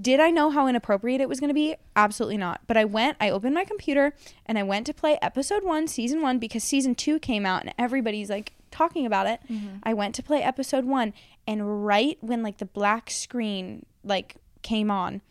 did 0.00 0.20
I 0.20 0.30
know 0.30 0.50
how 0.50 0.66
inappropriate 0.66 1.20
it 1.20 1.28
was 1.28 1.40
going 1.40 1.48
to 1.48 1.54
be? 1.54 1.76
Absolutely 1.96 2.36
not. 2.36 2.60
But 2.66 2.76
I 2.76 2.84
went, 2.84 3.16
I 3.20 3.30
opened 3.30 3.54
my 3.54 3.64
computer 3.64 4.14
and 4.46 4.58
I 4.58 4.62
went 4.62 4.86
to 4.86 4.94
play 4.94 5.18
episode 5.22 5.64
one, 5.64 5.88
season 5.88 6.22
one, 6.22 6.38
because 6.38 6.62
season 6.62 6.94
two 6.94 7.18
came 7.18 7.46
out 7.46 7.62
and 7.62 7.74
everybody's 7.78 8.30
like 8.30 8.54
talking 8.70 9.06
about 9.06 9.26
it. 9.26 9.40
Mm-hmm. 9.50 9.78
I 9.82 9.94
went 9.94 10.14
to 10.16 10.22
play 10.22 10.42
episode 10.42 10.84
one, 10.84 11.14
and 11.46 11.86
right 11.86 12.18
when 12.20 12.42
like 12.42 12.58
the 12.58 12.66
black 12.66 13.10
screen 13.10 13.86
like 14.04 14.36
came 14.62 14.90
on, 14.90 15.22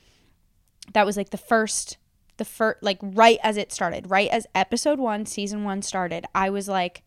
that 0.94 1.06
was 1.06 1.18
like 1.18 1.30
the 1.30 1.38
first, 1.38 1.98
the 2.38 2.46
first, 2.46 2.82
like 2.82 2.98
right 3.02 3.40
as 3.44 3.58
it 3.58 3.72
started, 3.72 4.10
right 4.10 4.30
as 4.30 4.48
episode 4.56 5.00
one, 5.00 5.26
season 5.26 5.64
one 5.64 5.82
started, 5.82 6.26
I 6.34 6.50
was 6.50 6.68
like, 6.68 7.04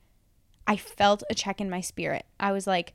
I 0.67 0.77
felt 0.77 1.25
a 1.29 1.35
check 1.35 1.61
in 1.61 1.69
my 1.69 1.81
spirit. 1.81 2.25
I 2.39 2.53
was 2.53 2.67
like, 2.67 2.95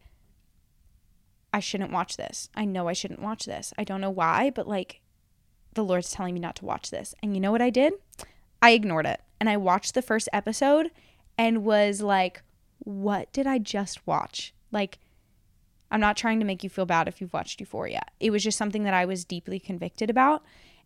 I 1.55 1.61
shouldn't 1.61 1.93
watch 1.93 2.17
this. 2.17 2.49
I 2.53 2.65
know 2.65 2.89
I 2.89 2.93
shouldn't 2.93 3.21
watch 3.21 3.45
this. 3.45 3.73
I 3.77 3.85
don't 3.85 4.01
know 4.01 4.09
why, 4.09 4.49
but 4.49 4.67
like 4.67 4.99
the 5.73 5.85
Lord's 5.85 6.11
telling 6.11 6.33
me 6.33 6.41
not 6.41 6.57
to 6.57 6.65
watch 6.65 6.91
this. 6.91 7.15
And 7.23 7.33
you 7.33 7.39
know 7.39 7.53
what 7.53 7.61
I 7.61 7.69
did? 7.69 7.93
I 8.61 8.71
ignored 8.71 9.05
it. 9.05 9.21
And 9.39 9.47
I 9.47 9.55
watched 9.55 9.93
the 9.93 10.01
first 10.01 10.27
episode 10.33 10.91
and 11.37 11.63
was 11.63 12.01
like, 12.01 12.43
what 12.79 13.31
did 13.31 13.47
I 13.47 13.59
just 13.59 14.05
watch? 14.05 14.53
Like, 14.73 14.99
I'm 15.89 16.01
not 16.01 16.17
trying 16.17 16.41
to 16.41 16.45
make 16.45 16.61
you 16.61 16.69
feel 16.69 16.85
bad 16.85 17.07
if 17.07 17.21
you've 17.21 17.31
watched 17.31 17.61
Euphoria. 17.61 18.01
It 18.19 18.31
was 18.31 18.43
just 18.43 18.57
something 18.57 18.83
that 18.83 18.93
I 18.93 19.05
was 19.05 19.23
deeply 19.23 19.57
convicted 19.57 20.09
about. 20.09 20.43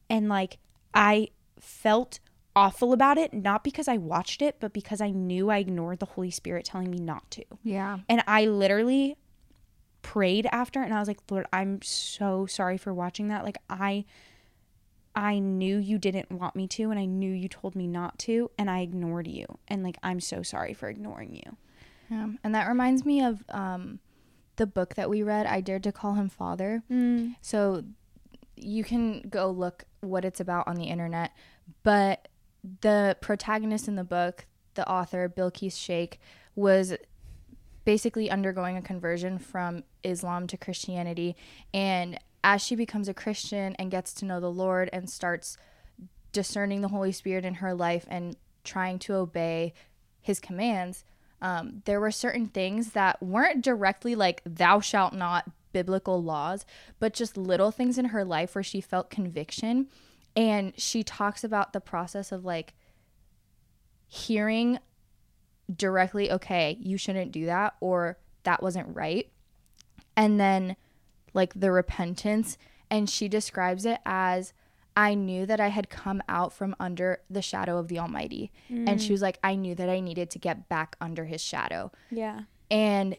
And 0.08 0.30
like, 0.30 0.60
I 0.94 1.30
felt 1.60 2.20
awful 2.56 2.94
about 2.94 3.18
it, 3.18 3.34
not 3.34 3.64
because 3.64 3.88
I 3.88 3.98
watched 3.98 4.44
it, 4.44 4.58
but 4.60 4.72
because 4.72 5.02
I 5.02 5.10
knew 5.10 5.50
I 5.50 5.58
ignored 5.58 5.98
the 5.98 6.06
Holy 6.06 6.30
Spirit 6.30 6.66
telling 6.66 6.92
me 6.92 7.00
not 7.00 7.32
to. 7.32 7.44
yeah 7.64 8.02
And 8.08 8.24
I 8.28 8.46
literally 8.46 9.18
prayed 10.02 10.48
after 10.52 10.82
and 10.82 10.94
I 10.94 11.00
was 11.00 11.08
like, 11.08 11.20
"Lord, 11.30 11.46
I'm 11.52 11.82
so 11.82 12.46
sorry 12.46 12.78
for 12.78 12.94
watching 12.94 13.28
that. 13.30 13.44
Like 13.44 13.58
I 13.70 14.06
I 15.16 15.40
knew 15.40 15.78
you 15.78 15.98
didn't 15.98 16.32
want 16.32 16.56
me 16.56 16.68
to 16.68 16.92
and 16.92 17.00
I 17.00 17.06
knew 17.06 17.32
you 17.32 17.50
told 17.50 17.76
me 17.76 17.88
not 17.88 18.18
to 18.20 18.52
and 18.58 18.70
I 18.70 18.80
ignored 18.80 19.28
you. 19.28 19.46
And 19.68 19.84
like 19.84 19.98
I'm 20.04 20.20
so 20.20 20.44
sorry 20.44 20.74
for 20.74 20.90
ignoring 20.90 21.36
you." 21.36 21.58
Um, 22.12 22.40
and 22.44 22.56
that 22.56 22.68
reminds 22.68 23.06
me 23.06 23.24
of 23.24 23.44
um, 23.50 24.00
the 24.56 24.66
book 24.66 24.96
that 24.96 25.10
we 25.10 25.22
read, 25.24 25.46
I 25.46 25.62
Dared 25.62 25.84
to 25.84 25.92
Call 25.92 26.14
Him 26.16 26.30
Father. 26.30 26.84
So 27.42 27.84
you 28.56 28.84
can 28.84 29.22
go 29.30 29.50
look 29.50 29.86
what 30.02 30.26
it's 30.26 30.40
about 30.40 30.68
on 30.68 30.76
the 30.76 30.86
internet. 30.86 31.32
But 31.84 32.28
the 32.82 33.16
protagonist 33.22 33.88
in 33.88 33.96
the 33.96 34.04
book, 34.04 34.46
the 34.74 34.90
author, 34.90 35.30
Bilquis 35.30 35.78
Sheikh, 35.78 36.20
was 36.56 36.94
basically 37.86 38.30
undergoing 38.30 38.78
a 38.78 38.82
conversion 38.82 39.40
from 39.40 39.84
Islam 40.04 40.48
to 40.48 40.58
Christianity. 40.58 41.36
And 41.74 42.20
as 42.44 42.62
she 42.62 42.76
becomes 42.76 43.08
a 43.08 43.14
Christian 43.14 43.76
and 43.76 43.92
gets 43.92 44.14
to 44.16 44.26
know 44.26 44.40
the 44.40 44.52
Lord 44.52 44.90
and 44.94 45.10
starts 45.10 45.58
discerning 46.32 46.82
the 46.82 46.90
Holy 46.90 47.12
Spirit 47.12 47.46
in 47.46 47.56
her 47.56 47.74
life 47.74 48.06
and 48.10 48.36
trying 48.64 49.00
to 49.00 49.16
obey 49.16 49.74
his 50.22 50.40
commands, 50.40 51.04
um, 51.42 51.82
there 51.86 52.00
were 52.00 52.12
certain 52.12 52.48
things 52.48 52.92
that 52.92 53.22
weren't 53.24 53.64
directly 53.64 54.16
like 54.16 54.42
thou 54.46 54.80
shalt 54.80 55.14
not 55.14 55.50
biblical 55.72 56.22
laws, 56.22 56.66
but 57.00 57.14
just 57.14 57.38
little 57.38 57.72
things 57.72 57.98
in 57.98 58.06
her 58.06 58.26
life 58.26 58.56
where 58.56 58.64
she 58.64 58.82
felt 58.82 59.10
conviction. 59.10 59.88
And 60.36 60.74
she 60.78 61.04
talks 61.04 61.44
about 61.44 61.74
the 61.74 61.82
process 61.82 62.32
of 62.32 62.46
like 62.46 62.74
hearing 64.08 64.80
directly, 65.76 66.32
okay, 66.32 66.78
you 66.80 66.98
shouldn't 66.98 67.32
do 67.32 67.46
that, 67.46 67.76
or 67.80 68.18
that 68.44 68.62
wasn't 68.64 68.96
right. 68.96 69.30
And 70.16 70.40
then 70.40 70.76
like 71.34 71.54
the 71.54 71.72
repentance. 71.72 72.58
And 72.90 73.10
she 73.10 73.28
describes 73.28 73.86
it 73.86 74.00
as 74.06 74.54
I 74.98 75.14
knew 75.14 75.46
that 75.46 75.60
I 75.60 75.68
had 75.68 75.90
come 75.90 76.22
out 76.28 76.52
from 76.52 76.76
under 76.80 77.20
the 77.30 77.42
shadow 77.42 77.78
of 77.78 77.88
the 77.88 78.00
Almighty. 78.00 78.52
And 78.68 79.02
she 79.02 79.10
mm. 79.10 79.12
was 79.12 79.22
like, 79.22 79.38
I 79.44 79.56
knew 79.56 79.76
that 79.76 79.90
I 79.90 80.00
needed 80.00 80.30
to 80.32 80.40
get 80.40 80.68
back 80.68 80.96
under 81.00 81.26
his 81.26 81.42
shadow. 81.42 81.92
Yeah. 82.10 82.42
And 82.72 83.16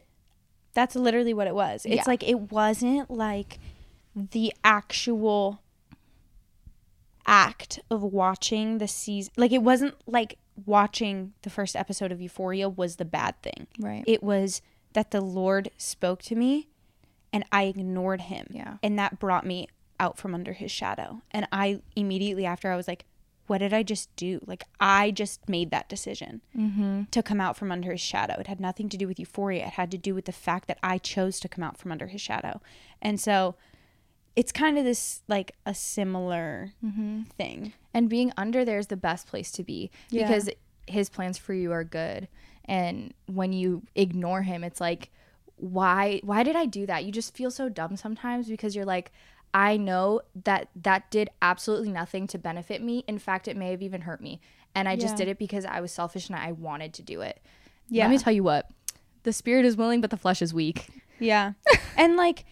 That's 0.73 0.95
literally 0.95 1.33
what 1.33 1.47
it 1.47 1.55
was. 1.55 1.85
It's 1.85 1.95
Yeah. 1.95 2.03
like 2.07 2.23
it 2.23 2.51
wasn't 2.51 3.09
like 3.11 3.59
the 4.15 4.53
actual 4.63 5.61
act 7.25 7.79
of 7.89 8.03
watching 8.03 8.77
the 8.77 8.87
season. 8.87 9.33
Like 9.37 9.51
it 9.51 9.61
wasn't 9.63 9.95
like 10.07 10.37
watching 10.65 11.33
the 11.41 11.49
first 11.49 11.75
episode 11.75 12.11
of 12.11 12.21
Euphoria 12.21 12.69
was 12.69 12.97
the 12.97 13.05
bad 13.05 13.41
thing. 13.41 13.67
right. 13.79 14.03
It 14.07 14.23
was 14.23 14.61
that 14.93 15.11
the 15.11 15.21
Lord 15.21 15.71
spoke 15.77 16.21
to 16.23 16.35
me 16.35 16.69
and 17.33 17.45
I 17.51 17.63
ignored 17.63 18.21
him. 18.21 18.47
Yeah. 18.49 18.77
And 18.83 18.99
that 18.99 19.19
brought 19.19 19.45
me 19.45 19.67
out 19.99 20.17
from 20.17 20.33
under 20.35 20.53
his 20.53 20.71
shadow. 20.71 21.21
And 21.31 21.47
I 21.51 21.81
immediately 21.95 22.45
after 22.45 22.71
I 22.71 22.75
was 22.75 22.87
like, 22.87 23.05
what 23.47 23.59
did 23.59 23.73
I 23.73 23.83
just 23.83 24.13
do? 24.15 24.39
Like 24.45 24.63
I 24.79 25.11
just 25.11 25.49
made 25.49 25.71
that 25.71 25.89
decision 25.89 26.41
mm-hmm. 26.57 27.03
to 27.11 27.23
come 27.23 27.41
out 27.41 27.57
from 27.57 27.71
under 27.71 27.91
his 27.91 28.01
shadow. 28.01 28.35
It 28.39 28.47
had 28.47 28.59
nothing 28.59 28.89
to 28.89 28.97
do 28.97 29.07
with 29.07 29.19
euphoria. 29.19 29.67
It 29.67 29.73
had 29.73 29.91
to 29.91 29.97
do 29.97 30.15
with 30.15 30.25
the 30.25 30.31
fact 30.31 30.67
that 30.67 30.79
I 30.81 30.97
chose 30.97 31.39
to 31.41 31.49
come 31.49 31.63
out 31.63 31.77
from 31.77 31.91
under 31.91 32.07
his 32.07 32.21
shadow. 32.21 32.61
And 33.01 33.19
so 33.19 33.55
it's 34.35 34.51
kind 34.51 34.77
of 34.77 34.83
this 34.85 35.21
like 35.27 35.53
a 35.65 35.73
similar 35.73 36.71
Mm-hmm. 36.83 37.23
thing. 37.37 37.73
And 37.93 38.09
being 38.09 38.31
under 38.37 38.63
there 38.63 38.77
is 38.79 38.87
the 38.87 38.97
best 38.97 39.27
place 39.27 39.51
to 39.53 39.63
be 39.63 39.91
Yeah. 40.09 40.27
because 40.27 40.49
his 40.87 41.09
plans 41.09 41.37
for 41.37 41.53
you 41.53 41.71
are 41.71 41.83
good. 41.83 42.27
And 42.65 43.13
when 43.25 43.51
you 43.53 43.83
ignore 43.95 44.43
him, 44.43 44.63
it's 44.63 44.79
like, 44.79 45.09
why 45.57 46.21
why 46.23 46.43
did 46.43 46.55
I 46.55 46.65
do 46.65 46.85
that? 46.85 47.03
You 47.05 47.11
just 47.11 47.35
feel 47.35 47.51
so 47.51 47.69
dumb 47.69 47.95
sometimes 47.97 48.47
because 48.47 48.75
you're 48.75 48.85
like, 48.85 49.11
I 49.53 49.77
know 49.77 50.21
that 50.45 50.69
that 50.75 51.11
did 51.11 51.29
absolutely 51.41 51.91
nothing 51.91 52.25
to 52.27 52.37
benefit 52.37 52.81
me. 52.81 53.03
In 53.07 53.19
fact, 53.19 53.47
it 53.47 53.57
may 53.57 53.71
have 53.71 53.81
even 53.81 54.01
hurt 54.01 54.21
me. 54.21 54.39
And 54.73 54.87
I 54.87 54.95
just 54.95 55.17
did 55.17 55.27
it 55.27 55.37
because 55.37 55.65
I 55.65 55.81
was 55.81 55.91
selfish 55.91 56.29
and 56.29 56.37
I 56.37 56.53
wanted 56.53 56.93
to 56.93 57.01
do 57.03 57.19
it. 57.21 57.41
Yeah. 57.89 58.05
Let 58.05 58.11
me 58.11 58.17
tell 58.19 58.31
you 58.31 58.43
what. 58.43 58.69
The 59.23 59.33
spirit 59.33 59.65
is 59.65 59.75
willing, 59.75 59.99
but 59.99 60.09
the 60.09 60.17
flesh 60.17 60.41
is 60.41 60.53
weak. 60.53 60.87
Yeah. 61.19 61.53
and 61.97 62.15
like 62.15 62.45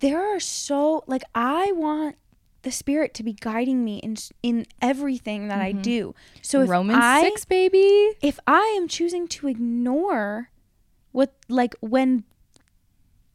there 0.00 0.34
are 0.34 0.40
so 0.40 1.04
like 1.06 1.22
I 1.34 1.72
want 1.72 2.16
the 2.62 2.70
spirit 2.72 3.14
to 3.14 3.22
be 3.22 3.32
guiding 3.32 3.84
me 3.84 3.98
in 3.98 4.16
in 4.42 4.66
everything 4.82 5.48
that 5.48 5.60
I 5.60 5.72
do. 5.72 6.14
So 6.42 6.62
if 6.62 6.68
Romans 6.68 6.98
I 7.02 7.22
6, 7.22 7.44
baby. 7.46 8.10
if 8.22 8.38
I 8.46 8.74
am 8.80 8.88
choosing 8.88 9.28
to 9.28 9.48
ignore 9.48 10.50
what 11.12 11.34
like 11.48 11.74
when 11.80 12.24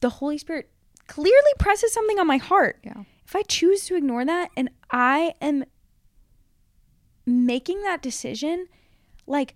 the 0.02 0.10
Holy 0.10 0.38
Spirit 0.38 0.70
clearly 1.08 1.54
presses 1.60 1.94
something 1.94 2.20
on 2.20 2.28
my 2.28 2.38
heart, 2.38 2.80
Yeah. 2.84 3.04
if 3.26 3.36
I 3.36 3.44
choose 3.44 3.86
to 3.86 3.96
ignore 3.96 4.26
that 4.26 4.50
and 4.58 4.70
I 4.92 5.34
am 5.42 5.64
making 7.26 7.82
that 7.84 8.02
decision, 8.02 8.68
like 9.26 9.56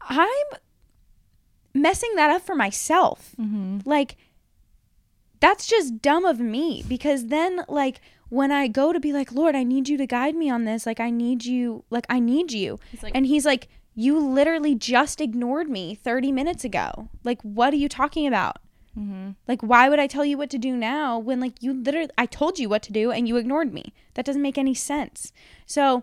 I'm 0.00 0.28
messing 1.72 2.14
that 2.16 2.30
up 2.30 2.42
for 2.42 2.54
myself. 2.54 3.34
Mm-hmm. 3.40 3.78
Like 3.84 4.16
that's 5.44 5.66
just 5.66 6.00
dumb 6.00 6.24
of 6.24 6.38
me 6.40 6.84
because 6.88 7.26
then 7.26 7.52
like 7.68 8.00
when 8.30 8.50
I 8.52 8.68
go 8.68 8.92
to 8.92 9.00
be 9.00 9.12
like, 9.12 9.30
Lord, 9.32 9.54
I 9.54 9.62
need 9.62 9.88
you 9.88 9.96
to 9.98 10.06
guide 10.06 10.34
me 10.34 10.48
on 10.50 10.64
this. 10.64 10.86
Like, 10.86 10.98
I 10.98 11.10
need 11.10 11.44
you. 11.44 11.84
Like, 11.90 12.06
I 12.08 12.18
need 12.18 12.50
you. 12.52 12.80
like- 13.02 13.12
and 13.14 13.26
he's 13.26 13.44
like, 13.44 13.68
You 13.94 14.18
literally 14.18 14.74
just 14.74 15.20
ignored 15.20 15.68
me 15.68 15.94
30 15.94 16.32
minutes 16.32 16.64
ago. 16.64 17.08
Like, 17.22 17.40
what 17.42 17.72
are 17.72 17.76
you 17.84 17.88
talking 17.88 18.26
about? 18.26 18.56
Mm-hmm. 18.98 19.30
Like, 19.46 19.60
why 19.62 19.88
would 19.88 20.00
I 20.00 20.06
tell 20.08 20.24
you 20.24 20.36
what 20.38 20.50
to 20.50 20.58
do 20.58 20.76
now 20.76 21.18
when, 21.18 21.38
like, 21.40 21.62
you 21.62 21.72
literally, 21.72 22.10
I 22.18 22.26
told 22.26 22.58
you 22.58 22.68
what 22.68 22.82
to 22.84 22.92
do 22.92 23.12
and 23.12 23.28
you 23.28 23.36
ignored 23.36 23.72
me? 23.72 23.92
That 24.14 24.24
doesn't 24.24 24.42
make 24.48 24.58
any 24.58 24.74
sense. 24.74 25.32
So, 25.66 26.02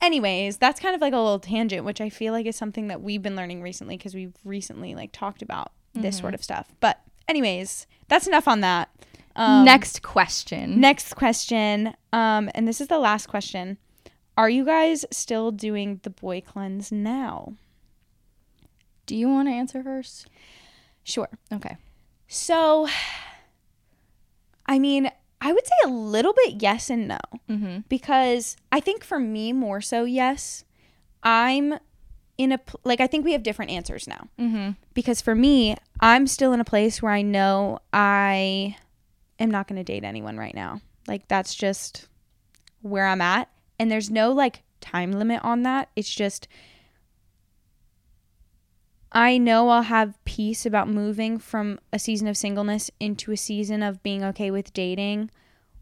anyways, 0.00 0.56
that's 0.58 0.80
kind 0.80 0.94
of 0.94 1.00
like 1.00 1.12
a 1.12 1.16
little 1.18 1.38
tangent, 1.40 1.84
which 1.84 2.00
I 2.00 2.08
feel 2.08 2.32
like 2.32 2.46
is 2.46 2.56
something 2.56 2.88
that 2.88 3.02
we've 3.02 3.22
been 3.22 3.36
learning 3.36 3.62
recently 3.62 3.96
because 3.96 4.14
we've 4.14 4.34
recently, 4.44 4.94
like, 4.94 5.12
talked 5.12 5.42
about 5.42 5.72
this 5.94 6.16
Mm-hmm. 6.16 6.22
sort 6.22 6.34
of 6.34 6.42
stuff. 6.42 6.68
But, 6.80 7.00
anyways, 7.26 7.86
that's 8.08 8.26
enough 8.26 8.48
on 8.48 8.60
that. 8.60 8.88
Um, 9.36 9.64
Next 9.64 10.02
question. 10.02 10.80
Next 10.80 11.14
question. 11.14 11.94
Um, 12.12 12.50
and 12.54 12.66
this 12.66 12.80
is 12.80 12.88
the 12.88 12.98
last 12.98 13.26
question. 13.28 13.78
Are 14.36 14.50
you 14.50 14.64
guys 14.64 15.04
still 15.10 15.50
doing 15.52 16.00
the 16.02 16.10
boy 16.10 16.40
cleanse 16.40 16.90
now? 16.92 17.54
Do 19.06 19.16
you 19.16 19.28
want 19.28 19.48
to 19.48 19.52
answer 19.52 19.82
first? 19.82 20.28
Sure. 21.04 21.28
Okay. 21.52 21.76
So, 22.26 22.88
I 24.66 24.78
mean, 24.78 25.10
I 25.40 25.52
would 25.52 25.66
say 25.66 25.72
a 25.84 25.88
little 25.88 26.32
bit 26.34 26.60
yes 26.62 26.90
and 26.90 27.08
no 27.08 27.18
Mm-hmm. 27.48 27.78
because 27.88 28.56
I 28.70 28.80
think 28.80 29.02
for 29.04 29.18
me, 29.18 29.52
more 29.52 29.80
so, 29.80 30.04
yes. 30.04 30.64
I'm 31.22 31.74
in 32.38 32.52
a, 32.52 32.60
like, 32.84 33.00
I 33.00 33.06
think 33.08 33.24
we 33.24 33.32
have 33.32 33.42
different 33.42 33.70
answers 33.72 34.06
now 34.06 34.28
Mm-hmm. 34.38 34.70
because 34.94 35.20
for 35.20 35.34
me, 35.34 35.76
I'm 36.00 36.26
still 36.26 36.52
in 36.52 36.60
a 36.60 36.64
place 36.64 37.02
where 37.02 37.12
I 37.12 37.20
know 37.22 37.80
I 37.92 38.76
am 39.38 39.50
not 39.50 39.66
going 39.68 39.76
to 39.76 39.84
date 39.84 40.04
anyone 40.04 40.38
right 40.38 40.54
now. 40.54 40.80
Like, 41.06 41.26
that's 41.28 41.54
just 41.54 42.06
where 42.80 43.06
I'm 43.06 43.20
at. 43.20 43.50
And 43.78 43.90
there's 43.90 44.08
no 44.10 44.32
like 44.32 44.62
time 44.80 45.12
limit 45.12 45.44
on 45.44 45.62
that. 45.64 45.88
It's 45.96 46.14
just, 46.14 46.46
I 49.10 49.38
know 49.38 49.68
I'll 49.70 49.82
have 49.82 50.22
peace 50.24 50.66
about 50.66 50.88
moving 50.88 51.38
from 51.38 51.80
a 51.92 51.98
season 51.98 52.28
of 52.28 52.36
singleness 52.36 52.90
into 53.00 53.32
a 53.32 53.36
season 53.36 53.82
of 53.82 54.02
being 54.02 54.22
okay 54.22 54.50
with 54.50 54.72
dating 54.72 55.30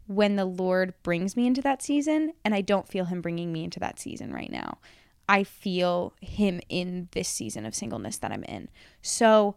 when 0.07 0.37
the 0.37 0.45
Lord 0.45 0.93
brings 1.03 1.35
me 1.35 1.45
into 1.45 1.61
that 1.61 1.81
season. 1.83 2.33
And 2.45 2.55
I 2.55 2.61
don't 2.61 2.87
feel 2.87 3.05
Him 3.05 3.21
bringing 3.21 3.51
me 3.51 3.63
into 3.65 3.79
that 3.81 3.99
season 3.99 4.31
right 4.33 4.51
now. 4.51 4.77
I 5.29 5.43
feel 5.43 6.13
Him 6.21 6.61
in 6.69 7.09
this 7.11 7.27
season 7.27 7.65
of 7.65 7.75
singleness 7.75 8.17
that 8.19 8.31
I'm 8.31 8.43
in. 8.43 8.69
So 9.01 9.55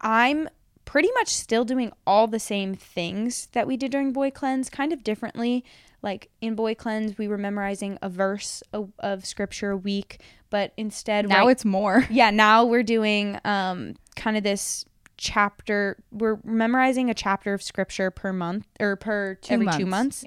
I'm 0.00 0.48
pretty 0.84 1.10
much 1.14 1.28
still 1.28 1.64
doing 1.64 1.92
all 2.06 2.26
the 2.26 2.40
same 2.40 2.74
things 2.74 3.48
that 3.52 3.66
we 3.66 3.76
did 3.76 3.90
during 3.92 4.12
Boy 4.12 4.30
Cleanse, 4.30 4.70
kind 4.70 4.92
of 4.92 5.04
differently. 5.04 5.64
Like 6.00 6.30
in 6.40 6.54
Boy 6.54 6.74
Cleanse, 6.74 7.18
we 7.18 7.28
were 7.28 7.36
memorizing 7.36 7.98
a 8.00 8.08
verse 8.08 8.62
of, 8.72 8.92
of 8.98 9.26
scripture 9.26 9.70
a 9.70 9.76
week, 9.76 10.20
but 10.48 10.72
instead, 10.76 11.28
Now 11.28 11.44
right- 11.44 11.52
it's 11.52 11.64
more. 11.64 12.06
yeah, 12.10 12.30
now 12.30 12.64
we're 12.64 12.82
doing 12.82 13.38
um 13.44 13.96
kind 14.16 14.36
of 14.36 14.42
this 14.42 14.84
chapter. 15.18 15.98
We're 16.10 16.38
memorizing 16.44 17.10
a 17.10 17.14
chapter 17.14 17.52
of 17.52 17.62
scripture 17.62 18.10
per 18.10 18.32
month 18.32 18.66
or 18.80 18.96
per 18.96 19.38
every 19.48 19.66
two 19.66 19.86
months, 19.86 20.24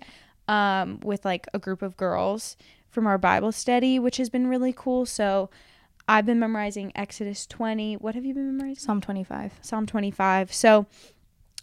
um, 0.47 0.99
with 1.01 1.25
like 1.25 1.47
a 1.53 1.59
group 1.59 1.81
of 1.81 1.97
girls 1.97 2.55
from 2.91 3.07
our 3.07 3.17
Bible 3.17 3.51
study, 3.51 3.97
which 3.97 4.17
has 4.17 4.29
been 4.29 4.47
really 4.47 4.73
cool. 4.75 5.05
So 5.05 5.49
I've 6.07 6.25
been 6.25 6.39
memorizing 6.39 6.91
Exodus 6.95 7.47
20. 7.47 7.95
What 7.95 8.13
have 8.15 8.25
you 8.25 8.33
been 8.33 8.55
memorizing? 8.57 8.83
Psalm 8.83 9.01
25. 9.01 9.53
Psalm 9.61 9.85
25. 9.85 10.53
So 10.53 10.85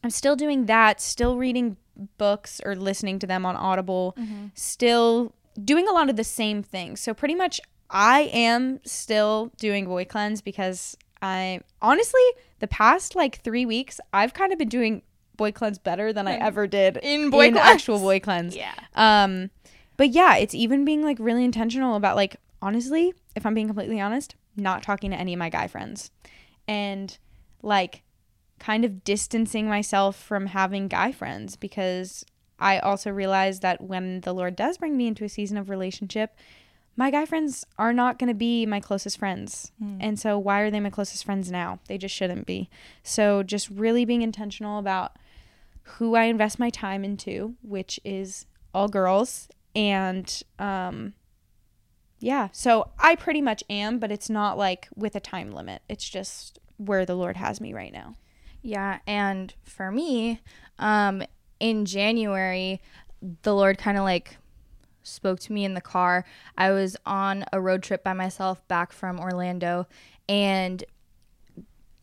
I'm 0.03 0.11
still 0.11 0.35
doing 0.37 0.66
that, 0.66 1.01
still 1.01 1.37
reading 1.37 1.76
books 2.16 2.61
or 2.64 2.74
listening 2.74 3.18
to 3.20 3.26
them 3.26 3.45
on 3.45 3.57
Audible, 3.57 4.16
still 4.55 5.33
doing 5.62 5.89
a 5.89 5.93
lot 5.93 6.09
of 6.09 6.16
the 6.16 6.24
same 6.24 6.62
things. 6.62 7.01
So 7.01 7.14
pretty 7.14 7.35
much 7.35 7.61
I 7.91 8.22
am 8.33 8.81
still 8.85 9.51
doing 9.59 9.87
boy 9.87 10.05
cleanse 10.05 10.41
because 10.41 10.97
I 11.20 11.61
honestly 11.83 12.20
the 12.61 12.68
past 12.68 13.16
like 13.16 13.41
3 13.43 13.66
weeks 13.66 13.99
I've 14.12 14.35
kind 14.35 14.53
of 14.53 14.59
been 14.59 14.68
doing 14.68 15.03
boy 15.37 15.53
cleanse 15.53 15.79
better 15.79 16.12
than 16.12 16.29
I 16.29 16.35
ever 16.35 16.66
did 16.66 16.99
In 17.03 17.31
boy 17.31 17.47
in 17.47 17.53
cleanse. 17.55 17.66
actual 17.68 17.99
boy 17.99 18.20
cleanse. 18.20 18.55
Yeah. 18.57 18.72
Um, 18.95 19.51
but 19.99 20.11
yeah, 20.11 20.36
it's 20.36 20.55
even 20.55 20.86
being 20.86 21.03
like 21.03 21.18
really 21.20 21.44
intentional 21.44 21.94
about 21.94 22.16
like 22.16 22.36
honestly, 22.62 23.12
if 23.36 23.44
I'm 23.44 23.53
being 23.53 23.66
completely 23.66 24.01
honest, 24.01 24.34
not 24.57 24.82
talking 24.82 25.11
to 25.11 25.16
any 25.18 25.34
of 25.34 25.38
my 25.38 25.51
guy 25.51 25.66
friends, 25.66 26.11
and 26.66 27.18
like 27.62 28.03
kind 28.59 28.84
of 28.84 29.05
distancing 29.05 29.68
myself 29.68 30.16
from 30.16 30.46
having 30.46 30.88
guy 30.88 31.12
friends 31.12 31.57
because 31.57 32.24
I 32.59 32.78
also 32.78 33.11
realize 33.11 33.61
that 33.61 33.80
when 33.80 34.22
the 34.22 34.32
Lord 34.32 34.57
does 34.57 34.78
bring 34.78 34.96
me 34.96 35.07
into 35.07 35.24
a 35.24 35.28
season 35.28 35.57
of 35.57 35.68
relationship, 35.68 36.34
my 36.96 37.11
guy 37.11 37.24
friends 37.24 37.64
are 37.78 37.92
not 37.92 38.18
going 38.18 38.28
to 38.28 38.34
be 38.34 38.66
my 38.66 38.80
closest 38.80 39.18
friends. 39.18 39.70
Hmm. 39.78 39.99
And 40.01 40.18
so 40.18 40.38
why 40.38 40.61
are 40.62 40.70
they 40.70 40.80
my 40.80 40.90
closest 40.90 41.24
friends 41.24 41.51
now? 41.51 41.78
They 41.86 41.99
just 41.99 42.14
shouldn't 42.14 42.46
be. 42.46 42.68
So 43.05 43.44
just 43.44 43.70
really 43.70 44.05
being 44.05 44.22
intentional 44.22 44.78
about 44.78 45.16
who 45.82 46.16
I 46.16 46.24
invest 46.24 46.59
my 46.59 46.70
time 46.70 47.05
into, 47.05 47.55
which 47.62 48.01
is 48.05 48.46
all 48.74 48.88
girls. 48.88 49.49
And 49.79 50.43
um 50.59 51.14
yeah, 52.20 52.49
so 52.53 52.91
I 52.99 53.14
pretty 53.14 53.41
much 53.41 53.62
am, 53.70 53.99
but 53.99 54.11
it's 54.11 54.29
not 54.29 54.59
like 54.59 54.89
with 54.97 55.14
a 55.14 55.20
time 55.20 55.53
limit. 55.53 55.83
It's 55.89 56.09
just 56.09 56.59
where 56.76 57.07
the 57.07 57.14
Lord 57.14 57.37
has 57.37 57.61
me 57.61 57.72
right 57.72 57.93
now. 57.93 58.16
Yeah, 58.61 58.99
and 59.07 59.55
for 59.62 59.93
me, 59.93 60.41
um, 60.79 61.22
in 61.61 61.85
January, 61.85 62.81
the 63.43 63.55
Lord 63.55 63.79
kind 63.79 63.97
of 63.97 64.05
like 64.05 64.37
spoke 65.05 65.39
to 65.41 65.53
me 65.53 65.64
in 65.64 65.74
the 65.74 65.81
car. 65.81 66.24
I 66.57 66.72
was 66.72 66.97
on 67.07 67.45
a 67.53 67.61
road 67.61 67.83
trip 67.83 68.03
by 68.03 68.14
myself 68.14 68.66
back 68.66 68.93
from 68.93 69.20
Orlando, 69.20 69.87
and 70.29 70.85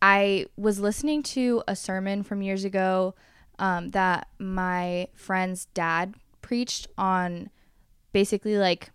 I 0.00 0.46
was 0.56 0.80
listening 0.80 1.22
to 1.24 1.62
a 1.68 1.76
sermon 1.76 2.22
from 2.22 2.40
years 2.40 2.64
ago 2.64 3.14
um, 3.58 3.90
that 3.90 4.28
my 4.38 5.08
friend's 5.14 5.66
dad 5.66 6.14
preached 6.40 6.86
on 6.96 7.50
basically 8.16 8.56
like 8.56 8.92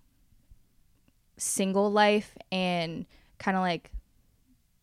single 1.38 1.91
life 1.91 2.36
and 2.51 3.05
kind 3.38 3.55
of 3.55 3.61
like 3.61 3.91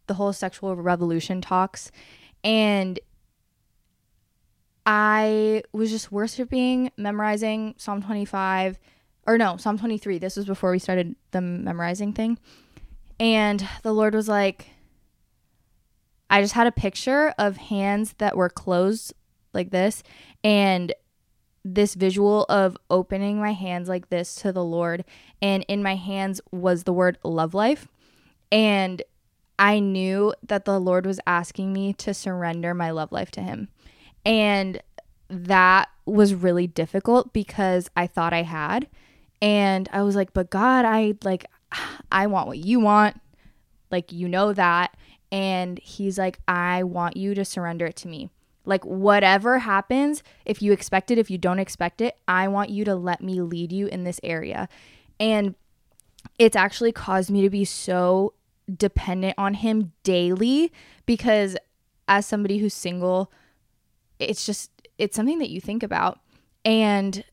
the 0.06 0.14
whole 0.14 0.32
sexual 0.32 0.76
revolution 0.76 1.40
talks. 1.40 1.90
And 2.44 3.00
I 4.86 5.64
was 5.72 5.90
just 5.90 6.12
worshiping, 6.12 6.92
memorizing 6.96 7.74
Psalm 7.78 8.00
25, 8.00 8.78
or 9.26 9.38
no, 9.38 9.56
Psalm 9.56 9.76
23. 9.76 10.18
This 10.18 10.36
was 10.36 10.46
before 10.46 10.70
we 10.70 10.78
started 10.78 11.16
the 11.32 11.40
memorizing 11.40 12.12
thing. 12.12 12.38
And 13.18 13.68
the 13.82 13.92
Lord 13.92 14.14
was 14.14 14.28
like, 14.28 14.68
I 16.30 16.42
just 16.42 16.54
had 16.54 16.68
a 16.68 16.72
picture 16.72 17.34
of 17.38 17.56
hands 17.56 18.14
that 18.18 18.36
were 18.36 18.50
closed 18.50 19.14
like 19.52 19.70
this, 19.70 20.04
and 20.44 20.94
this 21.74 21.94
visual 21.94 22.44
of 22.44 22.76
opening 22.90 23.38
my 23.38 23.52
hands 23.52 23.88
like 23.88 24.08
this 24.08 24.34
to 24.36 24.52
the 24.52 24.64
Lord. 24.64 25.04
And 25.42 25.64
in 25.68 25.82
my 25.82 25.96
hands 25.96 26.40
was 26.50 26.84
the 26.84 26.92
word 26.92 27.18
love 27.22 27.54
life. 27.54 27.88
And 28.50 29.02
I 29.58 29.80
knew 29.80 30.34
that 30.42 30.64
the 30.64 30.78
Lord 30.78 31.04
was 31.04 31.20
asking 31.26 31.72
me 31.72 31.92
to 31.94 32.14
surrender 32.14 32.74
my 32.74 32.90
love 32.90 33.12
life 33.12 33.30
to 33.32 33.42
Him. 33.42 33.68
And 34.24 34.80
that 35.28 35.88
was 36.06 36.34
really 36.34 36.66
difficult 36.66 37.32
because 37.32 37.90
I 37.96 38.06
thought 38.06 38.32
I 38.32 38.42
had. 38.42 38.88
And 39.42 39.88
I 39.92 40.02
was 40.02 40.16
like, 40.16 40.32
but 40.32 40.50
God, 40.50 40.84
I 40.84 41.14
like, 41.22 41.46
I 42.12 42.26
want 42.26 42.48
what 42.48 42.58
you 42.58 42.80
want. 42.80 43.20
Like, 43.90 44.12
you 44.12 44.28
know 44.28 44.52
that. 44.52 44.96
And 45.30 45.78
He's 45.80 46.18
like, 46.18 46.38
I 46.46 46.84
want 46.84 47.16
you 47.16 47.34
to 47.34 47.44
surrender 47.44 47.86
it 47.86 47.96
to 47.96 48.08
me. 48.08 48.30
Like, 48.68 48.84
whatever 48.84 49.58
happens, 49.58 50.22
if 50.44 50.60
you 50.60 50.72
expect 50.72 51.10
it, 51.10 51.18
if 51.18 51.30
you 51.30 51.38
don't 51.38 51.58
expect 51.58 52.00
it, 52.00 52.16
I 52.28 52.48
want 52.48 52.70
you 52.70 52.84
to 52.84 52.94
let 52.94 53.22
me 53.22 53.40
lead 53.40 53.72
you 53.72 53.86
in 53.86 54.04
this 54.04 54.20
area. 54.22 54.68
And 55.18 55.54
it's 56.38 56.56
actually 56.56 56.92
caused 56.92 57.30
me 57.30 57.42
to 57.42 57.50
be 57.50 57.64
so 57.64 58.34
dependent 58.76 59.34
on 59.38 59.54
him 59.54 59.92
daily 60.02 60.70
because 61.06 61.56
as 62.06 62.26
somebody 62.26 62.58
who's 62.58 62.74
single 62.74 63.32
it's 64.18 64.44
just 64.44 64.70
it's 64.98 65.14
something 65.14 65.38
that 65.38 65.48
you 65.48 65.60
think 65.60 65.84
about. 65.84 66.18
And 66.64 67.24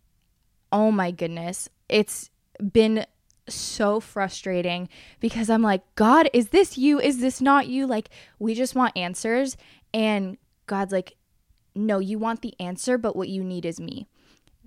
oh 0.72 0.92
my 0.92 1.12
goodness 1.12 1.68
it's 1.90 2.30
been 2.72 3.06
so 3.50 4.00
frustrating 4.00 4.88
because 5.20 5.50
I'm 5.50 5.62
like 5.62 5.82
God 5.96 6.30
is 6.34 6.50
this 6.50 6.78
you? 6.78 7.00
Is 7.00 7.20
this 7.20 7.42
not 7.42 7.68
you? 7.68 7.86
Like 7.86 8.10
we 8.40 8.54
just 8.54 8.76
want 8.76 8.96
answers. 8.96 9.58
And 9.94 10.38
God's 10.68 10.94
like 10.94 11.16
no 11.76 12.00
you 12.00 12.18
want 12.18 12.42
the 12.42 12.54
answer 12.60 12.98
but 12.98 13.16
what 13.16 13.30
you 13.30 13.44
need 13.44 13.66
is 13.66 13.80
me 13.80 14.08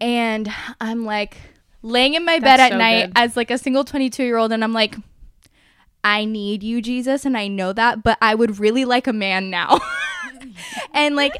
and 0.00 0.52
I'm 0.80 1.04
like 1.04 1.36
laying 1.82 2.14
in 2.14 2.24
my 2.24 2.38
bed 2.38 2.60
at 2.60 2.72
so 2.72 2.78
night 2.78 3.06
good. 3.06 3.12
as 3.16 3.36
like 3.36 3.50
a 3.50 3.58
single 3.58 3.84
22 3.84 4.22
year 4.22 4.36
old 4.36 4.52
and 4.52 4.62
I'm 4.62 4.72
like 4.72 4.96
I 6.04 6.24
need 6.24 6.62
you, 6.62 6.80
Jesus, 6.80 7.24
and 7.24 7.36
I 7.36 7.48
know 7.48 7.72
that, 7.72 8.02
but 8.02 8.18
I 8.22 8.34
would 8.34 8.58
really 8.58 8.84
like 8.84 9.06
a 9.06 9.12
man 9.12 9.50
now. 9.50 9.80
and 10.94 11.16
like 11.16 11.36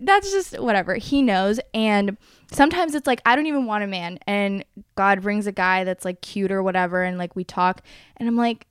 that's 0.00 0.30
just 0.30 0.60
whatever. 0.60 0.96
He 0.96 1.22
knows. 1.22 1.60
And 1.72 2.16
sometimes 2.50 2.94
it's 2.94 3.06
like, 3.06 3.22
I 3.24 3.36
don't 3.36 3.46
even 3.46 3.66
want 3.66 3.84
a 3.84 3.86
man. 3.86 4.18
And 4.26 4.64
God 4.96 5.22
brings 5.22 5.46
a 5.46 5.52
guy 5.52 5.84
that's 5.84 6.04
like 6.04 6.20
cute 6.20 6.52
or 6.52 6.62
whatever. 6.62 7.02
And 7.02 7.18
like 7.18 7.36
we 7.36 7.44
talk. 7.44 7.82
And 8.16 8.28
I'm 8.28 8.36
like, 8.36 8.66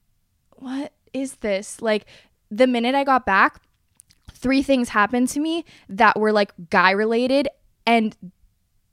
what 0.58 0.94
is 1.14 1.36
this? 1.36 1.82
Like 1.82 2.06
the 2.50 2.68
minute 2.68 2.96
I 2.96 3.04
got 3.04 3.26
back, 3.26 3.62
three 4.42 4.64
things 4.64 4.90
happened 4.90 5.30
to 5.30 5.40
me 5.40 5.66
that 5.88 6.20
were 6.20 6.32
like 6.32 6.52
guy 6.70 6.92
related. 6.92 7.48
And 7.86 8.16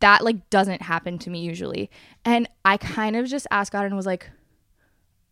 that 0.01 0.23
like 0.25 0.49
doesn't 0.51 0.83
happen 0.83 1.19
to 1.19 1.31
me 1.31 1.41
usually. 1.41 1.91
And 2.25 2.49
I 2.65 2.77
kind 2.77 3.17
of 3.17 3.27
just 3.27 3.47
asked 3.51 3.73
God 3.73 3.85
and 3.85 3.97
was 3.97 4.07
like, 4.07 4.31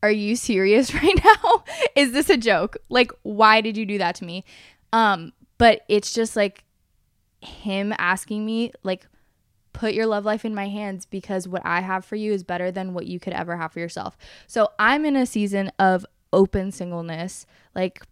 are 0.02 0.10
you 0.10 0.36
serious 0.36 0.94
right 1.02 1.24
now? 1.24 1.64
Is 1.94 2.12
this 2.12 2.30
a 2.30 2.36
joke? 2.36 2.76
Like, 2.88 3.12
why 3.22 3.60
did 3.60 3.76
you 3.76 3.86
do 3.86 3.98
that 3.98 4.14
to 4.16 4.24
me? 4.24 4.44
Um, 4.92 5.32
but 5.58 5.82
it's 5.88 6.12
just 6.12 6.36
like 6.36 6.64
him 7.40 7.94
asking 7.98 8.44
me, 8.44 8.72
like, 8.82 9.06
put 9.72 9.92
your 9.92 10.06
love 10.06 10.24
life 10.24 10.44
in 10.44 10.54
my 10.54 10.68
hands 10.68 11.04
because 11.04 11.46
what 11.46 11.62
I 11.64 11.80
have 11.80 12.04
for 12.04 12.16
you 12.16 12.32
is 12.32 12.42
better 12.42 12.70
than 12.70 12.94
what 12.94 13.06
you 13.06 13.20
could 13.20 13.34
ever 13.34 13.56
have 13.56 13.72
for 13.72 13.80
yourself. 13.80 14.16
So 14.46 14.70
I'm 14.78 15.04
in 15.04 15.16
a 15.16 15.26
season 15.26 15.70
of 15.78 16.06
open 16.32 16.72
singleness. 16.72 17.46
Like, 17.74 18.02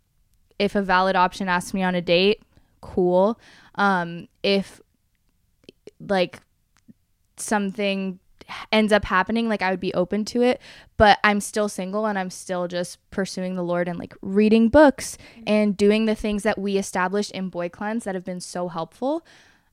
if 0.59 0.75
a 0.75 0.83
valid 0.83 1.17
option 1.17 1.49
asks 1.49 1.75
me 1.75 1.83
on 1.83 1.95
a 1.95 2.01
date, 2.01 2.43
cool. 2.81 3.39
Um, 3.75 4.29
if 4.43 4.81
like 6.01 6.41
something 7.37 8.19
ends 8.71 8.93
up 8.93 9.05
happening, 9.07 9.49
like 9.49 9.63
I 9.63 9.71
would 9.71 9.81
be 9.81 9.95
open 9.95 10.25
to 10.27 10.43
it, 10.43 10.61
but 10.97 11.19
I'm 11.25 11.41
still 11.41 11.69
single 11.69 12.07
and 12.07 12.19
I'm 12.19 12.31
still 12.31 12.69
just 12.69 12.99
pursuing 13.11 13.57
the 13.57 13.63
Lord 13.63 13.89
and 13.89 13.99
like 13.99 14.15
reading 14.21 14.69
books 14.69 15.17
and 15.47 15.77
doing 15.77 16.05
the 16.05 16.15
things 16.15 16.43
that 16.43 16.59
we 16.59 16.77
established 16.77 17.31
in 17.33 17.49
Boy 17.49 17.69
Cleanse 17.69 18.05
that 18.05 18.15
have 18.15 18.25
been 18.25 18.41
so 18.41 18.69
helpful. 18.69 19.25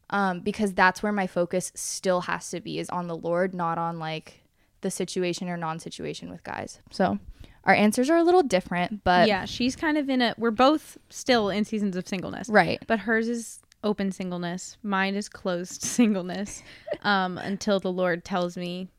Um, 0.09 0.41
because 0.41 0.73
that's 0.73 1.01
where 1.01 1.13
my 1.13 1.25
focus 1.25 1.71
still 1.73 2.21
has 2.21 2.49
to 2.49 2.59
be 2.59 2.79
is 2.79 2.89
on 2.89 3.07
the 3.07 3.15
Lord, 3.15 3.53
not 3.53 3.77
on 3.77 3.97
like 3.97 4.41
the 4.82 4.91
situation 4.91 5.47
or 5.47 5.55
non 5.55 5.79
situation 5.79 6.29
with 6.29 6.43
guys. 6.43 6.79
So 6.91 7.17
our 7.64 7.74
answers 7.74 8.09
are 8.09 8.18
a 8.18 8.24
little 8.24 8.43
different, 8.43 9.03
but 9.03 9.28
yeah, 9.28 9.45
she's 9.45 9.76
kind 9.76 9.97
of 9.97 10.09
in 10.09 10.22
a. 10.22 10.34
We're 10.38 10.51
both 10.51 10.97
still 11.09 11.49
in 11.49 11.66
seasons 11.66 11.95
of 11.95 12.07
singleness, 12.07 12.49
right. 12.49 12.82
but 12.88 12.99
hers 12.99 13.28
is 13.28 13.59
open 13.84 14.12
singleness. 14.12 14.78
Mine 14.84 15.16
is 15.16 15.30
closed 15.30 15.82
singleness. 15.84 16.64
Um, 17.03 17.38
until 17.38 17.80
the 17.80 17.91
Lord 17.91 18.24
tells 18.26 18.57
me 18.57 18.89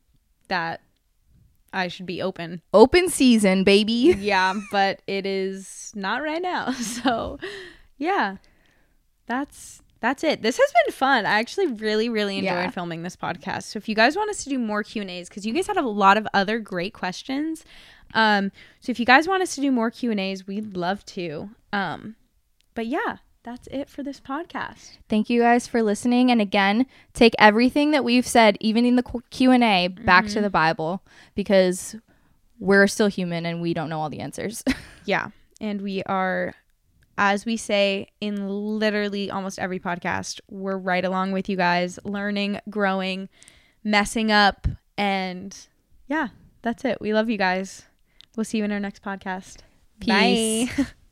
that 0.47 0.81
I 1.73 1.87
should 1.87 2.05
be 2.05 2.21
open. 2.21 2.61
Open 2.73 3.09
season, 3.09 3.63
baby. 3.63 3.93
Yeah, 4.19 4.53
but 4.71 5.01
it 5.07 5.25
is 5.25 5.91
not 5.95 6.21
right 6.21 6.41
now. 6.41 6.71
So, 6.73 7.39
yeah, 7.97 8.37
that's 9.25 9.81
that's 9.99 10.23
it. 10.23 10.41
This 10.41 10.57
has 10.57 10.73
been 10.85 10.93
fun. 10.93 11.25
I 11.25 11.39
actually 11.39 11.67
really, 11.67 12.09
really 12.09 12.37
enjoyed 12.37 12.51
Yeah. 12.51 12.69
filming 12.71 13.03
this 13.03 13.15
podcast. 13.15 13.63
So 13.63 13.77
if 13.77 13.87
you 13.87 13.95
guys 13.95 14.17
want 14.17 14.29
us 14.29 14.43
to 14.43 14.49
do 14.49 14.59
more 14.59 14.83
Q 14.83 15.01
and 15.01 15.09
A's, 15.09 15.29
because 15.29 15.45
you 15.45 15.53
guys 15.53 15.67
had 15.67 15.77
a 15.77 15.81
lot 15.81 16.17
of 16.17 16.27
other 16.33 16.59
great 16.59 16.93
questions, 16.93 17.63
um, 18.13 18.51
so 18.79 18.91
if 18.91 18.99
you 18.99 19.05
guys 19.05 19.27
want 19.27 19.43
us 19.43 19.55
to 19.55 19.61
do 19.61 19.71
more 19.71 19.91
Q 19.91 20.11
and 20.11 20.19
A's, 20.19 20.47
we'd 20.47 20.75
love 20.77 21.05
to. 21.07 21.49
Um, 21.71 22.15
but 22.75 22.87
yeah, 22.87 23.17
that's 23.43 23.67
it 23.67 23.89
for 23.89 24.03
this 24.03 24.19
podcast. 24.19 24.97
Thank 25.09 25.29
you 25.29 25.41
guys 25.41 25.67
for 25.67 25.83
listening. 25.83 26.31
And 26.31 26.39
again, 26.39 26.85
take 27.13 27.33
everything 27.37 27.91
that 27.91 28.03
we've 28.03 28.27
said, 28.27 28.57
even 28.61 28.85
in 28.85 28.95
the 28.95 29.03
Q 29.29 29.51
and 29.51 29.63
A, 29.63 29.87
back 29.87 30.27
to 30.27 30.41
the 30.41 30.49
Bible 30.49 31.03
because 31.35 31.95
we're 32.59 32.87
still 32.87 33.07
human 33.07 33.45
and 33.45 33.61
we 33.61 33.73
don't 33.73 33.89
know 33.89 33.99
all 33.99 34.09
the 34.09 34.19
answers. 34.21 34.63
Yeah, 35.05 35.31
and 35.59 35.81
we 35.81 36.01
are, 36.03 36.53
as 37.17 37.45
we 37.45 37.57
say 37.57 38.07
in 38.21 38.47
literally 38.47 39.29
almost 39.29 39.59
every 39.59 39.77
podcast, 39.77 40.39
we're 40.49 40.77
right 40.77 41.03
along 41.03 41.33
with 41.33 41.49
you 41.49 41.57
guys, 41.57 41.99
learning, 42.05 42.61
growing, 42.69 43.27
messing 43.83 44.31
up, 44.31 44.65
and 44.97 45.53
yeah, 46.07 46.29
that's 46.61 46.85
it. 46.85 47.01
We 47.01 47.13
love 47.13 47.29
you 47.29 47.37
guys. 47.37 47.83
We'll 48.35 48.43
see 48.45 48.57
you 48.57 48.63
in 48.63 48.71
our 48.71 48.79
next 48.79 49.03
podcast. 49.03 49.57
Peace. 49.99 50.69
Bye. 50.75 50.85